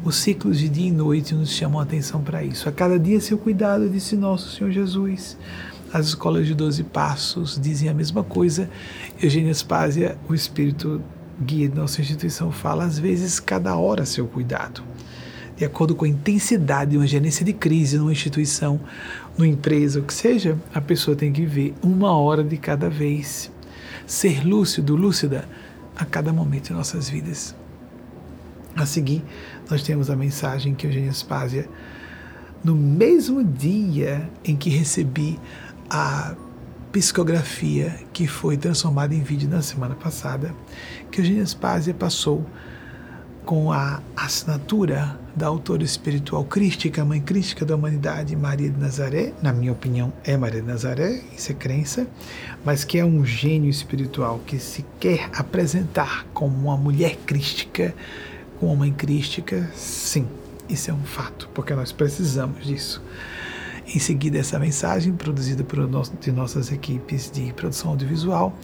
Os 0.06 0.16
ciclos 0.16 0.60
de 0.60 0.70
dia 0.70 0.88
e 0.88 0.92
noite 0.92 1.36
nos 1.36 1.50
chamam 1.50 1.80
a 1.80 1.84
atenção 1.84 2.22
para 2.22 2.44
isso. 2.44 2.70
A 2.70 2.72
cada 2.72 2.98
dia 2.98 3.20
seu 3.20 3.38
cuidado, 3.38 3.90
disse 3.90 4.16
nosso 4.16 4.56
Senhor 4.56 4.72
Jesus. 4.72 5.38
As 5.94 6.08
escolas 6.08 6.46
de 6.46 6.54
12 6.54 6.84
passos 6.84 7.60
dizem 7.62 7.88
a 7.90 7.94
mesma 7.94 8.24
coisa. 8.24 8.70
Eugênia 9.22 9.54
Spásia, 9.54 10.18
o 10.28 10.34
espírito 10.34 11.02
guia 11.40 11.70
de 11.70 11.76
nossa 11.76 12.02
instituição, 12.02 12.52
fala 12.52 12.86
às 12.86 12.98
vezes 12.98 13.40
cada 13.40 13.76
hora 13.76 14.06
seu 14.06 14.28
cuidado. 14.28 14.84
De 15.56 15.64
acordo 15.64 15.96
com 15.96 16.04
a 16.04 16.08
intensidade 16.08 16.92
de 16.92 16.98
uma 16.98 17.08
gerência 17.08 17.46
de 17.46 17.54
crise 17.54 17.98
numa 17.98 18.12
instituição, 18.12 18.80
numa 19.38 19.48
empresa, 19.48 20.00
o 20.00 20.04
que 20.04 20.14
seja, 20.14 20.58
a 20.74 20.82
pessoa 20.82 21.16
tem 21.16 21.32
que 21.32 21.46
ver 21.46 21.74
uma 21.82 22.12
hora 22.18 22.44
de 22.44 22.58
cada 22.58 22.90
vez. 22.90 23.52
Ser 24.06 24.46
lúcido, 24.46 24.96
lúcida 24.96 25.48
a 25.96 26.04
cada 26.04 26.34
momento 26.34 26.68
de 26.68 26.74
nossas 26.74 27.10
vidas. 27.10 27.56
A 28.76 28.86
seguir, 28.86 29.24
nós 29.70 29.82
temos 29.82 30.10
a 30.10 30.16
mensagem 30.16 30.76
que 30.76 30.86
Eugênia 30.86 31.14
Spásia, 31.14 31.70
no 32.62 32.76
mesmo 32.76 33.42
dia 33.42 34.30
em 34.44 34.58
que 34.58 34.70
recebi 34.70 35.40
a 35.90 36.36
psicografia 36.92 38.00
que 38.14 38.26
foi 38.28 38.56
transformada 38.56 39.14
em 39.14 39.22
vídeo 39.22 39.50
na 39.50 39.62
semana 39.62 39.96
passada, 39.96 40.54
que 41.12 41.20
Eugênia 41.20 41.46
Spásia 41.46 41.94
passou 41.94 42.46
com 43.46 43.72
a 43.72 44.02
assinatura 44.16 45.20
da 45.36 45.48
autora 45.48 45.84
espiritual 45.84 46.44
crística, 46.46 47.06
mãe 47.06 47.22
crística 47.22 47.66
da 47.66 47.76
humanidade, 47.76 48.36
Maria 48.36 48.70
de 48.70 48.80
Nazaré, 48.80 49.34
na 49.42 49.54
minha 49.54 49.72
opinião 49.72 50.12
é 50.24 50.36
Maria 50.36 50.62
de 50.62 50.68
Nazaré, 50.68 51.22
isso 51.38 51.52
é 51.52 51.56
crença, 51.56 52.08
mas 52.64 52.84
que 52.84 52.98
é 52.98 53.06
um 53.06 53.26
gênio 53.26 53.70
espiritual 53.70 54.40
que 54.48 54.58
se 54.58 54.84
quer 55.00 55.30
apresentar 55.34 56.26
como 56.34 56.56
uma 56.58 56.78
mulher 56.78 57.18
crística 57.26 57.94
com 58.60 58.68
uma 58.68 58.76
mãe 58.78 58.94
crística, 58.94 59.70
sim, 59.76 60.28
isso 60.70 60.90
é 60.90 60.94
um 60.94 61.04
fato, 61.04 61.50
porque 61.54 61.74
nós 61.76 61.92
precisamos 61.92 62.66
disso. 62.66 63.02
Em 63.88 64.00
seguida, 64.00 64.40
essa 64.40 64.58
mensagem 64.58 65.14
produzida 65.14 65.64
por 65.64 65.88
nosso, 65.88 66.14
de 66.20 66.32
nossas 66.32 66.72
equipes 66.72 67.30
de 67.30 67.54
produção 67.54 67.92
audiovisual. 67.92 68.58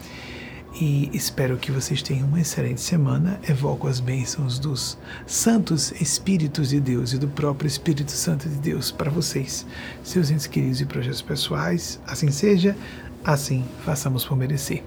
E 0.80 1.10
espero 1.14 1.58
que 1.58 1.72
vocês 1.72 2.02
tenham 2.02 2.28
uma 2.28 2.40
excelente 2.40 2.80
semana. 2.80 3.40
Evoco 3.48 3.88
as 3.88 4.00
bênçãos 4.00 4.58
dos 4.58 4.98
santos 5.28 5.92
Espíritos 6.02 6.70
de 6.70 6.80
Deus 6.80 7.12
e 7.12 7.18
do 7.18 7.28
próprio 7.28 7.68
Espírito 7.68 8.12
Santo 8.12 8.48
de 8.48 8.56
Deus 8.56 8.90
para 8.90 9.12
vocês, 9.12 9.66
seus 10.02 10.32
entes 10.32 10.48
queridos 10.48 10.80
e 10.80 10.86
projetos 10.86 11.22
pessoais. 11.22 12.00
Assim 12.08 12.32
seja. 12.32 12.76
assim 13.24 13.66
façamos 13.86 14.26
por 14.26 14.38
merecer. 14.38 14.82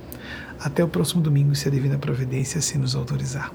Até 0.58 0.82
o 0.82 0.88
próximo 0.88 1.20
domingo, 1.20 1.54
se 1.54 1.68
a 1.68 1.70
Divina 1.70 1.98
Providência 1.98 2.58
assim 2.58 2.78
nos 2.78 2.94
autorizar. 2.96 3.52